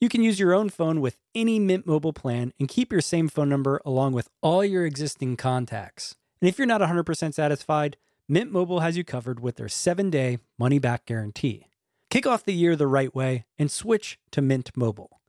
You 0.00 0.08
can 0.08 0.22
use 0.22 0.40
your 0.40 0.52
own 0.52 0.68
phone 0.68 1.00
with 1.00 1.18
any 1.34 1.58
Mint 1.60 1.86
Mobile 1.86 2.12
plan 2.12 2.52
and 2.58 2.68
keep 2.68 2.90
your 2.90 3.00
same 3.00 3.28
phone 3.28 3.48
number 3.48 3.80
along 3.86 4.14
with 4.14 4.28
all 4.42 4.64
your 4.64 4.84
existing 4.84 5.36
contacts. 5.36 6.16
And 6.40 6.48
if 6.48 6.58
you're 6.58 6.66
not 6.66 6.80
100% 6.80 7.34
satisfied, 7.34 7.96
Mint 8.28 8.50
Mobile 8.50 8.80
has 8.80 8.96
you 8.96 9.04
covered 9.04 9.38
with 9.38 9.56
their 9.56 9.68
7-day 9.68 10.38
money-back 10.58 11.06
guarantee. 11.06 11.66
Kick 12.10 12.26
off 12.26 12.44
the 12.44 12.52
year 12.52 12.74
the 12.74 12.88
right 12.88 13.14
way 13.14 13.44
and 13.58 13.70
switch 13.70 14.18
to 14.32 14.42
Mint 14.42 14.70
Mobile. 14.76 15.20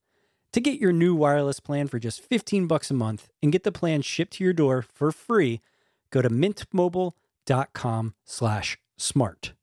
To 0.53 0.59
get 0.59 0.79
your 0.79 0.91
new 0.91 1.15
wireless 1.15 1.59
plan 1.59 1.88
for 1.88 1.99
just 1.99 2.21
15 2.21 2.67
bucks 2.67 2.91
a 2.91 2.93
month 2.93 3.29
and 3.41 3.51
get 3.51 3.63
the 3.63 3.71
plan 3.71 4.01
shipped 4.01 4.33
to 4.33 4.43
your 4.43 4.53
door 4.53 4.81
for 4.81 5.12
free, 5.12 5.62
go 6.09 6.21
to 6.21 6.29
mintmobile.com 6.29 8.13
slash 8.25 8.77
smart. 8.97 9.53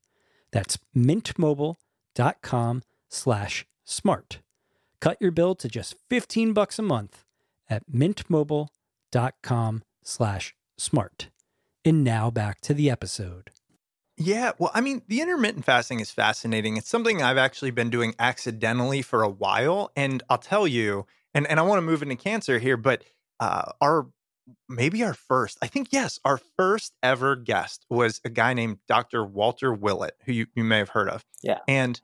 That's 0.51 0.77
mintmobile.com 0.95 2.83
slash 3.09 3.65
smart. 3.83 4.39
Cut 4.99 5.17
your 5.19 5.31
bill 5.31 5.55
to 5.55 5.67
just 5.67 5.95
15 6.09 6.53
bucks 6.53 6.77
a 6.77 6.83
month 6.83 7.23
at 7.69 7.89
mintmobile.com 7.91 9.83
slash 10.03 10.55
smart. 10.77 11.29
And 11.83 12.03
now 12.03 12.29
back 12.29 12.61
to 12.61 12.73
the 12.73 12.89
episode. 12.89 13.49
Yeah, 14.17 14.51
well, 14.59 14.71
I 14.75 14.81
mean, 14.81 15.01
the 15.07 15.21
intermittent 15.21 15.65
fasting 15.65 15.99
is 15.99 16.11
fascinating. 16.11 16.77
It's 16.77 16.89
something 16.89 17.23
I've 17.23 17.37
actually 17.37 17.71
been 17.71 17.89
doing 17.89 18.13
accidentally 18.19 19.01
for 19.01 19.23
a 19.23 19.29
while, 19.29 19.91
and 19.95 20.21
I'll 20.29 20.37
tell 20.37 20.67
you, 20.67 21.07
and 21.33 21.47
and 21.47 21.59
I 21.59 21.63
want 21.63 21.77
to 21.79 21.81
move 21.81 22.03
into 22.03 22.15
cancer 22.15 22.59
here, 22.59 22.77
but 22.77 23.03
uh, 23.39 23.71
our 23.81 24.07
maybe 24.69 25.03
our 25.03 25.13
first, 25.13 25.57
I 25.61 25.67
think 25.67 25.89
yes, 25.91 26.19
our 26.25 26.39
first 26.57 26.93
ever 27.03 27.35
guest 27.35 27.85
was 27.89 28.21
a 28.23 28.29
guy 28.29 28.53
named 28.53 28.79
Dr. 28.87 29.23
Walter 29.23 29.73
Willett, 29.73 30.15
who 30.25 30.33
you, 30.33 30.47
you 30.55 30.63
may 30.63 30.77
have 30.77 30.89
heard 30.89 31.09
of. 31.09 31.25
Yeah. 31.41 31.59
And 31.67 31.99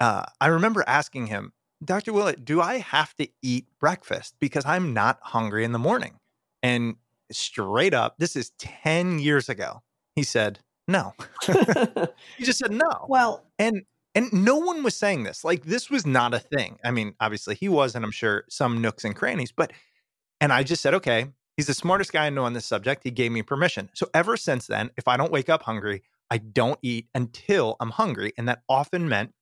uh, 0.00 0.24
I 0.40 0.48
remember 0.48 0.84
asking 0.86 1.26
him, 1.26 1.52
Dr. 1.84 2.12
Willett, 2.12 2.44
do 2.44 2.60
I 2.60 2.78
have 2.78 3.14
to 3.16 3.28
eat 3.42 3.66
breakfast 3.78 4.34
because 4.40 4.64
I'm 4.64 4.94
not 4.94 5.18
hungry 5.22 5.64
in 5.64 5.72
the 5.72 5.78
morning? 5.78 6.18
And 6.62 6.96
straight 7.30 7.94
up, 7.94 8.16
this 8.18 8.36
is 8.36 8.50
10 8.58 9.18
years 9.18 9.48
ago, 9.48 9.82
he 10.14 10.22
said, 10.22 10.60
no. 10.88 11.14
he 12.38 12.44
just 12.44 12.58
said 12.58 12.70
no. 12.70 13.06
well, 13.08 13.44
And 13.58 13.82
and 14.14 14.32
no 14.32 14.56
one 14.56 14.82
was 14.82 14.96
saying 14.96 15.24
this. 15.24 15.44
Like 15.44 15.66
this 15.66 15.90
was 15.90 16.06
not 16.06 16.32
a 16.32 16.38
thing. 16.38 16.78
I 16.82 16.90
mean, 16.90 17.14
obviously 17.20 17.54
he 17.54 17.68
was, 17.68 17.94
and 17.94 18.02
I'm 18.02 18.10
sure 18.10 18.44
some 18.48 18.80
nooks 18.80 19.04
and 19.04 19.14
crannies, 19.14 19.52
but 19.52 19.72
and 20.40 20.52
I 20.52 20.62
just 20.62 20.82
said, 20.82 20.94
okay, 20.94 21.28
He's 21.56 21.66
the 21.66 21.74
smartest 21.74 22.12
guy 22.12 22.26
I 22.26 22.30
know 22.30 22.44
on 22.44 22.52
this 22.52 22.66
subject. 22.66 23.02
He 23.02 23.10
gave 23.10 23.32
me 23.32 23.42
permission. 23.42 23.88
So 23.94 24.08
ever 24.12 24.36
since 24.36 24.66
then, 24.66 24.90
if 24.96 25.08
I 25.08 25.16
don't 25.16 25.32
wake 25.32 25.48
up 25.48 25.62
hungry, 25.62 26.02
I 26.30 26.38
don't 26.38 26.78
eat 26.82 27.08
until 27.14 27.76
I'm 27.80 27.90
hungry. 27.90 28.32
And 28.36 28.48
that 28.48 28.62
often 28.68 29.08
meant 29.08 29.32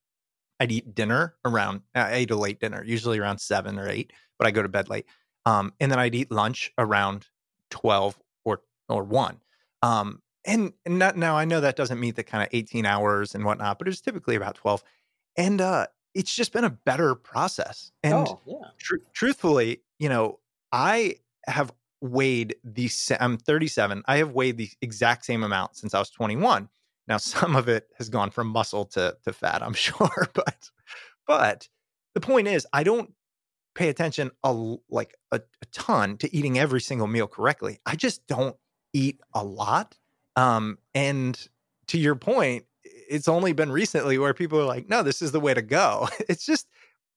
I'd 0.61 0.71
eat 0.71 0.95
dinner 0.95 1.35
around, 1.45 1.83
I 1.95 2.15
ate 2.15 2.31
a 2.31 2.37
late 2.37 2.61
dinner, 2.61 2.85
usually 2.85 3.19
around 3.19 3.39
seven 3.39 3.79
or 3.79 3.89
eight, 3.89 4.13
but 4.39 4.47
I 4.47 4.53
go 4.53 4.63
to 4.63 4.69
bed 4.69 4.89
late. 4.89 5.07
Um, 5.45 5.73
and 5.81 5.91
then 5.91 5.99
I'd 5.99 6.15
eat 6.15 6.31
lunch 6.31 6.73
around 6.79 7.27
12 7.71 8.19
or, 8.45 8.63
or 8.89 9.03
one. 9.03 9.41
Um, 9.83 10.23
and, 10.47 10.73
and 10.87 10.99
not, 10.99 11.17
now 11.17 11.37
I 11.37 11.45
know 11.45 11.61
that 11.61 11.77
doesn't 11.77 11.99
meet 11.99 12.17
the 12.17 12.23
kind 12.23 12.43
of 12.43 12.49
18 12.53 12.87
hours 12.87 13.35
and 13.35 13.45
whatnot, 13.45 13.79
but 13.79 13.89
it 13.89 13.91
was 13.91 14.01
typically 14.01 14.37
about 14.37 14.55
12. 14.55 14.85
And 15.37 15.61
uh, 15.61 15.87
it's 16.15 16.35
just 16.35 16.53
been 16.53 16.65
a 16.65 16.71
better 16.71 17.15
process. 17.15 17.91
And 18.03 18.29
oh, 18.29 18.41
yeah. 18.47 18.69
tr- 18.79 18.97
truthfully, 19.13 19.83
you 19.99 20.09
know, 20.09 20.39
I 20.71 21.17
have 21.47 21.73
weighed 22.05 22.55
the 22.63 22.91
I'm 23.19 23.39
37. 23.39 24.03
I 24.07 24.19
have 24.19 24.33
weighed 24.33 24.59
the 24.59 24.69
exact 24.83 25.25
same 25.25 25.43
amount 25.43 25.77
since 25.77 25.95
I 25.95 25.99
was 25.99 26.11
21. 26.11 26.69
Now 27.09 27.17
some 27.17 27.57
of 27.57 27.69
it 27.69 27.89
has 27.97 28.11
gone 28.11 28.31
from 28.31 28.49
muscle 28.49 28.85
to 28.87 29.17
to 29.25 29.33
fat, 29.33 29.63
I'm 29.63 29.73
sure, 29.75 30.29
but 30.35 30.71
but 31.27 31.69
the 32.15 32.21
point 32.21 32.47
is 32.47 32.67
I 32.73 32.83
don't 32.83 33.13
pay 33.75 33.89
attention 33.89 34.31
a 34.45 34.53
like 34.91 35.15
a, 35.33 35.37
a 35.37 35.67
ton 35.73 36.19
to 36.19 36.37
eating 36.37 36.59
every 36.59 36.81
single 36.81 37.07
meal 37.07 37.27
correctly. 37.27 37.81
I 37.87 37.97
just 37.97 38.27
don't 38.27 38.57
eat 38.93 39.21
a 39.33 39.43
lot. 39.43 39.97
Um 40.37 40.79
and 40.95 41.49
to 41.89 41.99
your 41.99 42.17
point, 42.17 42.67
it's 42.83 43.29
only 43.29 43.53
been 43.55 43.73
recently 43.73 44.19
where 44.19 44.35
people 44.35 44.61
are 44.61 44.65
like, 44.65 44.89
"No, 44.89 45.03
this 45.03 45.21
is 45.23 45.33
the 45.33 45.41
way 45.41 45.55
to 45.55 45.63
go." 45.63 46.09
It's 46.29 46.45
just 46.45 46.69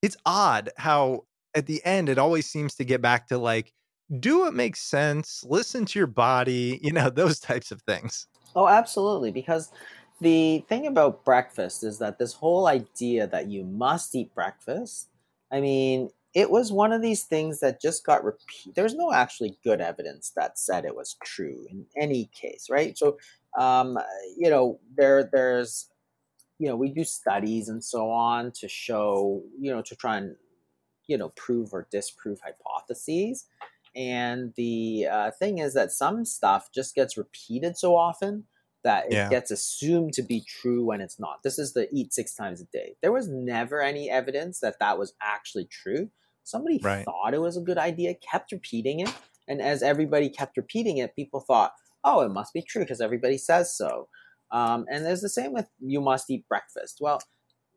it's 0.02 0.18
odd 0.26 0.70
how 0.78 1.26
at 1.54 1.66
the 1.66 1.84
end 1.86 2.08
it 2.08 2.18
always 2.18 2.46
seems 2.46 2.76
to 2.76 2.86
get 2.86 3.02
back 3.02 3.28
to 3.28 3.38
like 3.38 3.74
do 4.20 4.40
what 4.40 4.54
makes 4.54 4.82
sense, 4.82 5.44
listen 5.48 5.86
to 5.86 6.00
your 6.00 6.08
body, 6.08 6.80
you 6.82 6.92
know, 6.92 7.10
those 7.14 7.40
types 7.40 7.72
of 7.72 7.82
things. 7.82 8.28
Oh, 8.56 8.68
absolutely. 8.68 9.32
Because 9.32 9.72
the 10.20 10.64
thing 10.68 10.88
about 10.88 11.24
breakfast 11.24 11.84
is 11.84 12.00
that 12.00 12.18
this 12.18 12.34
whole 12.34 12.68
idea 12.68 13.28
that 13.28 13.48
you 13.48 13.64
must 13.64 14.16
eat 14.16 14.34
breakfast, 14.34 15.10
I 15.52 15.62
mean, 15.62 16.10
it 16.34 16.50
was 16.50 16.72
one 16.72 16.92
of 16.92 17.02
these 17.02 17.24
things 17.24 17.60
that 17.60 17.82
just 17.82 18.06
got 18.06 18.24
repeated. 18.24 18.76
There's 18.76 18.96
no 18.96 19.12
actually 19.12 19.58
good 19.64 19.82
evidence 19.82 20.32
that 20.36 20.60
said 20.60 20.86
it 20.86 20.96
was 20.96 21.18
true 21.24 21.66
in 21.70 21.86
any 21.96 22.30
case, 22.34 22.68
right? 22.70 22.98
So, 22.98 23.18
um, 23.58 23.98
you 24.38 24.50
know, 24.50 24.80
there 24.96 25.30
there's, 25.32 25.90
you 26.60 26.68
know, 26.68 26.76
we 26.76 26.90
do 26.90 27.04
studies 27.04 27.70
and 27.70 27.84
so 27.84 28.10
on 28.10 28.52
to 28.54 28.68
show, 28.68 29.42
you 29.60 29.72
know, 29.72 29.82
to 29.84 29.96
try 29.96 30.18
and, 30.18 30.36
you 31.08 31.18
know, 31.18 31.30
prove 31.30 31.74
or 31.74 31.88
disprove 31.92 32.40
hypotheses. 32.44 33.46
And 33.98 34.54
the 34.56 35.08
uh, 35.12 35.32
thing 35.32 35.58
is 35.58 35.74
that 35.74 35.92
some 35.92 36.24
stuff 36.24 36.70
just 36.74 36.94
gets 36.94 37.18
repeated 37.18 37.78
so 37.78 37.96
often 37.96 38.44
that 38.84 39.08
it 39.08 39.14
yeah. 39.14 39.28
gets 39.28 39.50
assumed 39.50 40.14
to 40.14 40.22
be 40.22 40.46
true 40.48 40.86
when 40.86 41.02
it's 41.02 41.20
not. 41.20 41.42
This 41.44 41.58
is 41.58 41.74
the 41.74 41.90
eat 41.92 42.14
six 42.14 42.36
times 42.36 42.62
a 42.62 42.66
day. 42.66 42.96
There 43.02 43.12
was 43.12 43.28
never 43.28 43.82
any 43.82 44.10
evidence 44.10 44.60
that 44.60 44.80
that 44.80 45.00
was 45.00 45.14
actually 45.22 45.66
true. 45.66 46.12
Somebody 46.44 46.80
right. 46.84 47.04
thought 47.04 47.34
it 47.34 47.42
was 47.42 47.58
a 47.58 47.62
good 47.62 47.80
idea, 47.80 48.14
kept 48.14 48.52
repeating 48.52 49.00
it. 49.00 49.14
And 49.48 49.62
as 49.62 49.82
everybody 49.82 50.30
kept 50.30 50.58
repeating 50.58 51.00
it, 51.00 51.16
people 51.16 51.40
thought, 51.40 51.74
oh, 52.04 52.22
it 52.22 52.30
must 52.30 52.54
be 52.54 52.62
true 52.62 52.84
because 52.84 53.02
everybody 53.02 53.38
says 53.38 53.76
so. 53.76 54.08
Um, 54.52 54.86
and 54.90 55.04
there's 55.04 55.22
the 55.22 55.30
same 55.30 55.54
with 55.54 55.68
you 55.80 56.00
must 56.02 56.30
eat 56.30 56.48
breakfast. 56.48 57.00
Well, 57.02 57.20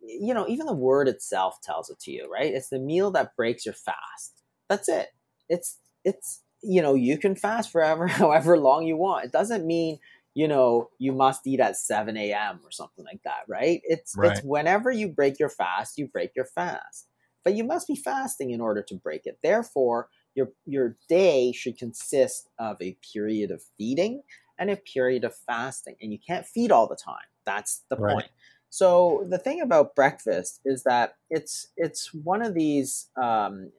you 0.02 0.34
know, 0.34 0.46
even 0.48 0.66
the 0.66 0.72
word 0.74 1.08
itself 1.08 1.60
tells 1.62 1.90
it 1.90 1.98
to 2.00 2.10
you, 2.10 2.30
right? 2.30 2.52
It's 2.52 2.68
the 2.68 2.78
meal 2.78 3.10
that 3.12 3.34
breaks 3.36 3.64
your 3.64 3.74
fast. 3.74 4.42
That's 4.68 4.88
it. 4.88 5.08
It's 5.48 5.78
it's 6.04 6.42
you 6.62 6.82
know 6.82 6.94
you 6.94 7.18
can 7.18 7.34
fast 7.34 7.70
forever 7.70 8.06
however 8.08 8.58
long 8.58 8.86
you 8.86 8.96
want. 8.96 9.24
It 9.24 9.32
doesn't 9.32 9.66
mean 9.66 9.98
you 10.34 10.48
know 10.48 10.90
you 10.98 11.12
must 11.12 11.46
eat 11.46 11.60
at 11.60 11.76
7 11.76 12.16
a.m 12.16 12.60
or 12.64 12.70
something 12.70 13.04
like 13.04 13.22
that 13.24 13.42
right? 13.48 13.80
It's 13.84 14.16
right. 14.16 14.32
it's 14.32 14.40
whenever 14.42 14.90
you 14.90 15.08
break 15.08 15.38
your 15.38 15.48
fast 15.48 15.98
you 15.98 16.06
break 16.06 16.32
your 16.34 16.46
fast. 16.46 17.06
But 17.42 17.54
you 17.54 17.64
must 17.64 17.88
be 17.88 17.96
fasting 17.96 18.50
in 18.50 18.60
order 18.60 18.82
to 18.82 18.94
break 18.94 19.26
it. 19.26 19.38
Therefore 19.42 20.08
your 20.34 20.50
your 20.66 20.96
day 21.08 21.52
should 21.52 21.78
consist 21.78 22.48
of 22.58 22.76
a 22.80 22.96
period 23.12 23.50
of 23.50 23.62
feeding 23.76 24.22
and 24.58 24.70
a 24.70 24.76
period 24.76 25.24
of 25.24 25.34
fasting. 25.34 25.96
And 26.00 26.12
you 26.12 26.18
can't 26.24 26.46
feed 26.46 26.70
all 26.70 26.86
the 26.86 26.96
time. 26.96 27.16
That's 27.46 27.82
the 27.88 27.96
right. 27.96 28.12
point 28.12 28.28
so 28.70 29.26
the 29.28 29.38
thing 29.38 29.60
about 29.60 29.96
breakfast 29.96 30.60
is 30.64 30.84
that 30.84 31.16
it's 31.28 31.66
it's 31.76 32.14
one 32.14 32.40
of 32.40 32.54
these 32.54 33.10
um, 33.20 33.72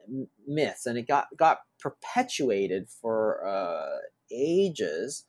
myths, 0.45 0.85
and 0.85 0.97
it 0.97 1.07
got 1.07 1.27
got 1.37 1.59
perpetuated 1.79 2.89
for 2.89 3.47
uh, 3.47 3.99
ages 4.29 5.25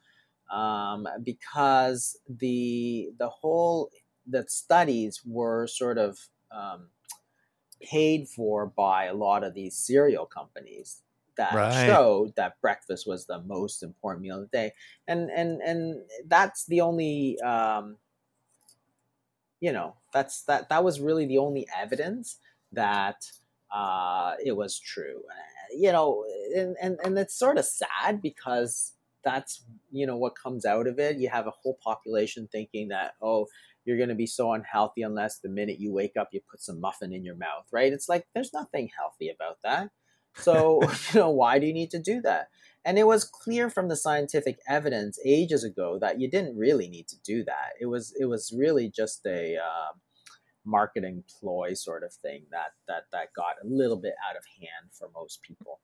um, 0.52 1.06
because 1.22 2.18
the 2.28 3.10
the 3.18 3.28
whole 3.28 3.90
the 4.26 4.44
studies 4.48 5.20
were 5.24 5.68
sort 5.68 5.96
of 5.96 6.18
um, 6.50 6.88
paid 7.80 8.28
for 8.28 8.66
by 8.66 9.04
a 9.04 9.14
lot 9.14 9.44
of 9.44 9.54
these 9.54 9.76
cereal 9.76 10.26
companies 10.26 11.02
that 11.36 11.54
right. 11.54 11.86
showed 11.86 12.34
that 12.36 12.60
breakfast 12.60 13.06
was 13.06 13.26
the 13.26 13.40
most 13.40 13.82
important 13.82 14.22
meal 14.22 14.42
of 14.42 14.50
the 14.50 14.56
day, 14.56 14.72
and 15.06 15.30
and 15.30 15.62
and 15.62 16.02
that's 16.26 16.66
the 16.66 16.80
only 16.80 17.40
um, 17.40 17.96
you 19.62 19.72
know 19.72 19.94
that's 20.12 20.42
that 20.42 20.68
that 20.68 20.82
was 20.82 21.00
really 21.00 21.24
the 21.24 21.38
only 21.38 21.66
evidence 21.74 22.38
that 22.72 23.30
uh, 23.72 24.34
it 24.44 24.56
was 24.56 24.78
true. 24.78 25.22
You 25.74 25.92
know 25.92 26.24
and, 26.54 26.76
and 26.82 26.98
and 27.02 27.16
it's 27.16 27.38
sort 27.38 27.56
of 27.56 27.64
sad 27.64 28.20
because 28.20 28.92
that's 29.24 29.62
you 29.92 30.04
know 30.06 30.16
what 30.16 30.34
comes 30.34 30.66
out 30.66 30.88
of 30.88 30.98
it. 30.98 31.16
You 31.16 31.28
have 31.30 31.46
a 31.46 31.52
whole 31.52 31.78
population 31.82 32.48
thinking 32.50 32.88
that 32.88 33.14
oh 33.22 33.46
you're 33.84 33.96
going 33.96 34.08
to 34.08 34.16
be 34.16 34.26
so 34.26 34.52
unhealthy 34.52 35.02
unless 35.02 35.38
the 35.38 35.48
minute 35.48 35.80
you 35.80 35.92
wake 35.92 36.16
up 36.16 36.28
you 36.32 36.40
put 36.50 36.60
some 36.60 36.80
muffin 36.80 37.12
in 37.12 37.24
your 37.24 37.36
mouth 37.36 37.66
right? 37.70 37.92
It's 37.92 38.08
like 38.08 38.26
there's 38.34 38.52
nothing 38.52 38.90
healthy 38.98 39.30
about 39.30 39.58
that. 39.62 39.90
So 40.34 40.82
you 41.12 41.20
know 41.20 41.30
why 41.30 41.60
do 41.60 41.66
you 41.66 41.72
need 41.72 41.92
to 41.92 42.00
do 42.00 42.20
that 42.22 42.48
and 42.84 42.98
it 42.98 43.06
was 43.06 43.24
clear 43.24 43.70
from 43.70 43.88
the 43.88 43.96
scientific 43.96 44.58
evidence 44.68 45.18
ages 45.24 45.64
ago 45.64 45.98
that 46.00 46.20
you 46.20 46.28
didn't 46.28 46.56
really 46.56 46.88
need 46.88 47.08
to 47.08 47.16
do 47.22 47.44
that. 47.44 47.72
It 47.80 47.86
was 47.86 48.14
it 48.18 48.26
was 48.26 48.52
really 48.56 48.88
just 48.88 49.24
a 49.26 49.56
uh, 49.56 49.92
marketing 50.64 51.24
ploy 51.40 51.74
sort 51.74 52.02
of 52.02 52.12
thing 52.12 52.42
that 52.50 52.72
that 52.88 53.04
that 53.12 53.32
got 53.34 53.56
a 53.62 53.66
little 53.66 53.96
bit 53.96 54.14
out 54.28 54.36
of 54.36 54.44
hand 54.60 54.90
for 54.92 55.10
most 55.14 55.42
people. 55.42 55.80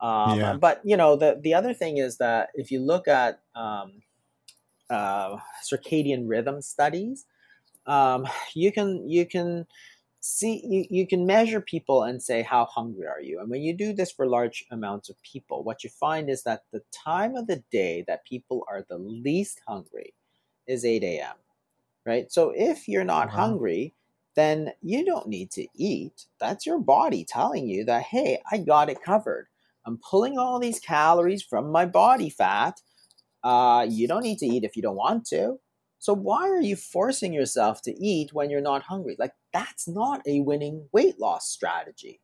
Um, 0.00 0.38
yeah. 0.38 0.54
But 0.54 0.80
you 0.84 0.96
know 0.96 1.16
the 1.16 1.38
the 1.40 1.54
other 1.54 1.74
thing 1.74 1.98
is 1.98 2.18
that 2.18 2.50
if 2.54 2.70
you 2.70 2.80
look 2.80 3.08
at 3.08 3.40
um, 3.54 4.02
uh, 4.90 5.36
circadian 5.64 6.28
rhythm 6.28 6.60
studies, 6.60 7.24
um, 7.86 8.26
you 8.54 8.72
can 8.72 9.08
you 9.08 9.26
can 9.26 9.66
see 10.22 10.62
you, 10.64 10.86
you 10.90 11.06
can 11.06 11.26
measure 11.26 11.60
people 11.60 12.04
and 12.04 12.22
say 12.22 12.42
how 12.42 12.64
hungry 12.66 13.06
are 13.08 13.20
you? 13.20 13.40
And 13.40 13.50
when 13.50 13.62
you 13.62 13.74
do 13.76 13.92
this 13.92 14.12
for 14.12 14.26
large 14.26 14.64
amounts 14.70 15.10
of 15.10 15.22
people 15.22 15.64
what 15.64 15.84
you 15.84 15.90
find 15.90 16.30
is 16.30 16.44
that 16.44 16.62
the 16.72 16.82
time 16.92 17.36
of 17.36 17.48
the 17.48 17.62
day 17.72 18.04
that 18.06 18.24
people 18.24 18.64
are 18.70 18.86
the 18.88 18.98
least 18.98 19.60
hungry 19.66 20.14
is 20.66 20.84
8 20.84 21.02
a.m 21.02 21.36
right? 22.06 22.30
So 22.32 22.52
if 22.56 22.88
you're 22.88 23.04
not 23.04 23.30
hungry 23.30 23.94
then 24.34 24.72
you 24.80 25.04
don't 25.04 25.28
need 25.28 25.50
to 25.52 25.66
eat. 25.76 26.26
That's 26.40 26.64
your 26.66 26.78
body 26.78 27.24
telling 27.24 27.68
you 27.68 27.84
that 27.86 28.04
hey 28.04 28.40
i 28.50 28.58
got 28.58 28.90
it 28.90 29.02
covered. 29.02 29.48
I'm 29.84 29.98
pulling 29.98 30.38
all 30.38 30.60
these 30.60 30.80
calories 30.80 31.42
from 31.42 31.72
my 31.72 31.86
body 31.86 32.30
fat. 32.30 32.80
Uh, 33.44 33.86
you 33.88 34.06
don't 34.08 34.22
need 34.22 34.38
to 34.38 34.46
eat 34.46 34.64
if 34.64 34.76
you 34.76 34.82
don't 34.82 34.96
want 34.96 35.26
to. 35.26 35.58
So 35.98 36.14
why 36.14 36.48
are 36.48 36.60
you 36.60 36.76
forcing 36.76 37.32
yourself 37.32 37.82
to 37.82 37.92
eat 37.92 38.32
when 38.32 38.50
you're 38.50 38.60
not 38.60 38.84
hungry? 38.84 39.16
Like 39.18 39.32
that's 39.52 39.88
not 39.88 40.22
a 40.26 40.40
winning 40.40 40.88
weight 40.92 41.20
loss 41.20 41.48
strategy. 41.48 42.20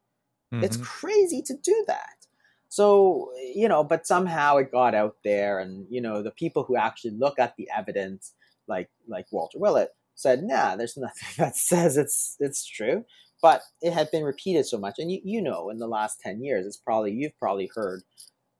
Mm-hmm. 0.52 0.64
It's 0.64 0.76
crazy 0.78 1.42
to 1.42 1.54
do 1.62 1.84
that. 1.86 2.26
So, 2.68 3.30
you 3.54 3.68
know, 3.68 3.82
but 3.82 4.06
somehow 4.06 4.58
it 4.58 4.72
got 4.72 4.94
out 4.94 5.16
there 5.24 5.58
and, 5.58 5.86
you 5.90 6.00
know, 6.00 6.22
the 6.22 6.30
people 6.30 6.64
who 6.64 6.76
actually 6.76 7.12
look 7.12 7.38
at 7.38 7.56
the 7.56 7.68
evidence 7.74 8.34
like 8.66 8.90
like 9.08 9.26
Walter 9.32 9.58
Willett 9.58 9.90
said, 10.14 10.42
"Nah, 10.42 10.76
there's 10.76 10.96
nothing 10.96 11.28
that 11.38 11.56
says 11.56 11.96
it's 11.96 12.36
it's 12.38 12.64
true." 12.66 13.04
But 13.40 13.62
it 13.80 13.92
had 13.92 14.10
been 14.10 14.24
repeated 14.24 14.66
so 14.66 14.78
much 14.78 14.96
and 14.98 15.10
you 15.10 15.20
you 15.24 15.40
know, 15.40 15.70
in 15.70 15.78
the 15.78 15.86
last 15.86 16.20
10 16.20 16.42
years, 16.42 16.66
it's 16.66 16.76
probably 16.76 17.12
you've 17.12 17.38
probably 17.38 17.70
heard, 17.74 18.02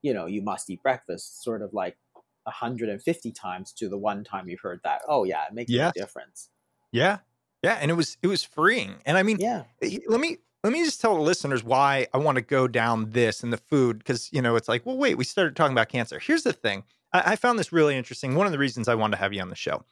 you 0.03 0.15
know, 0.15 0.27
you 0.27 0.41
must 0.41 0.71
eat 0.71 0.83
breakfast 0.83 1.43
sort 1.43 1.63
of 1.63 1.75
like 1.75 1.97
150 2.45 3.33
times 3.33 3.73
to 3.73 3.89
the 3.89 3.99
one 3.99 4.25
time 4.25 4.49
you 4.49 4.57
heard 4.63 4.81
that. 4.85 5.03
Oh 5.09 5.25
yeah, 5.25 5.47
it 5.47 5.55
makes 5.55 5.71
yeah. 5.71 5.91
a 5.91 5.93
difference. 5.93 6.49
Yeah. 6.93 7.19
Yeah, 7.63 7.79
and 7.81 7.91
it 7.91 7.95
was 7.95 8.17
it 8.23 8.27
was 8.29 8.45
freeing. 8.45 8.95
And 9.05 9.19
I 9.19 9.23
mean, 9.23 9.39
yeah. 9.41 9.65
Eh, 9.83 9.99
let 10.09 10.21
me 10.21 10.39
let 10.63 10.73
me 10.73 10.85
just 10.85 11.01
tell 11.01 11.15
the 11.15 11.21
listeners 11.21 11.65
why 11.65 12.07
I 12.13 12.19
want 12.19 12.37
to 12.37 12.43
go 12.43 12.69
down 12.69 13.11
this 13.11 13.43
and 13.43 13.53
the 13.53 13.57
food 13.57 13.99
because 13.99 14.33
you 14.33 14.43
know 14.43 14.57
it's 14.57 14.69
like, 14.69 14.85
well, 14.87 14.97
wait, 14.97 15.17
we 15.17 15.25
started 15.25 15.57
talking 15.57 15.73
about 15.73 15.89
cancer. 15.89 16.19
Here's 16.19 16.43
the 16.43 16.53
thing: 16.53 16.85
I, 17.13 17.33
I, 17.33 17.37
found 17.37 17.59
this 17.59 17.73
really 17.73 17.97
interesting. 17.97 18.35
One 18.35 18.47
of 18.47 18.53
the 18.53 18.59
reasons 18.59 18.89
I 18.89 18.95
wanted 18.95 19.17
to 19.17 19.23
have 19.23 19.33
you 19.33 19.41
on 19.43 19.49
the 19.49 19.57
show. 19.57 19.85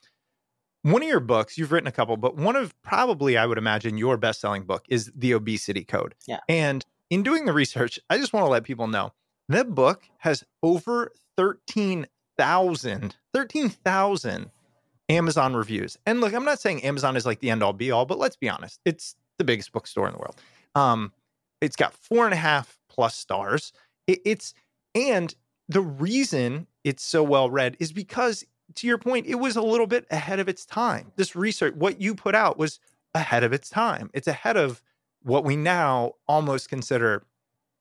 One 0.83 1.03
of 1.03 1.09
your 1.09 1.21
books, 1.21 1.59
you've 1.59 1.73
written 1.73 1.89
a 1.89 1.93
couple, 1.93 2.17
but 2.17 2.37
one 2.37 2.55
of 2.55 2.81
probably 2.83 3.37
I 3.37 3.47
would 3.47 3.59
imagine 3.59 3.99
your 3.99 4.17
best-selling 4.17 4.63
book 4.63 4.85
is 4.89 5.11
The 5.17 5.35
Obesity 5.35 5.83
Code. 5.83 6.15
Yeah. 6.29 6.39
And 6.49 6.85
in 7.11 7.25
doing 7.25 7.45
the 7.45 7.53
research, 7.53 7.99
I 8.09 8.19
just 8.19 8.33
want 8.33 8.47
to 8.47 8.51
let 8.51 8.63
people 8.63 8.87
know 8.87 9.13
That 9.49 9.75
book 9.75 10.05
has 10.19 10.45
over 10.63 11.11
13,000 11.37 13.17
13,000 13.35 14.51
Amazon 15.09 15.55
reviews. 15.55 15.97
And 16.07 16.21
look, 16.21 16.35
I'm 16.35 16.45
not 16.45 16.61
saying 16.61 16.83
Amazon 16.83 17.17
is 17.17 17.27
like 17.27 17.41
the 17.41 17.51
end 17.51 17.63
all 17.63 17.73
be 17.73 17.91
all, 17.91 18.07
but 18.07 18.19
let's 18.19 18.37
be 18.37 18.49
honest, 18.49 18.81
it's 18.85 19.15
the 19.39 19.45
biggest 19.45 19.73
bookstore 19.73 20.07
in 20.07 20.13
the 20.13 20.19
world. 20.19 20.37
Um, 20.75 21.13
it's 21.61 21.77
got 21.77 21.95
four 21.95 22.25
and 22.25 22.35
a 22.35 22.39
half 22.39 22.79
plus 22.89 23.15
stars. 23.15 23.73
It, 24.07 24.21
it's 24.25 24.55
and 24.95 25.35
the 25.69 25.81
reason 25.81 26.67
it's 26.85 27.03
so 27.03 27.23
well 27.23 27.51
read 27.51 27.77
is 27.81 27.93
because, 27.93 28.45
to 28.75 28.87
your 28.87 28.99
point, 28.99 29.27
it 29.27 29.37
was 29.37 29.57
a 29.57 29.63
little 29.63 29.87
bit 29.87 30.07
ahead 30.11 30.39
of 30.39 30.49
its 30.49 30.65
time. 30.65 31.13
This 31.17 31.37
research, 31.37 31.75
what 31.75 32.01
you 32.01 32.15
put 32.15 32.35
out, 32.35 32.59
was 32.59 32.81
ahead 33.15 33.45
of 33.45 33.53
its 33.53 33.69
time. 33.69 34.11
It's 34.15 34.29
ahead 34.29 34.57
of 34.57 34.83
what 35.23 35.45
we 35.45 35.57
now 35.57 36.13
almost 36.29 36.69
consider, 36.69 37.25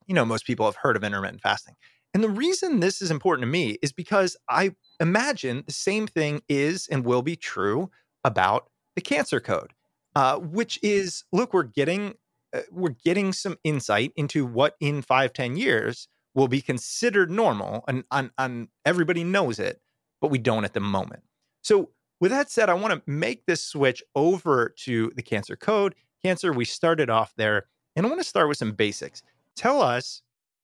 you 0.07 0.15
know, 0.15 0.26
most 0.26 0.45
people 0.45 0.65
have 0.65 0.78
heard 0.78 0.95
of 0.95 1.03
intermittent 1.03 1.41
fasting. 1.41 1.76
And 2.16 2.24
the 2.24 2.30
reason 2.30 2.80
this 2.80 3.01
is 3.01 3.11
important 3.11 3.43
to 3.43 3.51
me 3.51 3.78
is 3.82 3.91
because 3.91 4.38
I 4.47 4.74
imagine 5.01 5.66
the 5.68 5.74
same 5.74 6.07
thing 6.07 6.41
is 6.47 6.88
and 6.88 7.03
will 7.03 7.22
be 7.22 7.36
true 7.36 7.91
about 8.24 8.70
the 8.95 9.01
cancer 9.01 9.41
code, 9.41 9.74
uh, 10.16 10.38
which 10.38 10.80
is 10.82 11.26
look, 11.34 11.53
we're 11.53 11.63
getting 11.63 12.13
uh, 12.53 12.61
we're 12.72 12.95
getting 13.03 13.34
some 13.34 13.57
insight 13.66 14.13
into 14.16 14.45
what 14.45 14.78
in 14.80 15.01
five 15.01 15.34
ten 15.34 15.57
years 15.57 16.07
will 16.34 16.47
be 16.47 16.61
considered 16.61 17.30
normal, 17.30 17.84
and, 17.86 18.05
and 18.38 18.70
everybody 18.86 19.26
knows 19.26 19.59
it, 19.59 19.82
but 20.22 20.32
we 20.32 20.38
don't 20.38 20.63
at 20.63 20.74
the 20.74 20.80
moment. 20.80 21.24
So, 21.63 21.89
with 22.22 22.32
that 22.32 22.49
said, 22.49 22.70
I 22.70 22.76
want 22.76 22.93
to 22.93 23.11
make 23.11 23.45
this 23.45 23.61
switch 23.61 24.01
over 24.16 24.74
to 24.84 25.11
the 25.18 25.22
cancer 25.22 25.57
code. 25.57 25.95
Cancer, 26.24 26.53
we 26.53 26.63
started 26.63 27.09
off 27.09 27.34
there, 27.36 27.66
and 27.93 28.05
I 28.05 28.09
want 28.09 28.22
to 28.22 28.28
start 28.28 28.47
with 28.47 28.57
some 28.57 28.72
basics. 28.72 29.22
Tell 29.57 29.82
us 29.82 30.22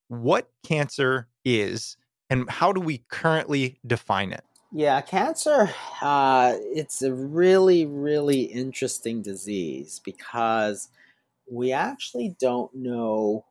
what 0.07 0.49
cancer 0.65 1.27
is 1.45 1.97
and 2.29 2.49
how 2.49 2.71
do 2.71 2.79
we 2.79 3.03
currently 3.09 3.77
define 3.85 4.31
it? 4.31 4.43
Yeah, 4.73 5.01
cancer, 5.01 5.69
uh, 6.01 6.55
it's 6.61 7.01
a 7.01 7.13
really, 7.13 7.85
really 7.85 8.43
interesting 8.43 9.21
disease 9.21 9.99
because 10.03 10.87
we 11.51 11.73
actually 11.73 12.37
don't 12.39 12.73
know 12.73 13.45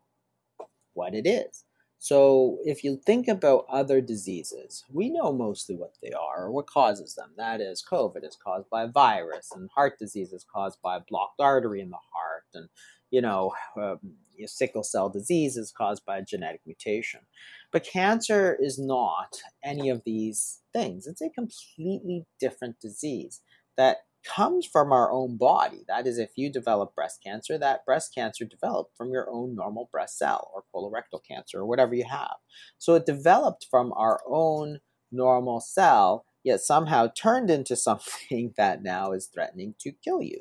what 0.95 1.15
it 1.15 1.27
is. 1.27 1.65
So, 1.99 2.57
if 2.65 2.83
you 2.83 2.99
think 3.05 3.29
about 3.29 3.67
other 3.69 4.01
diseases, 4.01 4.85
we 4.91 5.11
know 5.11 5.35
mostly 5.35 5.77
what 5.77 5.93
they 6.03 6.13
are 6.13 6.45
or 6.47 6.51
what 6.51 6.67
causes 6.67 7.15
them. 7.15 7.33
That 7.37 7.61
is, 7.61 7.85
COVID 7.87 8.27
is 8.27 8.39
caused 8.43 8.71
by 8.71 8.85
a 8.85 8.89
virus, 8.89 9.51
and 9.55 9.69
heart 9.75 9.99
disease 9.99 10.33
is 10.33 10.47
caused 10.51 10.81
by 10.81 10.97
a 10.97 11.01
blocked 11.01 11.41
artery 11.41 11.83
in 11.83 11.91
the 11.91 11.99
heart, 12.15 12.47
and 12.55 12.71
you 13.11 13.21
know, 13.21 13.53
um, 13.77 13.99
sickle 14.49 14.83
cell 14.83 15.09
disease 15.09 15.57
is 15.57 15.73
caused 15.73 16.05
by 16.05 16.19
a 16.19 16.25
genetic 16.25 16.61
mutation. 16.67 17.21
But 17.73 17.85
cancer 17.85 18.57
is 18.61 18.79
not 18.79 19.43
any 19.65 19.89
of 19.91 20.03
these 20.05 20.61
things. 20.73 21.07
It's 21.07 21.23
a 21.23 21.31
completely 21.31 22.27
different 22.39 22.81
disease 22.81 23.41
that 23.77 23.99
comes 24.25 24.67
from 24.67 24.93
our 24.93 25.11
own 25.11 25.37
body. 25.37 25.85
That 25.89 26.07
is, 26.07 26.19
if 26.19 26.31
you 26.37 26.53
develop 26.53 26.95
breast 26.95 27.23
cancer, 27.25 27.59
that 27.59 27.85
breast 27.87 28.15
cancer 28.15 28.45
developed 28.45 28.97
from 28.97 29.11
your 29.11 29.29
own 29.31 29.55
normal 29.55 29.89
breast 29.91 30.19
cell 30.19 30.51
or 30.55 30.65
colorectal 30.75 31.21
cancer 31.27 31.61
or 31.61 31.67
whatever 31.67 31.95
you 31.95 32.05
have. 32.11 32.37
So 32.79 32.95
it 32.95 33.07
developed 33.07 33.67
from 33.71 33.93
our 33.97 34.21
own 34.29 34.81
normal 35.11 35.61
cell, 35.61 36.27
yet 36.45 36.61
somehow 36.61 37.09
turned 37.17 37.51
into 37.51 37.77
something 37.77 38.55
that 38.57 38.83
now 38.83 39.13
is 39.13 39.27
threatening 39.33 39.75
to 39.81 39.93
kill 39.93 40.23
you. 40.23 40.41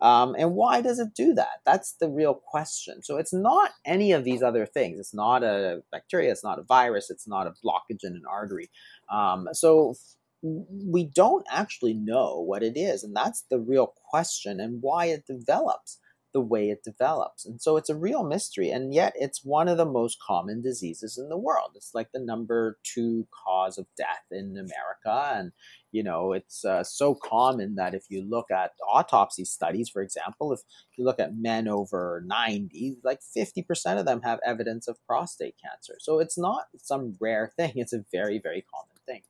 Um, 0.00 0.34
and 0.38 0.54
why 0.54 0.80
does 0.80 0.98
it 0.98 1.14
do 1.14 1.34
that? 1.34 1.60
That's 1.66 1.94
the 2.00 2.08
real 2.08 2.34
question. 2.34 3.02
So 3.02 3.16
it's 3.18 3.32
not 3.32 3.70
any 3.84 4.12
of 4.12 4.24
these 4.24 4.42
other 4.42 4.66
things. 4.66 4.98
It's 4.98 5.14
not 5.14 5.42
a 5.42 5.82
bacteria. 5.92 6.30
It's 6.32 6.44
not 6.44 6.58
a 6.58 6.62
virus. 6.62 7.10
It's 7.10 7.28
not 7.28 7.46
a 7.46 7.54
blockage 7.64 8.04
in 8.04 8.14
an 8.14 8.22
artery. 8.30 8.70
Um, 9.12 9.48
so 9.52 9.94
we 10.42 11.04
don't 11.04 11.46
actually 11.50 11.94
know 11.94 12.40
what 12.40 12.62
it 12.62 12.78
is. 12.78 13.04
And 13.04 13.14
that's 13.14 13.44
the 13.50 13.58
real 13.58 13.92
question 14.10 14.58
and 14.58 14.78
why 14.80 15.06
it 15.06 15.26
develops 15.26 15.98
the 16.32 16.40
way 16.40 16.70
it 16.70 16.84
develops. 16.84 17.44
And 17.44 17.60
so 17.60 17.76
it's 17.76 17.90
a 17.90 17.96
real 17.96 18.24
mystery. 18.24 18.70
And 18.70 18.94
yet 18.94 19.12
it's 19.16 19.44
one 19.44 19.68
of 19.68 19.76
the 19.76 19.84
most 19.84 20.18
common 20.24 20.62
diseases 20.62 21.18
in 21.18 21.28
the 21.28 21.36
world. 21.36 21.72
It's 21.74 21.90
like 21.92 22.12
the 22.12 22.20
number 22.20 22.78
two 22.84 23.26
cause 23.44 23.78
of 23.78 23.86
death 23.96 24.24
in 24.30 24.56
America. 24.56 25.34
And, 25.36 25.52
you 25.92 26.02
know, 26.02 26.32
it's 26.32 26.64
uh, 26.64 26.84
so 26.84 27.14
common 27.14 27.74
that 27.76 27.94
if 27.94 28.04
you 28.08 28.24
look 28.28 28.50
at 28.50 28.72
autopsy 28.88 29.44
studies, 29.44 29.88
for 29.88 30.02
example, 30.02 30.52
if 30.52 30.60
you 30.96 31.04
look 31.04 31.20
at 31.20 31.36
men 31.36 31.68
over 31.68 32.22
90, 32.26 32.98
like 33.04 33.20
50% 33.36 33.98
of 33.98 34.06
them 34.06 34.22
have 34.22 34.38
evidence 34.44 34.88
of 34.88 34.96
prostate 35.06 35.56
cancer. 35.62 35.94
So 35.98 36.18
it's 36.18 36.38
not 36.38 36.64
some 36.76 37.16
rare 37.20 37.52
thing, 37.56 37.72
it's 37.74 37.92
a 37.92 38.04
very, 38.12 38.38
very 38.38 38.64
common 38.72 38.96
thing 39.06 39.22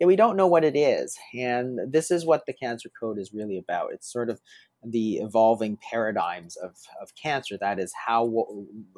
yeah, 0.00 0.06
we 0.06 0.16
don't 0.16 0.36
know 0.36 0.46
what 0.46 0.64
it 0.64 0.76
is. 0.76 1.16
And 1.34 1.92
this 1.92 2.10
is 2.10 2.26
what 2.26 2.46
the 2.46 2.52
cancer 2.52 2.90
code 2.98 3.18
is 3.18 3.32
really 3.32 3.58
about. 3.58 3.92
It's 3.92 4.12
sort 4.12 4.28
of 4.28 4.40
the 4.84 5.16
evolving 5.16 5.78
paradigms 5.78 6.56
of, 6.56 6.76
of 7.00 7.14
cancer. 7.20 7.56
That 7.58 7.78
is 7.78 7.92
how 8.06 8.46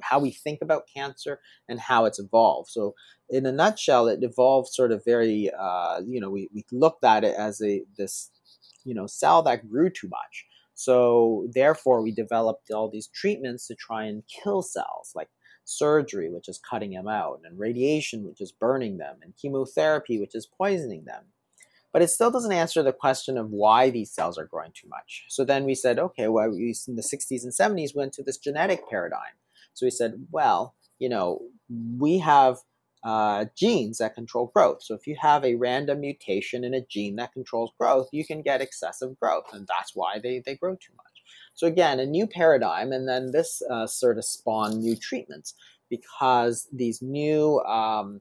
how 0.03 0.19
we 0.19 0.31
think 0.31 0.61
about 0.63 0.89
cancer 0.93 1.41
and 1.69 1.81
how 1.81 2.05
it's 2.05 2.19
evolved. 2.19 2.71
So, 2.71 2.95
in 3.29 3.47
a 3.47 3.53
nutshell, 3.53 4.09
it 4.09 4.23
evolved 4.23 4.69
sort 4.69 4.93
of 4.93 5.05
very. 5.05 5.51
Uh, 5.59 6.01
you 6.07 6.21
know, 6.21 6.31
we, 6.31 6.49
we 6.55 6.65
looked 6.73 7.05
at 7.05 7.25
it 7.25 7.35
as 7.37 7.61
a 7.63 7.83
this 7.97 8.31
you 8.85 8.95
know 8.95 9.07
cell 9.07 9.43
that 9.43 9.69
grew 9.69 9.91
too 9.91 10.09
much. 10.09 10.47
So 10.75 11.49
therefore, 11.55 12.03
we 12.03 12.13
developed 12.13 12.71
all 12.71 12.91
these 12.91 13.09
treatments 13.09 13.67
to 13.69 13.75
try 13.75 14.05
and 14.05 14.23
kill 14.29 14.61
cells, 14.61 15.13
like 15.15 15.31
surgery, 15.65 16.31
which 16.31 16.49
is 16.49 16.59
cutting 16.59 16.93
them 16.93 17.09
out, 17.09 17.41
and 17.45 17.59
radiation, 17.59 18.25
which 18.25 18.43
is 18.43 18.53
burning 18.53 18.99
them, 18.99 19.17
and 19.23 19.35
chemotherapy, 19.37 20.21
which 20.21 20.35
is 20.35 20.47
poisoning 20.47 21.05
them. 21.07 21.25
But 21.97 22.03
it 22.03 22.09
still 22.09 22.31
doesn't 22.31 22.53
answer 22.53 22.83
the 22.83 22.93
question 22.93 23.39
of 23.39 23.49
why 23.49 23.89
these 23.89 24.13
cells 24.13 24.37
are 24.37 24.45
growing 24.45 24.73
too 24.75 24.87
much. 24.87 25.25
So 25.31 25.47
then 25.47 25.65
we 25.65 25.75
said, 25.75 25.99
okay, 25.99 26.29
well, 26.29 26.51
we, 26.51 26.75
in 26.87 26.95
the 26.95 27.01
60s 27.01 27.43
and 27.43 27.55
70s 27.55 27.97
went 27.97 28.13
to 28.13 28.23
this 28.23 28.37
genetic 28.37 28.87
paradigm. 28.87 29.33
So 29.73 29.87
we 29.87 29.91
said, 29.91 30.27
well, 30.31 30.75
you 30.99 31.09
know, 31.09 31.41
we 31.97 32.19
have 32.19 32.59
uh, 33.03 33.47
genes 33.57 33.97
that 33.97 34.15
control 34.15 34.51
growth. 34.55 34.83
So 34.83 34.95
if 34.95 35.07
you 35.07 35.17
have 35.23 35.43
a 35.43 35.55
random 35.55 36.01
mutation 36.01 36.65
in 36.65 36.75
a 36.75 36.85
gene 36.85 37.17
that 37.17 37.33
controls 37.33 37.73
growth, 37.81 38.11
you 38.13 38.27
can 38.27 38.43
get 38.43 38.61
excessive 38.61 39.19
growth, 39.19 39.47
and 39.55 39.67
that's 39.67 39.93
why 39.95 40.19
they, 40.23 40.43
they 40.45 40.55
grow 40.55 40.75
too 40.75 40.93
much. 40.99 41.23
So 41.55 41.67
again, 41.67 41.99
a 41.99 42.05
new 42.05 42.27
paradigm, 42.27 42.93
and 42.93 43.09
then 43.09 43.31
this 43.31 43.63
uh, 43.71 43.87
sort 43.87 44.19
of 44.19 44.27
spawned 44.27 44.83
new 44.83 44.97
treatments 44.97 45.55
because 45.89 46.69
these 46.71 47.01
new 47.01 47.61
um, 47.61 48.21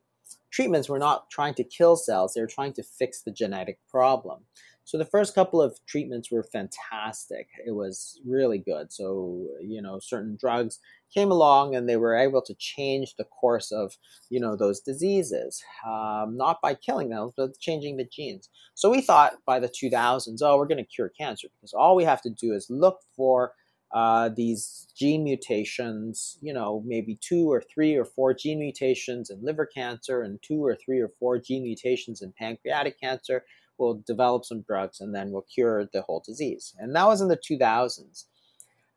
treatments 0.55 0.87
were 0.87 0.99
not 0.99 1.29
trying 1.29 1.53
to 1.55 1.63
kill 1.63 1.97
cells; 1.97 2.33
they 2.33 2.41
were 2.41 2.47
trying 2.47 2.73
to 2.73 2.83
fix 2.83 3.21
the 3.21 3.31
genetic 3.31 3.77
problem. 3.89 4.39
So 4.85 4.97
the 4.99 5.05
first 5.05 5.33
couple 5.33 5.61
of 5.61 5.79
treatments 5.87 6.31
were 6.31 6.43
fantastic. 6.43 7.47
It 7.65 7.71
was 7.71 8.21
really 8.25 8.59
good. 8.59 8.93
So 8.93 9.45
you 9.61 9.81
know, 9.81 9.99
certain 9.99 10.37
drugs 10.39 10.79
came 11.13 11.31
along 11.31 11.75
and 11.75 11.87
they 11.87 11.97
were 11.97 12.15
able 12.15 12.41
to 12.41 12.53
change 12.55 13.15
the 13.15 13.23
course 13.23 13.71
of 13.71 13.97
you 14.29 14.39
know 14.39 14.55
those 14.55 14.81
diseases 14.81 15.63
um, 15.87 16.35
not 16.35 16.61
by 16.61 16.73
killing 16.73 17.09
them 17.09 17.31
but 17.37 17.57
changing 17.59 17.95
the 17.95 18.03
genes 18.03 18.49
so 18.73 18.89
we 18.89 19.01
thought 19.01 19.33
by 19.45 19.59
the 19.59 19.69
2000s 19.69 20.39
oh 20.41 20.57
we're 20.57 20.65
going 20.65 20.77
to 20.77 20.83
cure 20.83 21.11
cancer 21.17 21.47
because 21.55 21.73
all 21.73 21.95
we 21.95 22.03
have 22.03 22.21
to 22.21 22.29
do 22.29 22.53
is 22.53 22.69
look 22.69 22.99
for 23.15 23.53
uh, 23.95 24.29
these 24.29 24.87
gene 24.95 25.23
mutations 25.23 26.37
you 26.41 26.53
know 26.53 26.83
maybe 26.85 27.17
two 27.21 27.51
or 27.51 27.61
three 27.61 27.95
or 27.95 28.05
four 28.05 28.33
gene 28.33 28.59
mutations 28.59 29.29
in 29.29 29.43
liver 29.43 29.65
cancer 29.65 30.21
and 30.21 30.39
two 30.43 30.63
or 30.63 30.75
three 30.75 30.99
or 30.99 31.09
four 31.17 31.39
gene 31.39 31.63
mutations 31.63 32.21
in 32.21 32.31
pancreatic 32.37 32.99
cancer 32.99 33.43
we'll 33.77 34.03
develop 34.05 34.45
some 34.45 34.61
drugs 34.61 34.99
and 35.01 35.15
then 35.15 35.31
we'll 35.31 35.45
cure 35.53 35.89
the 35.93 36.01
whole 36.01 36.21
disease 36.25 36.75
and 36.77 36.93
that 36.95 37.07
was 37.07 37.21
in 37.21 37.29
the 37.29 37.37
2000s 37.37 38.25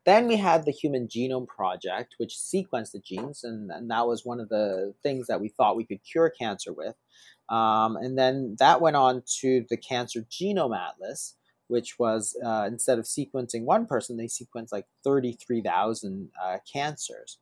then 0.05 0.27
we 0.27 0.37
had 0.37 0.65
the 0.65 0.71
Human 0.71 1.07
Genome 1.07 1.47
Project, 1.47 2.15
which 2.17 2.33
sequenced 2.33 2.93
the 2.93 2.99
genes, 2.99 3.43
and, 3.43 3.69
and 3.69 3.91
that 3.91 4.07
was 4.07 4.25
one 4.25 4.39
of 4.39 4.49
the 4.49 4.93
things 5.03 5.27
that 5.27 5.41
we 5.41 5.49
thought 5.49 5.75
we 5.75 5.85
could 5.85 5.99
cure 6.03 6.29
cancer 6.29 6.73
with. 6.73 6.95
Um, 7.49 7.97
and 7.97 8.17
then 8.17 8.55
that 8.59 8.81
went 8.81 8.95
on 8.95 9.23
to 9.41 9.65
the 9.69 9.77
Cancer 9.77 10.25
Genome 10.31 10.75
Atlas, 10.75 11.35
which 11.69 11.97
was 11.97 12.35
uh, 12.45 12.65
instead 12.67 12.99
of 12.99 13.05
sequencing 13.05 13.63
one 13.63 13.85
person, 13.85 14.17
they 14.17 14.25
sequenced 14.25 14.71
like 14.71 14.85
33,000 15.03 16.29
uh, 16.43 16.57
cancers. 16.71 17.37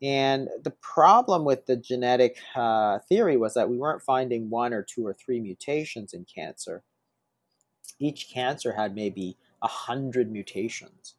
And 0.00 0.48
the 0.62 0.74
problem 0.82 1.44
with 1.44 1.66
the 1.66 1.76
genetic 1.76 2.38
uh, 2.54 2.98
theory 3.08 3.36
was 3.36 3.54
that 3.54 3.68
we 3.68 3.76
weren't 3.76 4.02
finding 4.02 4.50
one 4.50 4.72
or 4.72 4.82
two 4.82 5.06
or 5.06 5.14
three 5.14 5.40
mutations 5.40 6.12
in 6.12 6.24
cancer. 6.32 6.82
Each 7.98 8.30
cancer 8.32 8.74
had 8.74 8.94
maybe 8.94 9.36
a 9.62 9.68
hundred 9.68 10.30
mutations 10.30 11.14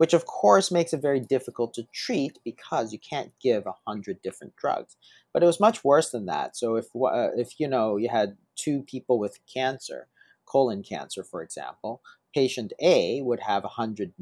which 0.00 0.14
of 0.14 0.24
course 0.24 0.70
makes 0.70 0.94
it 0.94 1.02
very 1.02 1.20
difficult 1.20 1.74
to 1.74 1.86
treat 1.92 2.38
because 2.42 2.90
you 2.90 2.98
can't 2.98 3.32
give 3.38 3.66
a 3.66 3.74
hundred 3.86 4.22
different 4.22 4.56
drugs. 4.56 4.96
But 5.30 5.42
it 5.42 5.46
was 5.46 5.60
much 5.60 5.84
worse 5.84 6.08
than 6.08 6.24
that. 6.24 6.56
So 6.56 6.76
if 6.76 6.86
uh, 6.96 7.36
if 7.36 7.60
you 7.60 7.68
know 7.68 7.98
you 7.98 8.08
had 8.08 8.38
two 8.56 8.80
people 8.84 9.18
with 9.18 9.38
cancer, 9.44 10.06
colon 10.50 10.82
cancer, 10.82 11.22
for 11.24 11.42
example, 11.42 12.02
patient 12.34 12.72
A 12.80 13.20
would 13.22 13.40
have 13.40 13.64
a 13.64 13.68
hundred 13.68 14.12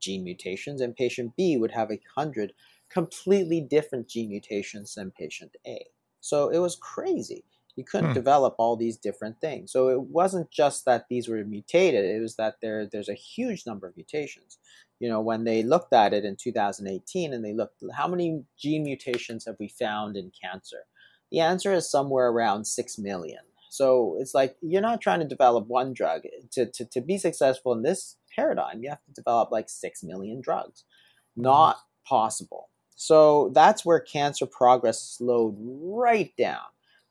gene 0.00 0.24
mutations, 0.24 0.80
and 0.80 0.94
patient 0.96 1.34
B 1.36 1.56
would 1.56 1.72
have 1.72 1.90
a 1.90 2.00
hundred 2.14 2.52
completely 2.88 3.60
different 3.60 4.08
gene 4.08 4.30
mutations 4.30 4.94
than 4.94 5.10
patient 5.10 5.56
A. 5.66 5.86
So 6.20 6.48
it 6.48 6.58
was 6.58 6.76
crazy. 6.76 7.44
You 7.76 7.84
couldn't 7.84 8.12
Hmm. 8.12 8.14
develop 8.14 8.56
all 8.58 8.76
these 8.76 8.96
different 8.98 9.40
things. 9.40 9.70
So 9.70 9.88
it 9.88 10.02
wasn't 10.02 10.50
just 10.50 10.84
that 10.84 11.06
these 11.08 11.28
were 11.28 11.44
mutated; 11.44 12.04
it 12.04 12.20
was 12.20 12.36
that 12.36 12.56
there 12.60 12.86
there's 12.86 13.08
a 13.08 13.14
huge 13.14 13.66
number 13.66 13.86
of 13.86 13.96
mutations. 13.96 14.58
You 14.98 15.08
know, 15.08 15.20
when 15.20 15.44
they 15.44 15.62
looked 15.62 15.92
at 15.92 16.12
it 16.12 16.24
in 16.24 16.36
2018, 16.36 17.32
and 17.32 17.44
they 17.44 17.52
looked 17.54 17.82
how 17.94 18.08
many 18.08 18.44
gene 18.56 18.82
mutations 18.82 19.44
have 19.46 19.56
we 19.60 19.68
found 19.68 20.16
in 20.16 20.32
cancer? 20.32 20.86
The 21.30 21.40
answer 21.40 21.72
is 21.72 21.88
somewhere 21.90 22.28
around 22.28 22.64
six 22.66 22.98
million. 22.98 23.44
So 23.70 24.16
it's 24.18 24.34
like 24.34 24.56
you're 24.62 24.82
not 24.82 25.00
trying 25.00 25.20
to 25.20 25.26
develop 25.26 25.66
one 25.66 25.92
drug 25.92 26.22
to, 26.52 26.66
to, 26.66 26.84
to 26.86 27.00
be 27.00 27.18
successful 27.18 27.72
in 27.72 27.82
this 27.82 28.16
paradigm. 28.34 28.82
You 28.82 28.90
have 28.90 29.04
to 29.04 29.12
develop 29.12 29.50
like 29.50 29.68
six 29.68 30.02
million 30.02 30.40
drugs. 30.40 30.84
Not 31.36 31.78
possible. 32.06 32.70
So 32.96 33.50
that's 33.54 33.84
where 33.84 34.00
cancer 34.00 34.46
progress 34.46 35.00
slowed 35.00 35.56
right 35.58 36.32
down. 36.36 36.66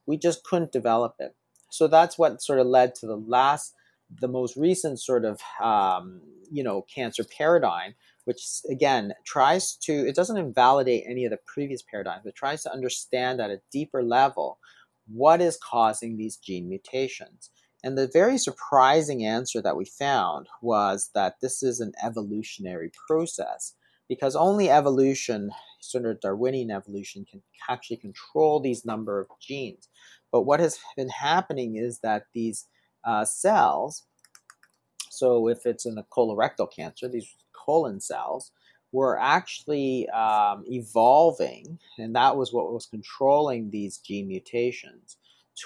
We 0.05 0.17
just 0.17 0.43
couldn't 0.43 0.71
develop 0.71 1.15
it. 1.19 1.35
So 1.69 1.87
that's 1.87 2.17
what 2.17 2.41
sort 2.41 2.59
of 2.59 2.67
led 2.67 2.95
to 2.95 3.07
the 3.07 3.17
last, 3.17 3.73
the 4.19 4.27
most 4.27 4.57
recent 4.57 4.99
sort 4.99 5.25
of, 5.25 5.39
um, 5.61 6.21
you 6.51 6.63
know, 6.63 6.85
cancer 6.93 7.23
paradigm, 7.23 7.95
which 8.25 8.41
again 8.69 9.13
tries 9.25 9.75
to, 9.83 9.93
it 9.93 10.15
doesn't 10.15 10.37
invalidate 10.37 11.05
any 11.07 11.25
of 11.25 11.31
the 11.31 11.39
previous 11.45 11.81
paradigms, 11.81 12.21
but 12.25 12.35
tries 12.35 12.63
to 12.63 12.71
understand 12.71 13.39
at 13.39 13.49
a 13.49 13.61
deeper 13.71 14.03
level 14.03 14.59
what 15.11 15.41
is 15.41 15.57
causing 15.57 16.17
these 16.17 16.37
gene 16.37 16.69
mutations. 16.69 17.49
And 17.83 17.97
the 17.97 18.09
very 18.11 18.37
surprising 18.37 19.23
answer 19.23 19.61
that 19.61 19.77
we 19.77 19.85
found 19.85 20.47
was 20.61 21.11
that 21.13 21.35
this 21.41 21.61
is 21.63 21.79
an 21.79 21.93
evolutionary 22.03 22.91
process 23.07 23.75
because 24.09 24.35
only 24.35 24.69
evolution, 24.69 25.51
sort 25.81 26.05
of 26.05 26.19
Darwinian 26.21 26.71
evolution, 26.71 27.25
can 27.29 27.43
actually 27.69 27.97
control 27.97 28.59
these 28.59 28.85
number 28.85 29.19
of 29.19 29.27
genes. 29.39 29.89
But 30.31 30.43
what 30.43 30.59
has 30.59 30.79
been 30.95 31.09
happening 31.09 31.75
is 31.75 31.99
that 31.99 32.23
these 32.33 32.67
uh, 33.05 33.25
cells, 33.25 34.05
so 35.09 35.47
if 35.47 35.65
it's 35.65 35.85
in 35.85 35.95
the 35.95 36.03
colorectal 36.03 36.67
cancer, 36.73 37.07
these 37.07 37.35
colon 37.53 37.99
cells, 37.99 38.51
were 38.97 39.17
actually 39.37 39.91
um, 40.25 40.57
evolving, 40.79 41.65
and 42.01 42.11
that 42.19 42.33
was 42.39 42.49
what 42.55 42.73
was 42.77 42.93
controlling 42.95 43.63
these 43.69 43.95
gene 44.07 44.27
mutations 44.33 45.17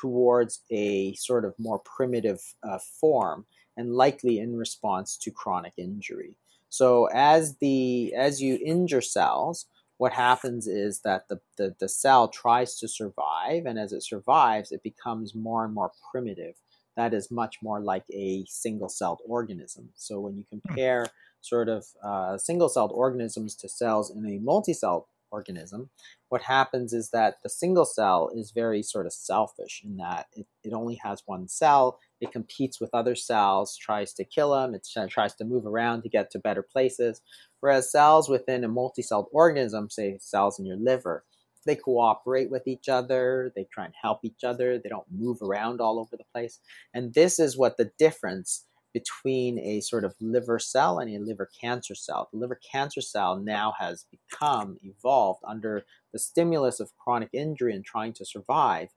towards 0.01 0.53
a 0.69 1.13
sort 1.27 1.43
of 1.47 1.53
more 1.67 1.79
primitive 1.97 2.41
uh, 2.69 2.79
form, 2.99 3.39
and 3.77 3.99
likely 4.05 4.35
in 4.43 4.61
response 4.65 5.09
to 5.23 5.37
chronic 5.41 5.73
injury. 5.87 6.33
So 6.79 6.89
as 7.33 7.43
the 7.63 8.13
as 8.27 8.33
you 8.45 8.53
injure 8.73 9.05
cells, 9.17 9.57
what 10.01 10.13
happens 10.13 10.63
is 10.67 10.93
that 11.07 11.21
the, 11.29 11.37
the, 11.57 11.67
the 11.81 11.89
cell 12.03 12.23
tries 12.43 12.71
to 12.79 12.87
survive, 12.87 13.61
and 13.67 13.77
as 13.83 13.91
it 13.97 14.03
survives, 14.03 14.71
it 14.71 14.83
becomes 14.91 15.35
more 15.47 15.61
and 15.65 15.73
more 15.79 15.91
primitive. 16.11 16.55
That 16.99 17.13
is 17.13 17.37
much 17.41 17.55
more 17.67 17.79
like 17.93 18.07
a 18.11 18.43
single-celled 18.47 19.21
organism. 19.35 19.85
So 19.95 20.13
when 20.23 20.35
you 20.37 20.45
compare 20.55 21.05
sort 21.41 21.69
of 21.69 21.85
uh, 22.03 22.37
single-celled 22.37 22.91
organisms 22.93 23.55
to 23.55 23.69
cells 23.69 24.09
in 24.15 24.25
a 24.25 24.39
multi-celled 24.39 25.05
organism, 25.31 25.89
what 26.29 26.41
happens 26.43 26.93
is 26.93 27.09
that 27.11 27.37
the 27.41 27.49
single 27.49 27.85
cell 27.85 28.29
is 28.35 28.51
very 28.51 28.83
sort 28.83 29.05
of 29.05 29.13
selfish 29.13 29.81
in 29.83 29.97
that 29.97 30.27
it, 30.33 30.45
it 30.63 30.73
only 30.73 30.99
has 31.03 31.23
one 31.25 31.47
cell. 31.47 31.99
It 32.19 32.31
competes 32.31 32.79
with 32.79 32.89
other 32.93 33.15
cells, 33.15 33.77
tries 33.77 34.13
to 34.15 34.25
kill 34.25 34.51
them, 34.51 34.75
it 34.75 34.87
tries 35.09 35.35
to 35.35 35.45
move 35.45 35.65
around 35.65 36.03
to 36.03 36.09
get 36.09 36.31
to 36.31 36.39
better 36.39 36.61
places. 36.61 37.21
Whereas 37.61 37.91
cells 37.91 38.29
within 38.29 38.63
a 38.63 38.67
multi-celled 38.67 39.27
organism, 39.31 39.89
say 39.89 40.17
cells 40.19 40.59
in 40.59 40.65
your 40.65 40.77
liver, 40.77 41.23
they 41.65 41.75
cooperate 41.75 42.49
with 42.49 42.67
each 42.67 42.89
other, 42.89 43.51
they 43.55 43.67
try 43.71 43.85
and 43.85 43.93
help 44.01 44.19
each 44.23 44.43
other, 44.43 44.79
they 44.79 44.89
don't 44.89 45.05
move 45.11 45.41
around 45.41 45.79
all 45.79 45.99
over 45.99 46.17
the 46.17 46.23
place. 46.33 46.59
And 46.93 47.13
this 47.13 47.39
is 47.39 47.57
what 47.57 47.77
the 47.77 47.91
difference 47.99 48.65
between 48.93 49.59
a 49.59 49.81
sort 49.81 50.03
of 50.03 50.13
liver 50.19 50.59
cell 50.59 50.99
and 50.99 51.13
a 51.13 51.19
liver 51.19 51.49
cancer 51.59 51.95
cell. 51.95 52.29
The 52.31 52.39
liver 52.39 52.59
cancer 52.71 53.01
cell 53.01 53.37
now 53.37 53.73
has 53.79 54.05
become 54.11 54.77
evolved 54.83 55.41
under 55.47 55.85
the 56.13 56.19
stimulus 56.19 56.79
of 56.79 56.91
chronic 56.97 57.29
injury 57.33 57.73
and 57.75 57.85
trying 57.85 58.13
to 58.13 58.25
survive 58.25 58.89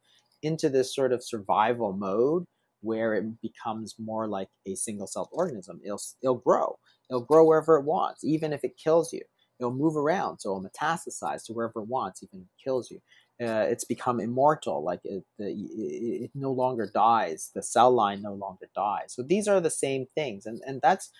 into 0.43 0.69
this 0.69 0.95
sort 0.95 1.13
of 1.13 1.25
survival 1.25 1.93
mode 1.93 2.45
where 2.81 3.15
it 3.15 3.41
becomes 3.41 3.95
more 3.99 4.29
like 4.29 4.49
a 4.67 4.75
single 4.75 5.07
celled 5.07 5.31
organism. 5.33 5.81
It'll, 5.85 6.01
it'll 6.23 6.35
grow. 6.35 6.79
It'll 7.11 7.23
grow 7.23 7.45
wherever 7.45 7.79
it 7.79 7.85
wants, 7.85 8.25
even 8.25 8.53
if 8.53 8.63
it 8.63 8.77
kills 8.77 9.13
you. 9.13 9.23
It'll 9.59 9.73
move 9.73 9.97
around, 9.97 10.41
so 10.41 10.51
it'll 10.51 10.69
metastasize 10.69 11.45
to 11.45 11.53
wherever 11.53 11.81
it 11.81 11.89
wants, 11.89 12.23
even 12.23 12.41
if 12.41 12.47
it 12.47 12.63
kills 12.63 12.91
you. 12.91 13.01
Uh, 13.43 13.66
it's 13.68 13.85
become 13.85 14.20
immortal. 14.20 14.85
Like 14.85 15.01
it, 15.05 15.24
it, 15.39 16.22
it, 16.24 16.30
no 16.35 16.53
longer 16.53 16.89
dies. 16.95 17.51
The 17.55 17.62
cell 17.62 17.93
line 17.93 18.22
no 18.22 18.35
longer 18.35 18.68
dies. 18.76 19.07
So 19.09 19.22
these 19.22 19.49
are 19.49 19.61
the 19.61 19.70
same 19.70 20.07
things, 20.14 20.47
and 20.47 20.61
and 20.66 20.80
that's 20.82 21.11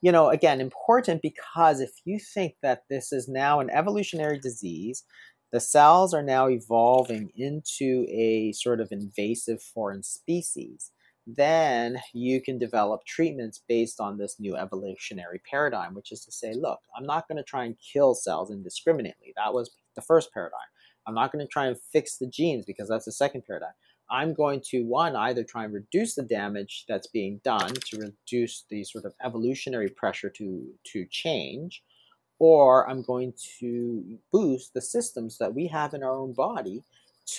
you 0.00 0.10
know 0.10 0.30
again 0.30 0.62
important 0.62 1.20
because 1.20 1.80
if 1.80 1.90
you 2.06 2.18
think 2.18 2.54
that 2.62 2.84
this 2.88 3.12
is 3.12 3.28
now 3.28 3.60
an 3.60 3.68
evolutionary 3.68 4.38
disease, 4.38 5.04
the 5.52 5.60
cells 5.60 6.14
are 6.14 6.22
now 6.22 6.48
evolving 6.48 7.30
into 7.36 8.06
a 8.08 8.52
sort 8.52 8.80
of 8.80 8.88
invasive 8.90 9.62
foreign 9.62 10.02
species. 10.02 10.90
Then 11.26 12.00
you 12.14 12.40
can 12.40 12.58
develop 12.58 13.04
treatments 13.06 13.62
based 13.68 14.00
on 14.00 14.18
this 14.18 14.40
new 14.40 14.56
evolutionary 14.56 15.40
paradigm, 15.48 15.94
which 15.94 16.10
is 16.10 16.24
to 16.24 16.32
say, 16.32 16.54
look, 16.54 16.80
I'm 16.96 17.06
not 17.06 17.28
going 17.28 17.36
to 17.36 17.44
try 17.44 17.64
and 17.64 17.76
kill 17.92 18.14
cells 18.14 18.50
indiscriminately. 18.50 19.32
That 19.36 19.54
was 19.54 19.70
the 19.94 20.02
first 20.02 20.32
paradigm. 20.32 20.58
I'm 21.06 21.14
not 21.14 21.32
going 21.32 21.44
to 21.44 21.50
try 21.50 21.66
and 21.66 21.76
fix 21.92 22.18
the 22.18 22.26
genes 22.26 22.64
because 22.64 22.88
that's 22.88 23.04
the 23.04 23.12
second 23.12 23.44
paradigm. 23.46 23.72
I'm 24.10 24.34
going 24.34 24.60
to, 24.66 24.82
one, 24.82 25.16
either 25.16 25.42
try 25.42 25.64
and 25.64 25.72
reduce 25.72 26.14
the 26.14 26.22
damage 26.22 26.84
that's 26.88 27.06
being 27.06 27.40
done 27.44 27.72
to 27.72 27.98
reduce 27.98 28.64
the 28.68 28.84
sort 28.84 29.04
of 29.04 29.14
evolutionary 29.24 29.88
pressure 29.88 30.28
to, 30.30 30.66
to 30.92 31.06
change, 31.10 31.82
or 32.38 32.88
I'm 32.90 33.02
going 33.02 33.32
to 33.60 34.18
boost 34.30 34.74
the 34.74 34.82
systems 34.82 35.38
that 35.38 35.54
we 35.54 35.66
have 35.68 35.94
in 35.94 36.02
our 36.02 36.12
own 36.12 36.34
body 36.34 36.84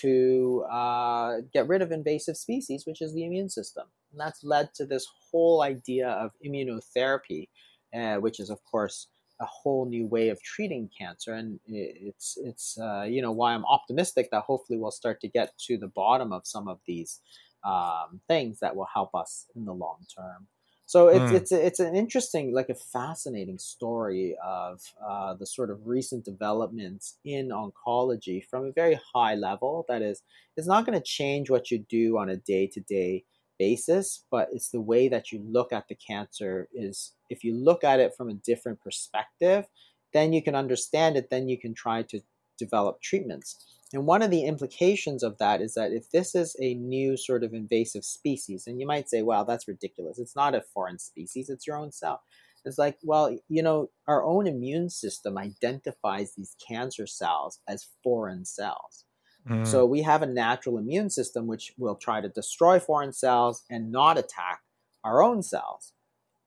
to 0.01 0.65
uh, 0.71 1.41
get 1.53 1.67
rid 1.67 1.81
of 1.81 1.91
invasive 1.91 2.37
species, 2.37 2.85
which 2.85 3.01
is 3.01 3.13
the 3.13 3.25
immune 3.25 3.49
system. 3.49 3.85
And 4.11 4.19
that's 4.19 4.43
led 4.43 4.73
to 4.75 4.85
this 4.85 5.05
whole 5.29 5.61
idea 5.61 6.09
of 6.09 6.31
immunotherapy, 6.45 7.49
uh, 7.93 8.15
which 8.15 8.39
is, 8.39 8.49
of 8.49 8.63
course, 8.63 9.07
a 9.43 9.47
whole 9.47 9.85
new 9.85 10.07
way 10.07 10.29
of 10.29 10.41
treating 10.41 10.89
cancer, 10.97 11.33
and 11.33 11.59
it's 11.67 12.37
it's 12.43 12.77
uh, 12.79 13.03
you 13.03 13.21
know 13.21 13.31
why 13.31 13.53
I'm 13.53 13.65
optimistic 13.65 14.29
that 14.31 14.43
hopefully 14.43 14.79
we'll 14.79 14.91
start 14.91 15.21
to 15.21 15.27
get 15.27 15.57
to 15.67 15.77
the 15.77 15.87
bottom 15.87 16.31
of 16.31 16.47
some 16.47 16.67
of 16.67 16.79
these 16.87 17.19
um, 17.63 18.21
things 18.27 18.59
that 18.61 18.75
will 18.75 18.87
help 18.93 19.13
us 19.13 19.45
in 19.55 19.65
the 19.65 19.73
long 19.73 19.99
term. 20.17 20.47
So 20.85 21.07
it's 21.07 21.31
mm. 21.31 21.35
it's 21.35 21.51
it's 21.51 21.79
an 21.79 21.95
interesting, 21.95 22.53
like 22.53 22.69
a 22.69 22.75
fascinating 22.75 23.57
story 23.57 24.35
of 24.43 24.81
uh, 25.05 25.33
the 25.33 25.47
sort 25.47 25.69
of 25.69 25.87
recent 25.87 26.25
developments 26.25 27.17
in 27.23 27.49
oncology 27.49 28.43
from 28.49 28.65
a 28.65 28.71
very 28.71 28.99
high 29.13 29.35
level. 29.35 29.85
That 29.87 30.01
is, 30.01 30.21
it's 30.57 30.67
not 30.67 30.85
going 30.85 30.97
to 30.97 31.03
change 31.03 31.49
what 31.49 31.71
you 31.71 31.79
do 31.79 32.17
on 32.17 32.29
a 32.29 32.37
day 32.37 32.67
to 32.73 32.81
day 32.81 33.23
basis, 33.57 34.25
but 34.29 34.49
it's 34.51 34.69
the 34.69 34.81
way 34.81 35.07
that 35.07 35.31
you 35.31 35.41
look 35.47 35.71
at 35.71 35.87
the 35.87 35.95
cancer 35.95 36.67
is 36.73 37.13
if 37.33 37.43
you 37.43 37.53
look 37.53 37.83
at 37.83 37.99
it 37.99 38.13
from 38.15 38.29
a 38.29 38.35
different 38.35 38.79
perspective, 38.79 39.65
then 40.13 40.31
you 40.31 40.41
can 40.41 40.55
understand 40.55 41.17
it, 41.17 41.29
then 41.29 41.49
you 41.49 41.59
can 41.59 41.73
try 41.73 42.03
to 42.03 42.21
develop 42.57 43.01
treatments. 43.01 43.57
And 43.93 44.07
one 44.07 44.21
of 44.21 44.31
the 44.31 44.45
implications 44.45 45.21
of 45.21 45.37
that 45.37 45.61
is 45.61 45.73
that 45.75 45.91
if 45.91 46.09
this 46.11 46.33
is 46.33 46.55
a 46.59 46.73
new 46.75 47.17
sort 47.17 47.43
of 47.43 47.53
invasive 47.53 48.03
species, 48.03 48.65
and 48.65 48.79
you 48.79 48.87
might 48.87 49.09
say, 49.09 49.21
wow, 49.21 49.43
that's 49.43 49.67
ridiculous. 49.67 50.17
It's 50.17 50.35
not 50.35 50.55
a 50.55 50.63
foreign 50.73 50.97
species, 50.99 51.49
it's 51.49 51.67
your 51.67 51.77
own 51.77 51.91
cell. 51.91 52.21
It's 52.65 52.77
like, 52.77 52.97
well, 53.03 53.37
you 53.49 53.61
know, 53.61 53.89
our 54.07 54.23
own 54.23 54.47
immune 54.47 54.89
system 54.89 55.37
identifies 55.37 56.33
these 56.33 56.55
cancer 56.65 57.05
cells 57.05 57.59
as 57.67 57.89
foreign 58.03 58.45
cells. 58.45 59.05
Mm. 59.47 59.67
So 59.67 59.85
we 59.85 60.01
have 60.03 60.21
a 60.21 60.27
natural 60.27 60.77
immune 60.77 61.09
system 61.09 61.45
which 61.45 61.73
will 61.77 61.95
try 61.95 62.21
to 62.21 62.29
destroy 62.29 62.79
foreign 62.79 63.11
cells 63.11 63.63
and 63.69 63.91
not 63.91 64.17
attack 64.17 64.61
our 65.03 65.21
own 65.21 65.43
cells. 65.43 65.91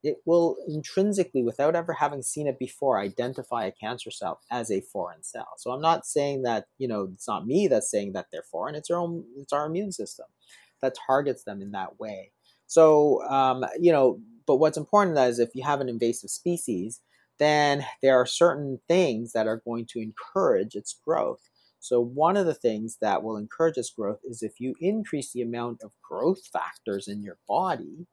It 0.03 0.19
will 0.25 0.57
intrinsically, 0.69 1.43
without 1.43 1.75
ever 1.75 1.93
having 1.93 2.23
seen 2.23 2.47
it 2.47 2.59
before, 2.59 2.99
identify 2.99 3.65
a 3.65 3.73
cancer 3.73 4.11
cell 4.11 4.41
as 4.51 4.71
a 4.71 4.81
foreign 4.81 5.23
cell. 5.23 5.49
So 5.59 5.73
I'm 5.73 5.81
not 5.81 6.07
saying 6.07 6.43
that, 6.43 6.67
you 6.79 6.87
know, 6.87 7.09
it's 7.13 7.27
not 7.27 7.47
me 7.47 7.67
that's 7.67 7.91
saying 7.91 8.13
that 8.13 8.27
they're 8.31 8.43
foreign. 8.43 8.75
It's 8.75 8.91
our 8.91 8.99
own, 8.99 9.25
it's 9.39 9.53
our 9.53 9.67
immune 9.67 9.93
system 9.93 10.27
that 10.83 10.97
targets 11.07 11.45
them 11.45 11.63
in 11.63 11.73
that 11.73 11.99
way. 11.99 12.33
So, 12.67 13.23
um, 13.29 13.65
you 13.81 13.93
know, 13.93 14.21
but 14.47 14.57
what's 14.57 14.77
important 14.77 15.19
is 15.19 15.39
if 15.39 15.55
you 15.55 15.65
have 15.65 15.81
an 15.81 15.89
invasive 15.89 16.31
species, 16.31 17.01
then 17.39 17.85
there 18.03 18.17
are 18.19 18.27
certain 18.27 18.81
things 18.89 19.33
that 19.33 19.47
are 19.47 19.63
going 19.65 19.87
to 19.91 20.01
encourage 20.01 20.75
its 20.75 20.99
growth. 21.05 21.41
So, 21.81 22.01
one 22.01 22.37
of 22.37 22.47
the 22.47 22.55
things 22.55 22.99
that 23.01 23.23
will 23.23 23.37
encourage 23.37 23.77
its 23.77 23.91
growth 23.91 24.21
is 24.25 24.43
if 24.43 24.61
you 24.61 24.75
increase 24.81 25.33
the 25.33 25.43
amount 25.43 25.83
of 25.83 25.93
growth 26.03 26.47
factors 26.47 27.09
in 27.09 27.23
your 27.23 27.39
body, 27.47 28.07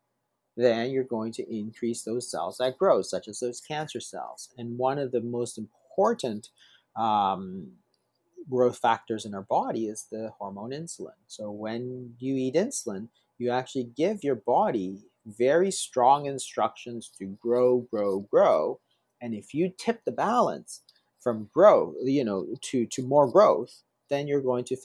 then 0.55 0.91
you're 0.91 1.03
going 1.03 1.31
to 1.33 1.55
increase 1.55 2.03
those 2.03 2.29
cells 2.29 2.57
that 2.57 2.77
grow, 2.77 3.01
such 3.01 3.27
as 3.27 3.39
those 3.39 3.61
cancer 3.61 3.99
cells. 3.99 4.49
And 4.57 4.77
one 4.77 4.99
of 4.99 5.11
the 5.11 5.21
most 5.21 5.57
important 5.57 6.49
um, 6.95 7.71
growth 8.49 8.77
factors 8.77 9.25
in 9.25 9.33
our 9.33 9.41
body 9.41 9.87
is 9.87 10.07
the 10.11 10.31
hormone 10.37 10.71
insulin. 10.71 11.17
So 11.27 11.49
when 11.51 12.15
you 12.19 12.35
eat 12.35 12.55
insulin, 12.55 13.07
you 13.37 13.49
actually 13.49 13.89
give 13.95 14.23
your 14.23 14.35
body 14.35 14.99
very 15.25 15.71
strong 15.71 16.25
instructions 16.25 17.09
to 17.17 17.25
grow, 17.25 17.87
grow, 17.89 18.19
grow. 18.19 18.79
And 19.21 19.33
if 19.33 19.53
you 19.53 19.73
tip 19.75 20.03
the 20.05 20.11
balance 20.11 20.81
from 21.19 21.49
grow, 21.53 21.93
you 22.03 22.23
know, 22.23 22.47
to, 22.61 22.85
to 22.87 23.01
more 23.01 23.31
growth, 23.31 23.81
then 24.09 24.27
you're 24.27 24.41
going 24.41 24.65
to 24.65 24.77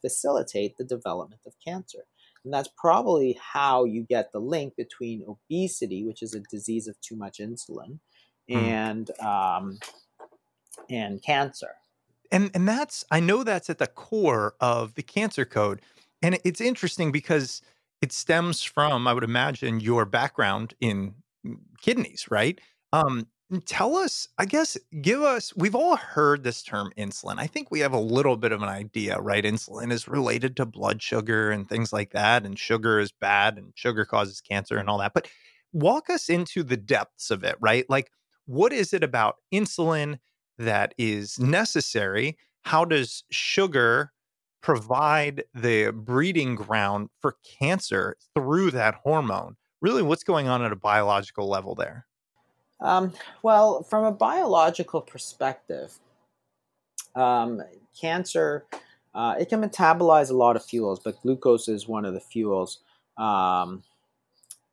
facilitate 0.00 0.76
the 0.76 0.84
development 0.84 1.42
of 1.46 1.54
cancer. 1.62 2.04
And 2.46 2.54
that's 2.54 2.70
probably 2.78 3.38
how 3.42 3.84
you 3.84 4.04
get 4.08 4.30
the 4.30 4.38
link 4.38 4.76
between 4.76 5.24
obesity, 5.26 6.06
which 6.06 6.22
is 6.22 6.32
a 6.32 6.40
disease 6.40 6.86
of 6.86 6.98
too 7.00 7.16
much 7.16 7.38
insulin, 7.38 7.98
mm. 8.48 8.56
and 8.56 9.10
um, 9.20 9.80
and 10.88 11.20
cancer. 11.20 11.72
And 12.30 12.52
and 12.54 12.68
that's 12.68 13.04
I 13.10 13.18
know 13.18 13.42
that's 13.42 13.68
at 13.68 13.78
the 13.78 13.88
core 13.88 14.54
of 14.60 14.94
the 14.94 15.02
cancer 15.02 15.44
code. 15.44 15.82
And 16.22 16.38
it's 16.44 16.60
interesting 16.60 17.10
because 17.10 17.62
it 18.00 18.12
stems 18.12 18.62
from, 18.62 19.08
I 19.08 19.12
would 19.12 19.24
imagine, 19.24 19.80
your 19.80 20.04
background 20.04 20.74
in 20.80 21.14
kidneys, 21.82 22.30
right? 22.30 22.60
Um, 22.92 23.26
Mm, 23.52 23.62
tell 23.64 23.96
us, 23.96 24.28
I 24.38 24.44
guess, 24.44 24.76
give 25.00 25.22
us, 25.22 25.54
we've 25.56 25.74
all 25.74 25.96
heard 25.96 26.42
this 26.42 26.62
term 26.62 26.92
insulin. 26.98 27.38
I 27.38 27.46
think 27.46 27.70
we 27.70 27.80
have 27.80 27.92
a 27.92 28.00
little 28.00 28.36
bit 28.36 28.52
of 28.52 28.62
an 28.62 28.68
idea, 28.68 29.18
right? 29.20 29.44
Insulin 29.44 29.92
is 29.92 30.08
related 30.08 30.56
to 30.56 30.66
blood 30.66 31.00
sugar 31.00 31.50
and 31.50 31.68
things 31.68 31.92
like 31.92 32.10
that, 32.10 32.44
and 32.44 32.58
sugar 32.58 32.98
is 32.98 33.12
bad 33.12 33.56
and 33.56 33.72
sugar 33.76 34.04
causes 34.04 34.40
cancer 34.40 34.76
and 34.78 34.88
all 34.88 34.98
that. 34.98 35.14
But 35.14 35.28
walk 35.72 36.10
us 36.10 36.28
into 36.28 36.62
the 36.64 36.76
depths 36.76 37.30
of 37.30 37.44
it, 37.44 37.56
right? 37.60 37.84
Like, 37.88 38.10
what 38.46 38.72
is 38.72 38.92
it 38.92 39.04
about 39.04 39.36
insulin 39.52 40.18
that 40.58 40.94
is 40.98 41.38
necessary? 41.38 42.38
How 42.62 42.84
does 42.84 43.24
sugar 43.30 44.12
provide 44.60 45.44
the 45.54 45.92
breeding 45.92 46.56
ground 46.56 47.10
for 47.20 47.36
cancer 47.60 48.16
through 48.34 48.72
that 48.72 48.96
hormone? 49.04 49.56
Really, 49.80 50.02
what's 50.02 50.24
going 50.24 50.48
on 50.48 50.64
at 50.64 50.72
a 50.72 50.76
biological 50.76 51.48
level 51.48 51.76
there? 51.76 52.06
Um, 52.80 53.12
well, 53.42 53.82
from 53.82 54.04
a 54.04 54.12
biological 54.12 55.00
perspective, 55.00 55.98
um, 57.14 57.62
cancer 57.98 58.66
uh, 59.16 59.34
it 59.40 59.48
can 59.48 59.62
metabolize 59.62 60.28
a 60.28 60.34
lot 60.34 60.56
of 60.56 60.64
fuels, 60.64 61.00
but 61.00 61.20
glucose 61.22 61.68
is 61.68 61.88
one 61.88 62.04
of 62.04 62.12
the 62.12 62.20
fuels 62.20 62.80
um, 63.16 63.82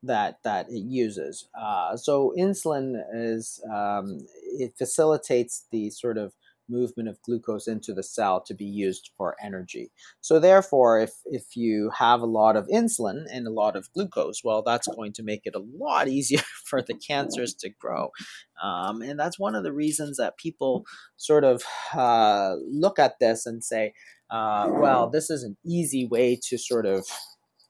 that 0.03 0.37
that 0.43 0.69
it 0.69 0.83
uses. 0.83 1.47
Uh, 1.57 1.95
so 1.95 2.33
insulin 2.37 3.01
is 3.13 3.61
um, 3.73 4.19
it 4.43 4.77
facilitates 4.77 5.63
the 5.71 5.89
sort 5.89 6.17
of 6.17 6.33
movement 6.69 7.09
of 7.09 7.21
glucose 7.21 7.67
into 7.67 7.93
the 7.93 8.03
cell 8.03 8.41
to 8.41 8.53
be 8.53 8.65
used 8.65 9.11
for 9.17 9.35
energy. 9.43 9.91
So 10.21 10.39
therefore, 10.39 10.99
if, 10.99 11.11
if 11.25 11.55
you 11.55 11.91
have 11.97 12.21
a 12.21 12.25
lot 12.25 12.55
of 12.55 12.67
insulin 12.67 13.25
and 13.31 13.47
a 13.47 13.51
lot 13.51 13.75
of 13.75 13.91
glucose, 13.93 14.41
well, 14.43 14.63
that's 14.63 14.87
going 14.87 15.13
to 15.13 15.23
make 15.23 15.41
it 15.45 15.55
a 15.55 15.63
lot 15.77 16.07
easier 16.17 16.41
for 16.65 16.81
the 16.81 16.95
cancers 16.95 17.53
to 17.55 17.69
grow. 17.69 18.09
Um, 18.61 19.01
and 19.01 19.19
that's 19.19 19.39
one 19.39 19.55
of 19.55 19.63
the 19.63 19.73
reasons 19.73 20.17
that 20.17 20.37
people 20.37 20.85
sort 21.17 21.43
of 21.43 21.63
uh, 21.93 22.55
look 22.69 22.99
at 22.99 23.19
this 23.19 23.45
and 23.45 23.63
say, 23.63 23.93
uh, 24.29 24.67
well, 24.71 25.09
this 25.09 25.29
is 25.29 25.43
an 25.43 25.57
easy 25.65 26.07
way 26.07 26.39
to 26.49 26.57
sort 26.57 26.85
of 26.85 27.05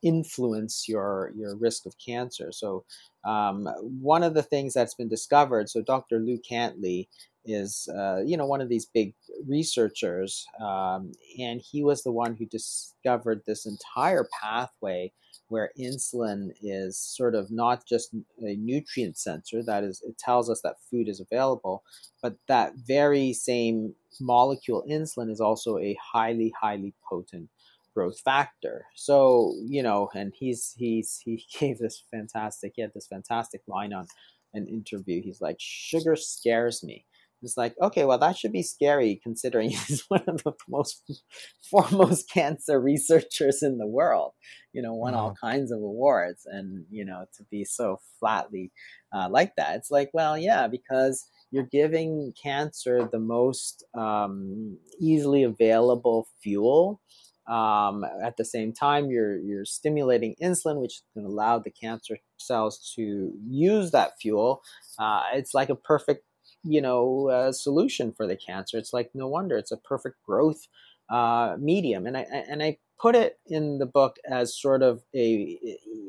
influence 0.04 0.88
your 0.88 1.32
your 1.36 1.56
risk 1.56 1.86
of 1.86 1.96
cancer. 1.98 2.52
So 2.52 2.84
um, 3.24 3.66
one 3.80 4.22
of 4.22 4.34
the 4.34 4.42
things 4.42 4.74
that's 4.74 4.94
been 4.94 5.08
discovered, 5.08 5.68
so 5.68 5.82
Dr. 5.82 6.20
Lew 6.20 6.38
Cantley 6.48 7.08
is 7.44 7.88
uh, 7.96 8.20
you 8.24 8.36
know 8.36 8.46
one 8.46 8.60
of 8.60 8.68
these 8.68 8.86
big 8.86 9.14
researchers, 9.48 10.46
um, 10.60 11.12
and 11.38 11.60
he 11.60 11.82
was 11.82 12.02
the 12.02 12.12
one 12.12 12.36
who 12.36 12.46
discovered 12.46 13.42
this 13.46 13.66
entire 13.66 14.28
pathway 14.40 15.12
where 15.48 15.70
insulin 15.78 16.50
is 16.62 16.98
sort 16.98 17.34
of 17.34 17.50
not 17.50 17.86
just 17.86 18.14
a 18.42 18.56
nutrient 18.56 19.16
sensor 19.18 19.62
that 19.62 19.84
is 19.84 20.02
it 20.02 20.16
tells 20.18 20.48
us 20.48 20.60
that 20.62 20.76
food 20.90 21.08
is 21.08 21.20
available 21.20 21.82
but 22.22 22.34
that 22.48 22.72
very 22.76 23.32
same 23.32 23.94
molecule 24.20 24.84
insulin 24.88 25.30
is 25.30 25.40
also 25.40 25.78
a 25.78 25.96
highly 26.02 26.52
highly 26.60 26.94
potent 27.08 27.48
growth 27.94 28.20
factor 28.20 28.86
so 28.94 29.54
you 29.66 29.82
know 29.82 30.08
and 30.14 30.32
he's 30.36 30.74
he's 30.76 31.20
he 31.24 31.44
gave 31.58 31.78
this 31.78 32.02
fantastic 32.10 32.72
he 32.76 32.82
had 32.82 32.92
this 32.94 33.06
fantastic 33.06 33.62
line 33.66 33.92
on 33.92 34.06
an 34.52 34.66
interview 34.66 35.22
he's 35.22 35.40
like 35.40 35.56
sugar 35.58 36.16
scares 36.16 36.82
me 36.82 37.04
it's 37.44 37.56
like, 37.56 37.74
okay, 37.80 38.04
well, 38.04 38.18
that 38.18 38.36
should 38.36 38.52
be 38.52 38.62
scary 38.62 39.20
considering 39.22 39.70
he's 39.70 40.04
one 40.08 40.24
of 40.26 40.42
the 40.42 40.52
most 40.68 41.02
foremost 41.70 42.30
cancer 42.30 42.80
researchers 42.80 43.62
in 43.62 43.78
the 43.78 43.86
world. 43.86 44.32
You 44.72 44.82
know, 44.82 44.94
won 44.94 45.14
all 45.14 45.30
mm-hmm. 45.30 45.46
kinds 45.46 45.70
of 45.70 45.78
awards, 45.78 46.46
and 46.46 46.84
you 46.90 47.04
know, 47.04 47.26
to 47.36 47.44
be 47.50 47.64
so 47.64 48.00
flatly 48.18 48.72
uh, 49.14 49.28
like 49.30 49.52
that, 49.56 49.76
it's 49.76 49.90
like, 49.90 50.10
well, 50.12 50.36
yeah, 50.36 50.66
because 50.66 51.28
you're 51.50 51.68
giving 51.70 52.32
cancer 52.42 53.08
the 53.10 53.20
most 53.20 53.84
um, 53.96 54.78
easily 55.00 55.44
available 55.44 56.26
fuel. 56.42 57.00
Um, 57.46 58.04
at 58.22 58.36
the 58.36 58.44
same 58.44 58.72
time, 58.72 59.10
you're 59.10 59.38
you're 59.38 59.64
stimulating 59.64 60.34
insulin, 60.42 60.80
which 60.80 61.02
can 61.12 61.24
allow 61.24 61.58
the 61.58 61.70
cancer 61.70 62.18
cells 62.38 62.92
to 62.96 63.32
use 63.46 63.90
that 63.90 64.12
fuel. 64.20 64.62
Uh, 64.98 65.22
it's 65.34 65.54
like 65.54 65.68
a 65.68 65.74
perfect 65.74 66.24
you 66.62 66.80
know 66.80 67.28
uh, 67.28 67.52
solution 67.52 68.12
for 68.12 68.26
the 68.26 68.36
cancer. 68.36 68.78
It's 68.78 68.92
like 68.92 69.10
no 69.14 69.28
wonder 69.28 69.56
it's 69.56 69.72
a 69.72 69.76
perfect 69.76 70.16
growth 70.24 70.66
uh, 71.10 71.56
medium, 71.58 72.06
and 72.06 72.16
I 72.16 72.22
and 72.22 72.62
I 72.62 72.78
put 73.00 73.14
it 73.14 73.38
in 73.46 73.78
the 73.78 73.86
book 73.86 74.16
as 74.28 74.58
sort 74.58 74.82
of 74.82 75.02
a 75.14 75.58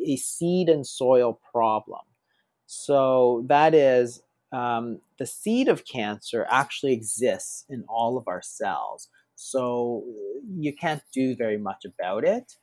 a 0.05 0.15
seed 0.15 0.69
and 0.69 0.88
soil 0.88 1.39
problem. 1.51 2.01
So 2.65 3.45
that 3.47 3.73
is 3.73 4.21
um, 4.51 5.01
the 5.19 5.25
seed 5.25 5.67
of 5.67 5.86
cancer 5.86 6.47
actually 6.49 6.93
exists 6.93 7.65
in 7.69 7.83
all 7.89 8.17
of 8.17 8.27
our 8.27 8.41
cells. 8.41 9.09
So 9.36 10.03
you 10.57 10.73
can't 10.73 11.03
do 11.13 11.36
very 11.36 11.57
much 11.57 11.86
about 11.86 12.23
it, 12.23 12.53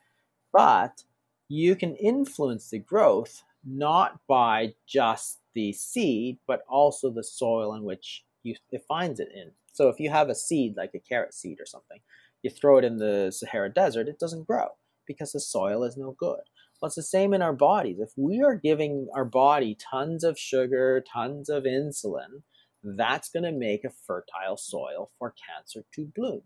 but 0.52 1.04
you 1.48 1.76
can 1.76 1.94
influence 1.96 2.70
the 2.70 2.78
growth 2.78 3.42
not 3.64 4.20
by 4.26 4.74
just 4.86 5.40
the 5.54 5.72
seed, 5.72 6.38
but 6.46 6.62
also 6.68 7.10
the 7.10 7.22
soil 7.22 7.74
in 7.74 7.84
which 7.84 8.24
you, 8.42 8.56
it 8.70 8.84
finds 8.88 9.20
it 9.20 9.28
in. 9.34 9.52
So 9.72 9.88
if 9.88 10.00
you 10.00 10.10
have 10.10 10.28
a 10.28 10.34
seed, 10.34 10.76
like 10.76 10.92
a 10.94 10.98
carrot 10.98 11.34
seed 11.34 11.58
or 11.60 11.66
something, 11.66 12.00
you 12.42 12.50
throw 12.50 12.78
it 12.78 12.84
in 12.84 12.98
the 12.98 13.30
Sahara 13.30 13.72
Desert, 13.72 14.08
it 14.08 14.18
doesn't 14.18 14.46
grow 14.46 14.68
because 15.06 15.32
the 15.32 15.40
soil 15.40 15.84
is 15.84 15.96
no 15.96 16.16
good. 16.18 16.40
Well, 16.80 16.88
it's 16.88 16.96
the 16.96 17.02
same 17.02 17.32
in 17.32 17.42
our 17.42 17.52
bodies. 17.52 18.00
If 18.00 18.10
we 18.16 18.42
are 18.42 18.56
giving 18.56 19.08
our 19.14 19.24
body 19.24 19.76
tons 19.76 20.24
of 20.24 20.38
sugar, 20.38 21.00
tons 21.00 21.48
of 21.48 21.62
insulin, 21.62 22.42
that's 22.82 23.28
going 23.28 23.44
to 23.44 23.52
make 23.52 23.84
a 23.84 23.90
fertile 23.90 24.56
soil 24.56 25.12
for 25.18 25.32
cancer 25.48 25.84
to 25.94 26.10
bloom. 26.16 26.42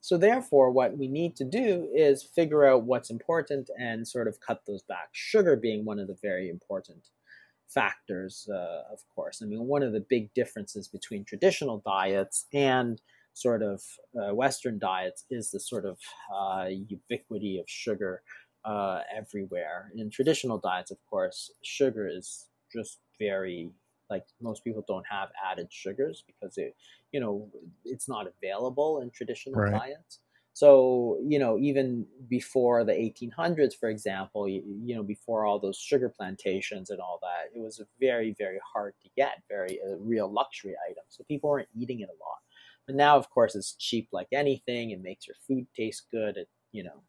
So, 0.00 0.16
therefore, 0.16 0.70
what 0.70 0.96
we 0.96 1.08
need 1.08 1.36
to 1.36 1.44
do 1.44 1.88
is 1.94 2.22
figure 2.22 2.64
out 2.64 2.84
what's 2.84 3.10
important 3.10 3.70
and 3.78 4.06
sort 4.06 4.28
of 4.28 4.40
cut 4.40 4.62
those 4.66 4.82
back. 4.82 5.08
Sugar 5.12 5.56
being 5.56 5.84
one 5.84 5.98
of 5.98 6.06
the 6.06 6.16
very 6.22 6.48
important 6.48 7.08
factors, 7.68 8.48
uh, 8.52 8.92
of 8.92 9.00
course. 9.14 9.40
I 9.42 9.46
mean, 9.46 9.66
one 9.66 9.82
of 9.82 9.92
the 9.92 10.04
big 10.08 10.32
differences 10.34 10.88
between 10.88 11.24
traditional 11.24 11.82
diets 11.84 12.46
and 12.52 13.00
sort 13.34 13.62
of 13.62 13.82
uh, 14.20 14.34
Western 14.34 14.78
diets 14.78 15.24
is 15.30 15.50
the 15.50 15.60
sort 15.60 15.84
of 15.84 15.98
uh, 16.34 16.66
ubiquity 16.68 17.58
of 17.58 17.68
sugar 17.68 18.22
uh, 18.64 19.00
everywhere. 19.14 19.92
In 19.96 20.10
traditional 20.10 20.58
diets, 20.58 20.90
of 20.90 20.98
course, 21.08 21.50
sugar 21.62 22.08
is 22.08 22.46
just 22.72 22.98
very 23.18 23.70
like 24.10 24.24
most 24.40 24.64
people 24.64 24.84
don't 24.86 25.06
have 25.10 25.28
added 25.50 25.68
sugars 25.70 26.24
because 26.26 26.58
it, 26.58 26.76
you 27.12 27.20
know, 27.20 27.48
it's 27.84 28.08
not 28.08 28.26
available 28.26 29.00
in 29.00 29.10
traditional 29.10 29.60
right. 29.60 29.72
diets. 29.72 30.20
So, 30.58 31.20
you 31.24 31.38
know, 31.38 31.56
even 31.58 32.04
before 32.28 32.82
the 32.82 32.92
1800s, 32.92 33.74
for 33.78 33.88
example, 33.88 34.48
you, 34.48 34.60
you, 34.82 34.96
know, 34.96 35.04
before 35.04 35.44
all 35.44 35.60
those 35.60 35.78
sugar 35.78 36.08
plantations 36.08 36.90
and 36.90 36.98
all 36.98 37.20
that, 37.22 37.56
it 37.56 37.62
was 37.62 37.80
very, 38.00 38.34
very 38.36 38.58
hard 38.74 38.94
to 39.02 39.08
get, 39.16 39.40
very 39.48 39.78
a 39.86 39.96
real 39.98 40.28
luxury 40.28 40.74
item. 40.90 41.04
So 41.10 41.22
people 41.28 41.48
weren't 41.48 41.68
eating 41.76 42.00
it 42.00 42.08
a 42.08 42.18
lot. 42.24 42.38
But 42.88 42.96
now, 42.96 43.16
of 43.16 43.30
course, 43.30 43.54
it's 43.54 43.74
cheap 43.74 44.08
like 44.10 44.26
anything. 44.32 44.90
It 44.90 45.00
makes 45.00 45.28
your 45.28 45.36
food 45.46 45.68
taste 45.76 46.06
good. 46.10 46.36
It, 46.36 46.48
you 46.72 46.82
know, 46.82 47.02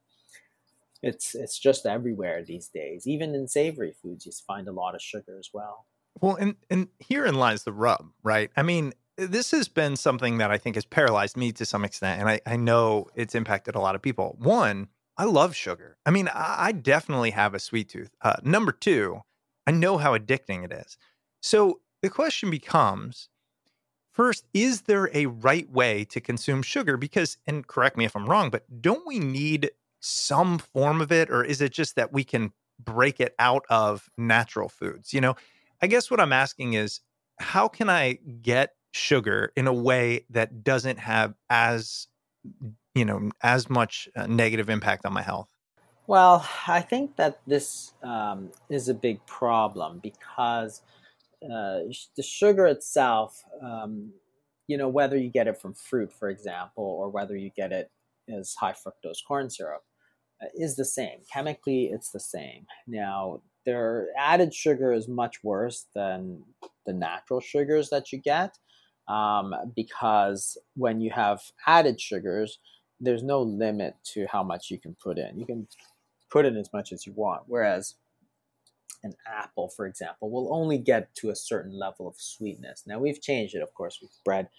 it's 1.02 1.34
it's 1.34 1.58
just 1.58 1.86
everywhere 1.86 2.44
these 2.44 2.68
days. 2.68 3.08
Even 3.08 3.34
in 3.34 3.48
savory 3.48 3.94
foods, 4.00 4.26
you 4.26 4.32
find 4.46 4.68
a 4.68 4.74
lot 4.74 4.94
of 4.94 5.02
sugar 5.02 5.38
as 5.40 5.50
well. 5.54 5.88
Well, 6.22 6.36
and 6.36 6.56
and 6.70 6.88
herein 7.00 7.36
lies 7.36 7.64
the 7.64 7.74
rub, 7.74 8.12
right? 8.24 8.52
I 8.58 8.64
mean, 8.64 8.94
this 9.18 9.52
has 9.52 9.68
been 9.68 9.96
something 9.96 10.38
that 10.38 10.52
I 10.52 10.58
think 10.58 10.76
has 10.76 10.86
paralyzed 10.86 11.38
me 11.38 11.52
to 11.54 11.66
some 11.66 11.84
extent, 11.86 12.20
and 12.20 12.30
I, 12.30 12.42
I 12.46 12.56
know 12.56 13.08
it's 13.16 13.36
impacted 13.36 13.76
a 13.76 13.80
lot 13.80 13.96
of 13.96 14.02
people. 14.02 14.36
One, 14.40 14.88
I 15.18 15.26
love 15.26 15.56
sugar. 15.56 15.98
I 16.06 16.12
mean, 16.12 16.30
I, 16.30 16.56
I 16.60 16.72
definitely 16.72 17.32
have 17.32 17.54
a 17.54 17.60
sweet 17.60 17.90
tooth. 17.90 18.12
Uh, 18.22 18.38
number 18.44 18.72
two, 18.72 19.22
I 19.68 19.72
know 19.72 19.98
how 19.98 20.18
addicting 20.18 20.64
it 20.64 20.72
is. 20.72 20.98
So 21.42 21.82
the 22.02 22.10
question 22.10 22.50
becomes 22.50 23.30
first, 24.12 24.46
is 24.54 24.84
there 24.84 25.10
a 25.14 25.28
right 25.28 25.70
way 25.70 26.06
to 26.06 26.22
consume 26.22 26.62
sugar? 26.62 26.98
Because, 26.98 27.38
and 27.46 27.68
correct 27.68 27.98
me 27.98 28.06
if 28.06 28.16
I'm 28.16 28.26
wrong, 28.26 28.50
but 28.50 28.82
don't 28.82 29.06
we 29.06 29.20
need 29.20 29.72
some 30.00 30.58
form 30.58 31.02
of 31.02 31.12
it, 31.12 31.30
or 31.30 31.44
is 31.44 31.62
it 31.62 31.74
just 31.74 31.96
that 31.96 32.14
we 32.14 32.24
can 32.24 32.54
break 32.80 33.20
it 33.20 33.36
out 33.40 33.66
of 33.70 34.10
natural 34.18 34.70
foods? 34.70 35.14
You 35.14 35.22
know, 35.22 35.36
I 35.82 35.88
guess 35.88 36.12
what 36.12 36.20
I'm 36.20 36.34
asking 36.34 36.74
is, 36.74 37.02
how 37.40 37.68
can 37.68 37.90
I 37.90 38.20
get 38.42 38.72
sugar 38.92 39.52
in 39.56 39.68
a 39.68 39.74
way 39.74 40.26
that 40.30 40.64
doesn't 40.64 41.00
have 41.00 41.34
as 41.50 42.08
you 42.96 43.06
know 43.06 43.30
as 43.44 43.70
much 43.70 44.10
uh, 44.16 44.28
negative 44.28 44.70
impact 44.70 45.06
on 45.06 45.14
my 45.14 45.22
health? 45.22 45.50
Well 46.08 46.48
i 46.68 46.82
think 46.82 47.18
that 47.18 47.40
this 47.46 47.94
um, 48.04 48.50
is 48.70 48.90
a 48.90 48.96
big 48.96 49.24
problem 49.28 50.00
because 50.02 50.82
uh, 51.44 51.80
the 52.18 52.24
sugar 52.24 52.66
itself 52.66 53.44
um, 53.62 54.12
you 54.68 54.78
know 54.78 54.90
whether 54.90 55.18
you 55.18 55.30
get 55.30 55.48
it 55.48 55.62
from 55.62 55.76
fruit 55.76 56.12
for 56.12 56.30
example 56.30 56.84
or 56.84 57.10
whether 57.10 57.36
you 57.38 57.52
get 57.56 57.72
it 57.72 57.92
as 58.28 58.56
high 58.56 58.74
fructose 58.74 59.20
corn 59.28 59.50
syrup 59.50 59.84
uh, 60.42 60.48
is 60.56 60.76
the 60.76 60.86
same. 60.86 61.20
Chemically 61.32 61.86
it's 61.86 62.12
the 62.12 62.20
same. 62.20 62.66
Now 62.88 63.42
their 63.70 64.08
added 64.18 64.52
sugar 64.52 64.92
is 64.92 65.08
much 65.08 65.44
worse 65.44 65.86
than 65.94 66.42
the 66.88 66.94
natural 66.94 67.40
sugars 67.40 67.92
that 67.92 68.12
you 68.12 68.18
get 68.18 68.58
um, 69.08 69.54
because 69.76 70.58
when 70.76 71.00
you 71.00 71.12
have 71.12 71.40
added 71.68 72.02
sugars, 72.02 72.58
there's 73.00 73.22
no 73.22 73.44
limit 73.44 73.94
to 74.14 74.26
how 74.32 74.42
much 74.42 74.72
you 74.72 74.80
can 74.80 74.96
put 74.96 75.20
in. 75.20 75.40
You 75.40 75.46
can 75.46 75.68
put 76.32 76.48
in 76.48 76.58
as 76.58 76.74
much 76.74 76.92
as 76.92 77.06
you 77.06 77.14
want. 77.14 77.44
Whereas 77.46 77.94
an 79.04 79.14
apple, 79.28 79.70
for 79.70 79.86
example, 79.86 80.32
will 80.32 80.52
only 80.52 80.80
get 80.80 81.14
to 81.18 81.30
a 81.30 81.36
certain 81.36 81.78
level 81.78 82.08
of 82.08 82.16
sweetness. 82.18 82.86
Now 82.88 82.98
we've 82.98 83.22
changed 83.22 83.54
it, 83.54 83.62
of 83.62 83.72
course. 83.76 84.00
We've 84.02 84.10
bred 84.26 84.50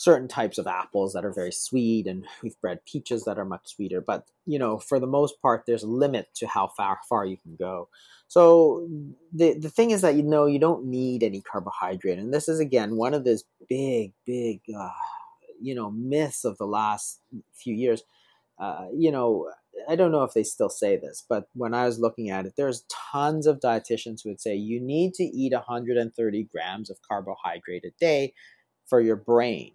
certain 0.00 0.28
types 0.28 0.56
of 0.56 0.66
apples 0.66 1.12
that 1.12 1.26
are 1.26 1.32
very 1.32 1.52
sweet, 1.52 2.06
and 2.06 2.24
we've 2.42 2.58
bred 2.62 2.82
peaches 2.86 3.24
that 3.24 3.38
are 3.38 3.44
much 3.44 3.74
sweeter. 3.74 4.00
But 4.00 4.24
you 4.46 4.58
know, 4.58 4.78
for 4.78 4.98
the 4.98 5.06
most 5.06 5.42
part, 5.42 5.64
there's 5.66 5.82
a 5.82 5.88
limit 5.88 6.28
to 6.36 6.46
how 6.46 6.68
far 6.68 7.00
far 7.06 7.26
you 7.26 7.36
can 7.36 7.54
go. 7.56 7.90
So 8.26 8.88
the 9.30 9.58
the 9.58 9.68
thing 9.68 9.90
is 9.90 10.00
that 10.00 10.14
you 10.14 10.22
know 10.22 10.46
you 10.46 10.58
don't 10.58 10.86
need 10.86 11.22
any 11.22 11.42
carbohydrate, 11.42 12.18
and 12.18 12.32
this 12.32 12.48
is 12.48 12.60
again 12.60 12.96
one 12.96 13.12
of 13.12 13.24
those 13.24 13.44
big, 13.68 14.14
big, 14.24 14.62
uh, 14.74 14.88
you 15.60 15.74
know, 15.74 15.90
myths 15.90 16.46
of 16.46 16.56
the 16.56 16.66
last 16.66 17.20
few 17.52 17.74
years. 17.74 18.02
Uh, 18.58 18.86
you 18.94 19.12
know, 19.12 19.50
I 19.86 19.96
don't 19.96 20.12
know 20.12 20.24
if 20.24 20.32
they 20.32 20.44
still 20.44 20.70
say 20.70 20.96
this, 20.96 21.24
but 21.28 21.48
when 21.52 21.74
I 21.74 21.84
was 21.84 21.98
looking 21.98 22.30
at 22.30 22.46
it, 22.46 22.54
there's 22.56 22.84
tons 23.12 23.46
of 23.46 23.60
dietitians 23.60 24.22
who 24.22 24.30
would 24.30 24.40
say 24.40 24.54
you 24.54 24.80
need 24.80 25.12
to 25.14 25.24
eat 25.24 25.52
130 25.52 26.44
grams 26.44 26.88
of 26.88 26.98
carbohydrate 27.06 27.84
a 27.84 27.90
day 28.00 28.32
for 28.86 29.00
your 29.00 29.16
brain. 29.16 29.72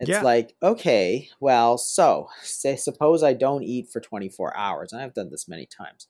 It's 0.00 0.08
yeah. 0.08 0.22
like, 0.22 0.54
okay, 0.62 1.28
well, 1.40 1.76
so 1.76 2.28
say 2.42 2.76
suppose 2.76 3.22
I 3.22 3.34
don't 3.34 3.62
eat 3.62 3.88
for 3.92 4.00
24 4.00 4.56
hours, 4.56 4.92
and 4.92 5.02
I've 5.02 5.14
done 5.14 5.30
this 5.30 5.46
many 5.46 5.66
times 5.66 6.08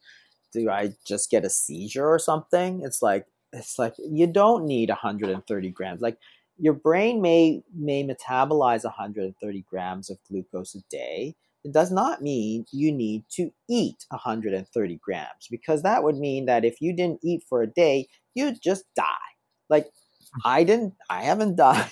do 0.53 0.70
I 0.70 0.93
just 1.07 1.30
get 1.30 1.45
a 1.45 1.51
seizure 1.51 2.07
or 2.07 2.18
something? 2.18 2.82
It's 2.84 3.03
like 3.03 3.26
it's 3.53 3.78
like 3.78 3.95
you 3.99 4.26
don't 4.26 4.66
need 4.66 4.88
130 4.88 5.70
grams. 5.70 6.01
Like 6.01 6.18
your 6.59 6.74
brain 6.74 7.20
may 7.20 7.62
may 7.74 8.05
metabolize 8.05 8.84
130 8.84 9.64
grams 9.68 10.11
of 10.11 10.18
glucose 10.28 10.74
a 10.74 10.80
day. 10.91 11.34
It 11.62 11.72
does 11.72 11.91
not 11.91 12.22
mean 12.22 12.64
you 12.72 12.91
need 12.91 13.24
to 13.32 13.51
eat 13.68 14.07
130 14.09 15.01
grams 15.03 15.49
because 15.51 15.82
that 15.82 16.03
would 16.03 16.16
mean 16.16 16.47
that 16.47 16.64
if 16.64 16.80
you 16.80 16.95
didn't 16.97 17.20
eat 17.22 17.43
for 17.49 17.62
a 17.62 17.66
day, 17.66 18.07
you'd 18.34 18.62
just 18.62 18.84
die. 18.97 19.05
Like 19.68 19.84
hmm. 19.84 20.41
I 20.45 20.64
didn't, 20.64 20.95
I 21.11 21.22
haven't 21.24 21.57
died. 21.57 21.91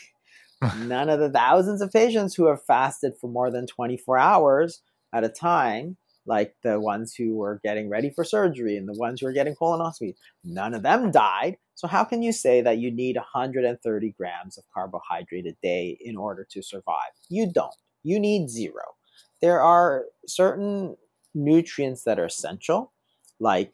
None 0.79 1.09
of 1.09 1.21
the 1.21 1.31
thousands 1.31 1.81
of 1.81 1.93
patients 1.93 2.35
who 2.35 2.47
have 2.47 2.65
fasted 2.65 3.13
for 3.21 3.31
more 3.31 3.51
than 3.51 3.67
24 3.67 4.19
hours 4.19 4.83
at 5.13 5.25
a 5.25 5.29
time 5.29 5.97
like 6.29 6.55
the 6.63 6.79
ones 6.79 7.15
who 7.15 7.37
were 7.37 7.59
getting 7.65 7.89
ready 7.89 8.11
for 8.11 8.23
surgery 8.23 8.77
and 8.77 8.87
the 8.87 8.99
ones 8.99 9.21
who 9.21 9.27
were 9.27 9.33
getting 9.33 9.57
colonoscopy. 9.57 10.15
None 10.45 10.75
of 10.75 10.83
them 10.83 11.11
died. 11.11 11.57
So 11.75 11.89
how 11.89 12.05
can 12.05 12.23
you 12.23 12.33
say 12.33 12.61
that 12.61 12.79
you 12.79 12.91
need 12.91 13.17
130 13.17 14.15
grams 14.19 14.59
of 14.59 14.65
carbohydrate 14.73 15.47
a 15.47 15.55
day 15.63 15.97
in 16.01 16.17
order 16.17 16.47
to 16.51 16.63
survive? 16.63 17.13
You 17.31 17.51
don't. 17.51 17.75
You 18.05 18.21
need 18.21 18.51
zero. 18.51 18.83
There 19.41 19.61
are 19.61 20.05
certain 20.27 20.97
nutrients 21.35 22.05
that 22.05 22.19
are 22.19 22.27
essential, 22.27 22.93
like 23.41 23.73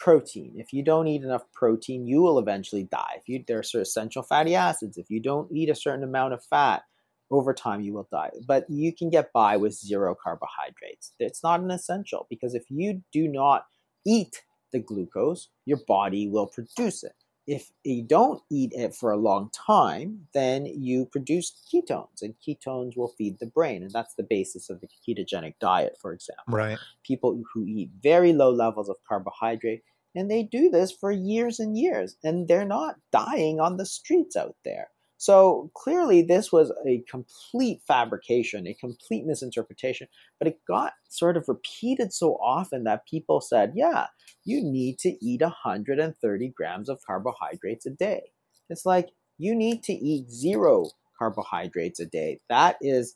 protein. 0.00 0.54
If 0.56 0.72
you 0.72 0.82
don't 0.82 1.06
eat 1.06 1.22
enough 1.22 1.44
protein, 1.52 2.06
you 2.06 2.22
will 2.22 2.38
eventually 2.38 2.84
die. 2.84 3.18
If 3.18 3.28
you 3.28 3.44
there 3.46 3.58
are 3.58 3.62
certain 3.62 3.82
essential 3.82 4.22
fatty 4.22 4.56
acids. 4.56 4.96
If 4.98 5.10
you 5.10 5.20
don't 5.20 5.52
eat 5.52 5.68
a 5.68 5.74
certain 5.74 6.02
amount 6.02 6.34
of 6.34 6.42
fat, 6.44 6.82
over 7.30 7.54
time 7.54 7.80
you 7.80 7.92
will 7.92 8.08
die. 8.10 8.30
But 8.48 8.68
you 8.68 8.92
can 8.94 9.10
get 9.10 9.32
by 9.32 9.56
with 9.56 9.74
zero 9.74 10.16
carbohydrates. 10.20 11.12
It's 11.20 11.44
not 11.44 11.60
an 11.60 11.70
essential 11.70 12.26
because 12.28 12.54
if 12.54 12.64
you 12.68 13.02
do 13.12 13.28
not 13.28 13.66
eat 14.04 14.42
the 14.72 14.80
glucose, 14.80 15.48
your 15.66 15.78
body 15.86 16.28
will 16.28 16.46
produce 16.46 17.04
it. 17.04 17.14
If 17.46 17.70
you 17.84 18.02
don't 18.02 18.42
eat 18.50 18.72
it 18.74 18.94
for 18.94 19.10
a 19.10 19.16
long 19.16 19.50
time, 19.50 20.28
then 20.34 20.66
you 20.66 21.06
produce 21.06 21.52
ketones, 21.72 22.22
and 22.22 22.34
ketones 22.46 22.96
will 22.96 23.14
feed 23.18 23.38
the 23.38 23.46
brain. 23.46 23.82
And 23.82 23.90
that's 23.90 24.14
the 24.14 24.22
basis 24.22 24.70
of 24.70 24.80
the 24.80 24.88
ketogenic 24.88 25.54
diet, 25.60 25.96
for 26.00 26.12
example. 26.12 26.44
Right. 26.48 26.78
People 27.04 27.42
who 27.52 27.64
eat 27.66 27.90
very 28.02 28.32
low 28.32 28.50
levels 28.50 28.88
of 28.88 28.96
carbohydrate, 29.08 29.82
and 30.14 30.30
they 30.30 30.42
do 30.42 30.70
this 30.70 30.92
for 30.92 31.10
years 31.10 31.58
and 31.58 31.76
years, 31.78 32.16
and 32.22 32.46
they're 32.46 32.64
not 32.64 32.96
dying 33.10 33.58
on 33.58 33.76
the 33.76 33.86
streets 33.86 34.36
out 34.36 34.56
there. 34.64 34.90
So 35.20 35.70
clearly, 35.74 36.22
this 36.22 36.50
was 36.50 36.72
a 36.86 37.04
complete 37.06 37.82
fabrication, 37.86 38.66
a 38.66 38.72
complete 38.72 39.26
misinterpretation, 39.26 40.08
but 40.38 40.48
it 40.48 40.60
got 40.66 40.94
sort 41.10 41.36
of 41.36 41.44
repeated 41.46 42.14
so 42.14 42.36
often 42.36 42.84
that 42.84 43.06
people 43.06 43.42
said, 43.42 43.74
yeah, 43.76 44.06
you 44.46 44.64
need 44.64 44.98
to 45.00 45.10
eat 45.22 45.42
130 45.42 46.48
grams 46.56 46.88
of 46.88 47.02
carbohydrates 47.06 47.84
a 47.84 47.90
day. 47.90 48.32
It's 48.70 48.86
like 48.86 49.10
you 49.36 49.54
need 49.54 49.82
to 49.84 49.92
eat 49.92 50.30
zero 50.30 50.86
carbohydrates 51.18 52.00
a 52.00 52.06
day. 52.06 52.40
That 52.48 52.78
is 52.80 53.14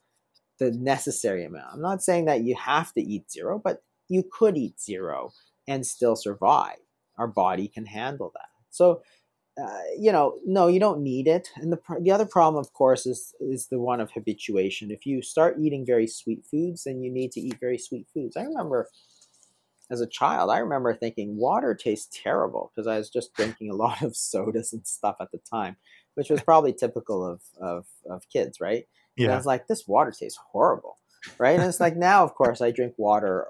the 0.59 0.73
necessary 0.73 1.47
amount. 1.47 1.73
I'm 1.73 1.81
not 1.81 2.03
saying 2.03 2.27
that 2.27 2.43
you 2.43 2.55
have 2.57 2.93
to 2.93 3.01
eat 3.01 3.33
zero, 3.33 3.59
but 3.65 3.83
you 4.11 4.25
could 4.31 4.59
eat 4.59 4.79
zero 4.79 5.33
and 5.67 5.87
still 5.87 6.17
survive. 6.17 6.77
Our 7.17 7.29
body 7.29 7.67
can 7.67 7.87
handle 7.87 8.31
that. 8.35 8.49
So 8.69 9.01
uh, 9.61 9.81
you 9.97 10.11
know, 10.11 10.37
no, 10.45 10.67
you 10.67 10.81
don't 10.81 11.03
need 11.03 11.29
it. 11.29 11.51
And 11.57 11.73
the 11.73 11.79
the 12.01 12.11
other 12.11 12.27
problem, 12.27 12.61
of 12.61 12.73
course, 12.73 13.07
is 13.07 13.35
is 13.41 13.69
the 13.69 13.79
one 13.79 14.01
of 14.01 14.11
habituation. 14.11 14.91
If 14.91 15.07
you 15.07 15.23
start 15.23 15.59
eating 15.61 15.87
very 15.87 16.07
sweet 16.07 16.45
foods, 16.45 16.85
then 16.85 17.03
you 17.03 17.11
need 17.11 17.31
to 17.33 17.41
eat 17.41 17.59
very 17.61 17.79
sweet 17.79 18.09
foods. 18.13 18.37
I 18.37 18.43
remember 18.43 18.89
as 19.91 20.01
a 20.01 20.07
child, 20.07 20.51
I 20.51 20.59
remember 20.59 20.93
thinking 20.95 21.37
water 21.37 21.75
tastes 21.75 22.19
terrible 22.23 22.73
because 22.75 22.89
I 22.89 22.99
was 22.99 23.11
just 23.11 23.35
drinking 23.35 23.71
a 23.71 23.77
lot 23.77 24.03
of 24.03 24.17
sodas 24.17 24.73
and 24.73 24.87
stuff 24.87 25.17
at 25.21 25.31
the 25.31 25.39
time, 25.39 25.77
which 26.15 26.31
was 26.31 26.43
probably 26.43 26.73
typical 26.73 27.25
of 27.25 27.41
of, 27.61 27.87
of 28.11 28.29
kids, 28.29 28.61
right? 28.61 28.89
Yeah. 29.17 29.27
And 29.27 29.35
I 29.35 29.37
was 29.37 29.47
like, 29.47 29.69
this 29.69 29.87
water 29.87 30.11
tastes 30.11 30.39
horrible, 30.51 30.97
right? 31.39 31.59
And 31.59 31.69
it's 31.69 31.79
like 31.79 31.97
now, 31.97 32.25
of 32.25 32.35
course, 32.35 32.61
I 32.61 32.73
drink 32.73 32.95
water 32.97 33.47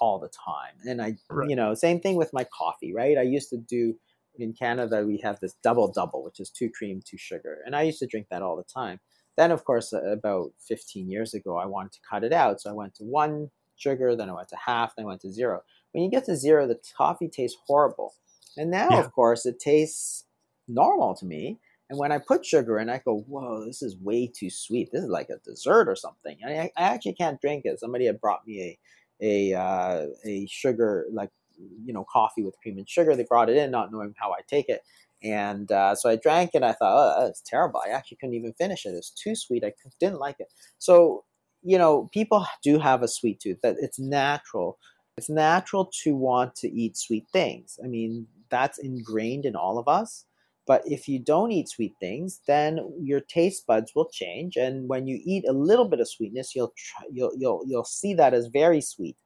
all 0.00 0.20
the 0.20 0.28
time, 0.28 0.74
and 0.86 1.02
I, 1.02 1.16
right. 1.28 1.50
you 1.50 1.56
know, 1.56 1.74
same 1.74 1.98
thing 1.98 2.14
with 2.14 2.32
my 2.32 2.44
coffee, 2.44 2.94
right? 2.94 3.18
I 3.18 3.22
used 3.22 3.50
to 3.50 3.56
do 3.56 3.98
in 4.38 4.52
Canada, 4.52 5.04
we 5.06 5.18
have 5.18 5.40
this 5.40 5.54
double 5.62 5.90
double, 5.92 6.24
which 6.24 6.40
is 6.40 6.50
two 6.50 6.70
cream, 6.70 7.00
two 7.04 7.18
sugar. 7.18 7.58
And 7.64 7.74
I 7.74 7.82
used 7.82 7.98
to 8.00 8.06
drink 8.06 8.26
that 8.30 8.42
all 8.42 8.56
the 8.56 8.64
time. 8.64 9.00
Then, 9.36 9.50
of 9.50 9.64
course, 9.64 9.92
about 9.92 10.50
15 10.66 11.08
years 11.08 11.34
ago, 11.34 11.56
I 11.56 11.66
wanted 11.66 11.92
to 11.92 12.00
cut 12.08 12.24
it 12.24 12.32
out. 12.32 12.60
So 12.60 12.70
I 12.70 12.72
went 12.72 12.94
to 12.96 13.04
one 13.04 13.50
sugar, 13.76 14.16
then 14.16 14.28
I 14.28 14.34
went 14.34 14.48
to 14.48 14.56
half, 14.56 14.96
then 14.96 15.04
I 15.04 15.08
went 15.08 15.20
to 15.20 15.32
zero. 15.32 15.62
When 15.92 16.02
you 16.02 16.10
get 16.10 16.24
to 16.26 16.36
zero, 16.36 16.66
the 16.66 16.78
coffee 16.96 17.28
tastes 17.28 17.58
horrible. 17.66 18.14
And 18.56 18.70
now, 18.70 18.88
yeah. 18.90 19.00
of 19.00 19.12
course, 19.12 19.46
it 19.46 19.60
tastes 19.60 20.24
normal 20.66 21.14
to 21.16 21.26
me. 21.26 21.58
And 21.90 21.98
when 21.98 22.12
I 22.12 22.18
put 22.18 22.44
sugar 22.44 22.78
in, 22.78 22.90
I 22.90 23.00
go, 23.02 23.24
whoa, 23.28 23.64
this 23.64 23.80
is 23.80 23.96
way 23.96 24.26
too 24.26 24.50
sweet. 24.50 24.90
This 24.92 25.04
is 25.04 25.08
like 25.08 25.30
a 25.30 25.38
dessert 25.48 25.88
or 25.88 25.96
something. 25.96 26.36
I, 26.46 26.70
I 26.76 26.82
actually 26.82 27.14
can't 27.14 27.40
drink 27.40 27.62
it. 27.64 27.80
Somebody 27.80 28.06
had 28.06 28.20
brought 28.20 28.46
me 28.46 28.62
a 28.62 28.78
a 29.20 29.54
uh, 29.54 30.06
a 30.24 30.46
sugar 30.46 31.06
like 31.12 31.30
you 31.84 31.92
know 31.92 32.04
coffee 32.10 32.42
with 32.42 32.56
cream 32.62 32.78
and 32.78 32.88
sugar. 32.88 33.14
They 33.16 33.24
brought 33.24 33.50
it 33.50 33.56
in, 33.56 33.70
not 33.70 33.92
knowing 33.92 34.14
how 34.18 34.32
I 34.32 34.40
take 34.48 34.68
it, 34.68 34.82
and 35.22 35.70
uh, 35.70 35.94
so 35.94 36.08
I 36.10 36.16
drank 36.16 36.50
it. 36.54 36.62
I 36.62 36.72
thought, 36.72 37.16
oh, 37.18 37.24
that's 37.24 37.42
terrible. 37.42 37.80
I 37.84 37.90
actually 37.90 38.18
couldn't 38.20 38.36
even 38.36 38.52
finish 38.54 38.86
it. 38.86 38.90
It's 38.90 39.10
too 39.10 39.34
sweet. 39.34 39.64
I 39.64 39.72
didn't 40.00 40.20
like 40.20 40.36
it. 40.38 40.48
So 40.78 41.24
you 41.62 41.78
know, 41.78 42.08
people 42.12 42.46
do 42.62 42.78
have 42.78 43.02
a 43.02 43.08
sweet 43.08 43.40
tooth. 43.40 43.58
That 43.62 43.76
it's 43.80 43.98
natural. 43.98 44.78
It's 45.16 45.28
natural 45.28 45.90
to 46.04 46.14
want 46.14 46.54
to 46.56 46.68
eat 46.68 46.96
sweet 46.96 47.26
things. 47.32 47.78
I 47.82 47.88
mean, 47.88 48.26
that's 48.50 48.78
ingrained 48.78 49.44
in 49.44 49.56
all 49.56 49.78
of 49.78 49.88
us. 49.88 50.24
But 50.66 50.82
if 50.84 51.08
you 51.08 51.18
don't 51.18 51.50
eat 51.50 51.68
sweet 51.68 51.94
things, 51.98 52.40
then 52.46 52.78
your 53.00 53.20
taste 53.20 53.66
buds 53.66 53.92
will 53.94 54.08
change, 54.10 54.56
and 54.56 54.86
when 54.86 55.06
you 55.06 55.18
eat 55.24 55.44
a 55.48 55.52
little 55.52 55.88
bit 55.88 55.98
of 55.98 56.08
sweetness, 56.10 56.54
you'll 56.54 56.74
try, 56.76 57.06
you'll 57.10 57.32
you'll 57.36 57.62
you'll 57.66 57.84
see 57.84 58.12
that 58.14 58.34
as 58.34 58.48
very 58.48 58.82
sweet. 58.82 59.16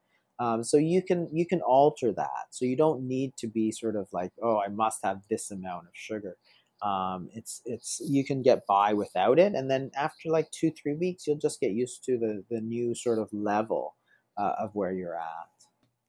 Um, 0.43 0.65
so 0.65 0.77
you 0.77 1.03
can 1.09 1.29
you 1.33 1.47
can 1.47 1.61
alter 1.63 2.11
that. 2.13 2.45
So 2.51 2.65
you 2.65 2.77
don't 2.77 3.01
need 3.07 3.31
to 3.43 3.47
be 3.47 3.71
sort 3.71 3.97
of 3.97 4.07
like, 4.13 4.33
oh, 4.43 4.59
I 4.67 4.69
must 4.69 4.99
have 5.05 5.19
this 5.31 5.51
amount 5.51 5.85
of 5.87 5.95
sugar. 5.95 6.35
um, 6.83 7.29
it's 7.33 7.63
it's 7.65 8.01
you 8.05 8.25
can 8.25 8.43
get 8.43 8.67
by 8.67 8.93
without 8.93 9.39
it, 9.39 9.55
and 9.55 9.71
then 9.71 9.91
after 9.97 10.31
like 10.31 10.51
two 10.51 10.71
three 10.73 10.95
weeks, 10.95 11.27
you'll 11.27 11.39
just 11.39 11.61
get 11.61 11.71
used 11.73 12.05
to 12.05 12.19
the 12.19 12.45
the 12.51 12.61
new 12.61 12.95
sort 12.95 13.19
of 13.19 13.29
level 13.33 13.95
uh, 14.37 14.55
of 14.59 14.71
where 14.75 14.93
you're 14.93 15.17
at. 15.17 15.49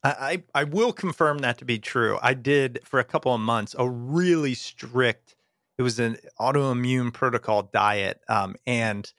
I, 0.05 0.43
I 0.53 0.65
will 0.65 0.91
confirm 0.91 1.37
that 1.39 1.57
to 1.59 1.65
be 1.65 1.79
true. 1.79 2.19
I 2.21 2.33
did 2.33 2.81
for 2.83 2.99
a 2.99 3.05
couple 3.05 3.33
of 3.33 3.39
months 3.39 3.73
a 3.79 3.89
really 3.89 4.53
strict. 4.53 5.35
It 5.77 5.83
was 5.83 5.97
an 5.97 6.17
autoimmune 6.39 7.13
protocol 7.13 7.69
diet, 7.71 8.19
um, 8.27 8.55
and 8.67 9.11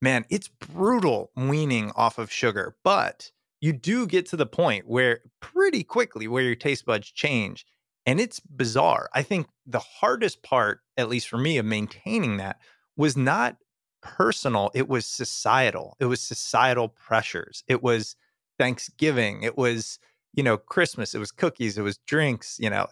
man, 0.00 0.26
it's 0.30 0.48
brutal 0.48 1.32
weaning 1.34 1.90
off 1.96 2.18
of 2.18 2.30
sugar. 2.30 2.76
But 2.84 3.32
you 3.60 3.72
do 3.72 4.06
get 4.06 4.26
to 4.26 4.36
the 4.36 4.46
point 4.46 4.86
where 4.86 5.20
pretty 5.40 5.82
quickly 5.84 6.28
where 6.28 6.42
your 6.42 6.54
taste 6.54 6.86
buds 6.86 7.10
change, 7.10 7.66
and 8.06 8.20
it's 8.20 8.40
bizarre. 8.40 9.08
I 9.14 9.22
think 9.22 9.46
the 9.66 9.80
hardest 9.80 10.42
part, 10.42 10.80
at 10.96 11.08
least 11.08 11.28
for 11.28 11.38
me, 11.38 11.58
of 11.58 11.66
maintaining 11.66 12.38
that 12.38 12.58
was 12.96 13.16
not 13.16 13.56
personal; 14.02 14.70
it 14.74 14.88
was 14.88 15.06
societal. 15.06 15.96
It 16.00 16.06
was 16.06 16.20
societal 16.20 16.88
pressures. 16.88 17.64
It 17.68 17.82
was 17.82 18.16
Thanksgiving. 18.58 19.42
It 19.42 19.56
was 19.56 19.98
you 20.34 20.42
know, 20.42 20.56
Christmas, 20.56 21.14
it 21.14 21.18
was 21.18 21.32
cookies, 21.32 21.78
it 21.78 21.82
was 21.82 21.98
drinks, 22.06 22.58
you 22.60 22.70
know. 22.70 22.86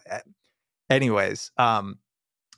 Anyways, 0.89 1.51
um, 1.57 1.99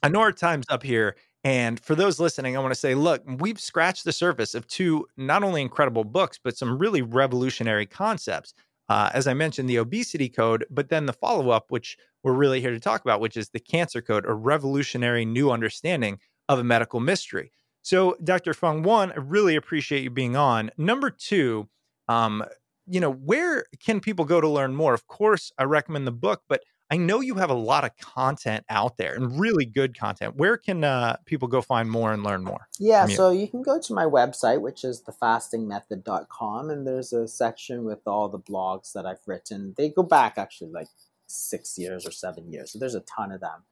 I 0.02 0.08
know 0.08 0.20
our 0.20 0.32
time's 0.32 0.66
up 0.68 0.82
here. 0.82 1.16
And 1.42 1.80
for 1.80 1.94
those 1.94 2.20
listening, 2.20 2.56
I 2.56 2.60
want 2.60 2.72
to 2.72 2.78
say, 2.78 2.94
look, 2.94 3.22
we've 3.26 3.60
scratched 3.60 4.04
the 4.04 4.12
surface 4.12 4.54
of 4.54 4.66
two 4.66 5.06
not 5.16 5.42
only 5.42 5.62
incredible 5.62 6.04
books, 6.04 6.38
but 6.42 6.56
some 6.56 6.78
really 6.78 7.02
revolutionary 7.02 7.86
concepts. 7.86 8.52
Uh, 8.90 9.08
as 9.14 9.26
I 9.26 9.34
mentioned, 9.34 9.70
the 9.70 9.78
obesity 9.78 10.28
code, 10.28 10.66
but 10.68 10.88
then 10.88 11.06
the 11.06 11.12
follow 11.12 11.50
up, 11.50 11.66
which 11.68 11.96
we're 12.22 12.32
really 12.32 12.60
here 12.60 12.72
to 12.72 12.80
talk 12.80 13.02
about, 13.02 13.20
which 13.20 13.36
is 13.36 13.48
the 13.50 13.60
cancer 13.60 14.02
code, 14.02 14.26
a 14.26 14.34
revolutionary 14.34 15.24
new 15.24 15.50
understanding 15.50 16.18
of 16.48 16.58
a 16.58 16.64
medical 16.64 17.00
mystery. 17.00 17.52
So, 17.82 18.16
Dr. 18.22 18.52
Fung, 18.52 18.82
one, 18.82 19.12
I 19.12 19.16
really 19.16 19.56
appreciate 19.56 20.02
you 20.02 20.10
being 20.10 20.36
on. 20.36 20.70
Number 20.76 21.08
two, 21.08 21.68
um, 22.08 22.44
you 22.86 23.00
know, 23.00 23.12
where 23.12 23.64
can 23.82 24.00
people 24.00 24.24
go 24.24 24.40
to 24.40 24.48
learn 24.48 24.74
more? 24.74 24.92
Of 24.92 25.06
course, 25.06 25.52
I 25.56 25.64
recommend 25.64 26.06
the 26.06 26.12
book, 26.12 26.42
but 26.48 26.62
I 26.90 26.96
know 26.96 27.20
you 27.20 27.36
have 27.36 27.50
a 27.50 27.54
lot 27.54 27.84
of 27.84 27.96
content 27.98 28.64
out 28.68 28.96
there 28.96 29.14
and 29.14 29.38
really 29.38 29.64
good 29.64 29.96
content. 29.96 30.36
Where 30.36 30.56
can 30.56 30.82
uh, 30.82 31.18
people 31.24 31.46
go 31.46 31.62
find 31.62 31.88
more 31.88 32.12
and 32.12 32.24
learn 32.24 32.42
more? 32.42 32.66
Yeah, 32.80 33.06
you? 33.06 33.14
so 33.14 33.30
you 33.30 33.46
can 33.46 33.62
go 33.62 33.80
to 33.80 33.94
my 33.94 34.04
website, 34.04 34.60
which 34.60 34.82
is 34.82 35.02
thefastingmethod.com, 35.02 36.70
and 36.70 36.86
there's 36.86 37.12
a 37.12 37.28
section 37.28 37.84
with 37.84 38.00
all 38.06 38.28
the 38.28 38.40
blogs 38.40 38.92
that 38.94 39.06
I've 39.06 39.20
written. 39.26 39.74
They 39.76 39.90
go 39.90 40.02
back 40.02 40.34
actually 40.36 40.72
like 40.72 40.88
six 41.28 41.78
years 41.78 42.06
or 42.06 42.10
seven 42.10 42.52
years, 42.52 42.72
so 42.72 42.80
there's 42.80 42.96
a 42.96 43.04
ton 43.16 43.30
of 43.30 43.40
them. 43.40 43.64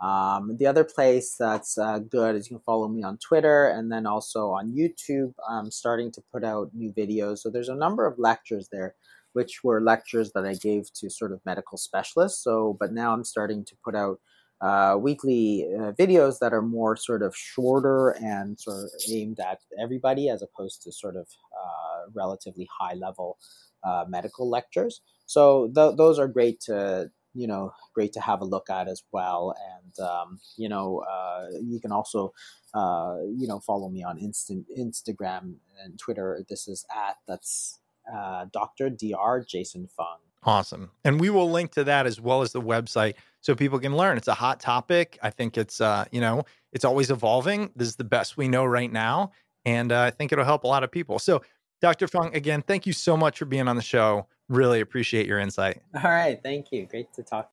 Um, 0.00 0.56
the 0.58 0.66
other 0.66 0.84
place 0.84 1.36
that's 1.38 1.78
uh, 1.78 2.00
good 2.00 2.36
is 2.36 2.50
you 2.50 2.56
can 2.56 2.64
follow 2.64 2.88
me 2.88 3.02
on 3.02 3.16
Twitter 3.16 3.68
and 3.68 3.90
then 3.90 4.06
also 4.06 4.50
on 4.50 4.74
YouTube. 4.76 5.32
I'm 5.48 5.70
starting 5.70 6.12
to 6.12 6.22
put 6.32 6.44
out 6.44 6.70
new 6.74 6.92
videos. 6.92 7.38
So 7.38 7.48
there's 7.48 7.70
a 7.70 7.74
number 7.74 8.06
of 8.06 8.18
lectures 8.18 8.68
there, 8.70 8.94
which 9.36 9.62
were 9.62 9.82
lectures 9.82 10.32
that 10.32 10.46
I 10.46 10.54
gave 10.54 10.90
to 10.94 11.10
sort 11.10 11.30
of 11.30 11.44
medical 11.44 11.76
specialists. 11.76 12.42
So, 12.42 12.74
but 12.80 12.94
now 12.94 13.12
I'm 13.12 13.22
starting 13.22 13.66
to 13.66 13.76
put 13.84 13.94
out 13.94 14.18
uh, 14.62 14.96
weekly 14.98 15.68
uh, 15.78 15.92
videos 15.92 16.38
that 16.38 16.54
are 16.54 16.62
more 16.62 16.96
sort 16.96 17.22
of 17.22 17.36
shorter 17.36 18.16
and 18.22 18.58
sort 18.58 18.84
of 18.84 18.90
aimed 19.12 19.38
at 19.38 19.58
everybody 19.78 20.30
as 20.30 20.40
opposed 20.40 20.80
to 20.84 20.90
sort 20.90 21.16
of 21.16 21.28
uh, 21.62 22.10
relatively 22.14 22.66
high 22.80 22.94
level 22.94 23.36
uh, 23.84 24.06
medical 24.08 24.48
lectures. 24.48 25.02
So 25.26 25.70
th- 25.74 25.98
those 25.98 26.18
are 26.18 26.28
great 26.28 26.58
to 26.60 27.10
you 27.34 27.46
know 27.46 27.70
great 27.94 28.14
to 28.14 28.20
have 28.20 28.40
a 28.40 28.50
look 28.54 28.70
at 28.70 28.88
as 28.88 29.02
well 29.12 29.54
and 29.74 30.08
um, 30.08 30.40
you 30.56 30.70
know 30.70 31.04
uh, 31.12 31.44
you 31.62 31.78
can 31.78 31.92
also 31.92 32.32
uh, 32.72 33.16
you 33.36 33.46
know 33.46 33.60
follow 33.60 33.90
me 33.90 34.02
on 34.02 34.16
instant 34.16 34.64
instagram 34.78 35.56
and 35.84 35.98
twitter 35.98 36.42
this 36.48 36.66
is 36.66 36.86
at 36.96 37.16
that's 37.28 37.78
uh, 38.12 38.46
dr 38.52 38.90
dr 38.90 39.46
jason 39.48 39.86
fung 39.86 40.18
awesome 40.44 40.90
and 41.04 41.20
we 41.20 41.30
will 41.30 41.50
link 41.50 41.72
to 41.72 41.84
that 41.84 42.06
as 42.06 42.20
well 42.20 42.42
as 42.42 42.52
the 42.52 42.60
website 42.60 43.14
so 43.40 43.54
people 43.54 43.78
can 43.78 43.96
learn 43.96 44.16
it's 44.16 44.28
a 44.28 44.34
hot 44.34 44.60
topic 44.60 45.18
i 45.22 45.30
think 45.30 45.56
it's 45.58 45.80
uh, 45.80 46.04
you 46.12 46.20
know 46.20 46.44
it's 46.72 46.84
always 46.84 47.10
evolving 47.10 47.70
this 47.76 47.88
is 47.88 47.96
the 47.96 48.04
best 48.04 48.36
we 48.36 48.48
know 48.48 48.64
right 48.64 48.92
now 48.92 49.32
and 49.64 49.92
uh, 49.92 50.02
i 50.02 50.10
think 50.10 50.32
it'll 50.32 50.44
help 50.44 50.64
a 50.64 50.68
lot 50.68 50.84
of 50.84 50.90
people 50.90 51.18
so 51.18 51.42
dr 51.80 52.06
fung 52.08 52.34
again 52.34 52.62
thank 52.62 52.86
you 52.86 52.92
so 52.92 53.16
much 53.16 53.38
for 53.38 53.44
being 53.44 53.66
on 53.66 53.76
the 53.76 53.82
show 53.82 54.26
Really 54.48 54.80
appreciate 54.80 55.26
your 55.26 55.38
insight. 55.40 55.82
All 55.94 56.10
right. 56.10 56.40
Thank 56.40 56.70
you. 56.70 56.86
Great 56.86 57.12
to 57.14 57.22
talk. 57.22 57.50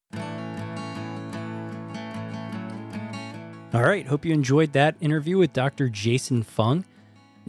All 3.73 3.81
right. 3.81 4.05
Hope 4.05 4.23
you 4.25 4.33
enjoyed 4.33 4.73
that 4.73 4.95
interview 5.01 5.37
with 5.39 5.53
Dr. 5.53 5.89
Jason 5.89 6.43
Fung. 6.43 6.85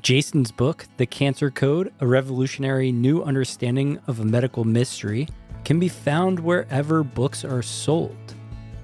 Jason's 0.04 0.52
book, 0.52 0.86
The 0.98 1.06
Cancer 1.06 1.50
Code 1.50 1.90
A 2.00 2.06
Revolutionary 2.06 2.92
New 2.92 3.22
Understanding 3.22 3.98
of 4.06 4.20
a 4.20 4.24
Medical 4.24 4.62
Mystery, 4.62 5.26
can 5.64 5.80
be 5.80 5.88
found 5.88 6.38
wherever 6.38 7.02
books 7.02 7.42
are 7.42 7.62
sold. 7.62 8.34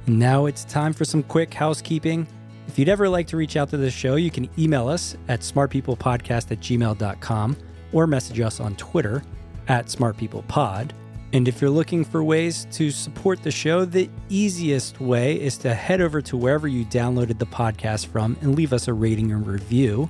Now 0.06 0.46
it's 0.46 0.64
time 0.64 0.94
for 0.94 1.04
some 1.04 1.22
quick 1.22 1.52
housekeeping. 1.52 2.26
If 2.68 2.78
you'd 2.78 2.88
ever 2.88 3.06
like 3.06 3.26
to 3.26 3.36
reach 3.36 3.58
out 3.58 3.68
to 3.68 3.76
the 3.76 3.90
show, 3.90 4.14
you 4.16 4.30
can 4.30 4.48
email 4.58 4.88
us 4.88 5.14
at 5.28 5.40
smartpeoplepodcast 5.40 6.52
at 6.52 6.60
gmail.com 6.60 7.56
or 7.92 8.06
message 8.06 8.40
us 8.40 8.58
on 8.58 8.74
Twitter 8.76 9.22
at 9.68 9.88
smartpeoplepod. 9.88 10.92
And 11.34 11.46
if 11.46 11.60
you're 11.60 11.68
looking 11.68 12.02
for 12.02 12.24
ways 12.24 12.66
to 12.72 12.90
support 12.90 13.42
the 13.42 13.50
show, 13.50 13.84
the 13.84 14.08
easiest 14.30 15.02
way 15.02 15.38
is 15.38 15.58
to 15.58 15.74
head 15.74 16.00
over 16.00 16.22
to 16.22 16.38
wherever 16.38 16.66
you 16.66 16.86
downloaded 16.86 17.38
the 17.38 17.44
podcast 17.44 18.06
from 18.06 18.38
and 18.40 18.56
leave 18.56 18.72
us 18.72 18.88
a 18.88 18.94
rating 18.94 19.32
and 19.32 19.46
review. 19.46 20.08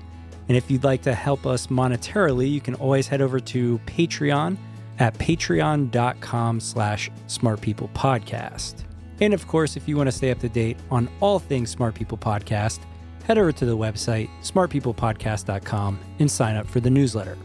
And 0.51 0.57
if 0.57 0.69
you'd 0.69 0.83
like 0.83 1.03
to 1.03 1.15
help 1.15 1.47
us 1.47 1.69
monetarily, 1.69 2.51
you 2.51 2.61
can 2.61 2.75
always 2.75 3.07
head 3.07 3.21
over 3.21 3.39
to 3.39 3.79
Patreon 3.87 4.57
at 4.99 5.15
patreon.com 5.15 6.59
slash 6.59 7.09
smartpeoplepodcast. 7.29 8.75
And 9.21 9.33
of 9.33 9.47
course, 9.47 9.77
if 9.77 9.87
you 9.87 9.97
want 9.97 10.09
to 10.09 10.13
stay 10.13 10.33
up 10.33 10.41
to 10.41 10.49
date 10.49 10.77
on 10.91 11.09
all 11.21 11.39
things 11.39 11.71
Smart 11.71 11.95
People 11.95 12.19
Podcast, 12.19 12.81
head 13.23 13.39
over 13.39 13.53
to 13.53 13.65
the 13.65 13.77
website 13.77 14.29
smartpeoplepodcast.com 14.43 16.01
and 16.19 16.29
sign 16.29 16.57
up 16.57 16.67
for 16.67 16.81
the 16.81 16.91
newsletter. 16.91 17.39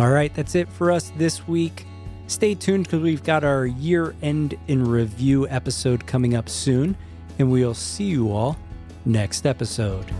All 0.00 0.10
right, 0.10 0.34
that's 0.34 0.56
it 0.56 0.68
for 0.68 0.90
us 0.90 1.12
this 1.16 1.46
week. 1.46 1.86
Stay 2.26 2.56
tuned 2.56 2.86
because 2.86 3.00
we've 3.00 3.22
got 3.22 3.44
our 3.44 3.64
year 3.64 4.16
end 4.22 4.58
in 4.66 4.84
review 4.84 5.46
episode 5.46 6.04
coming 6.04 6.34
up 6.34 6.48
soon, 6.48 6.96
and 7.38 7.48
we'll 7.48 7.74
see 7.74 8.06
you 8.06 8.32
all 8.32 8.56
next 9.04 9.46
episode. 9.46 10.12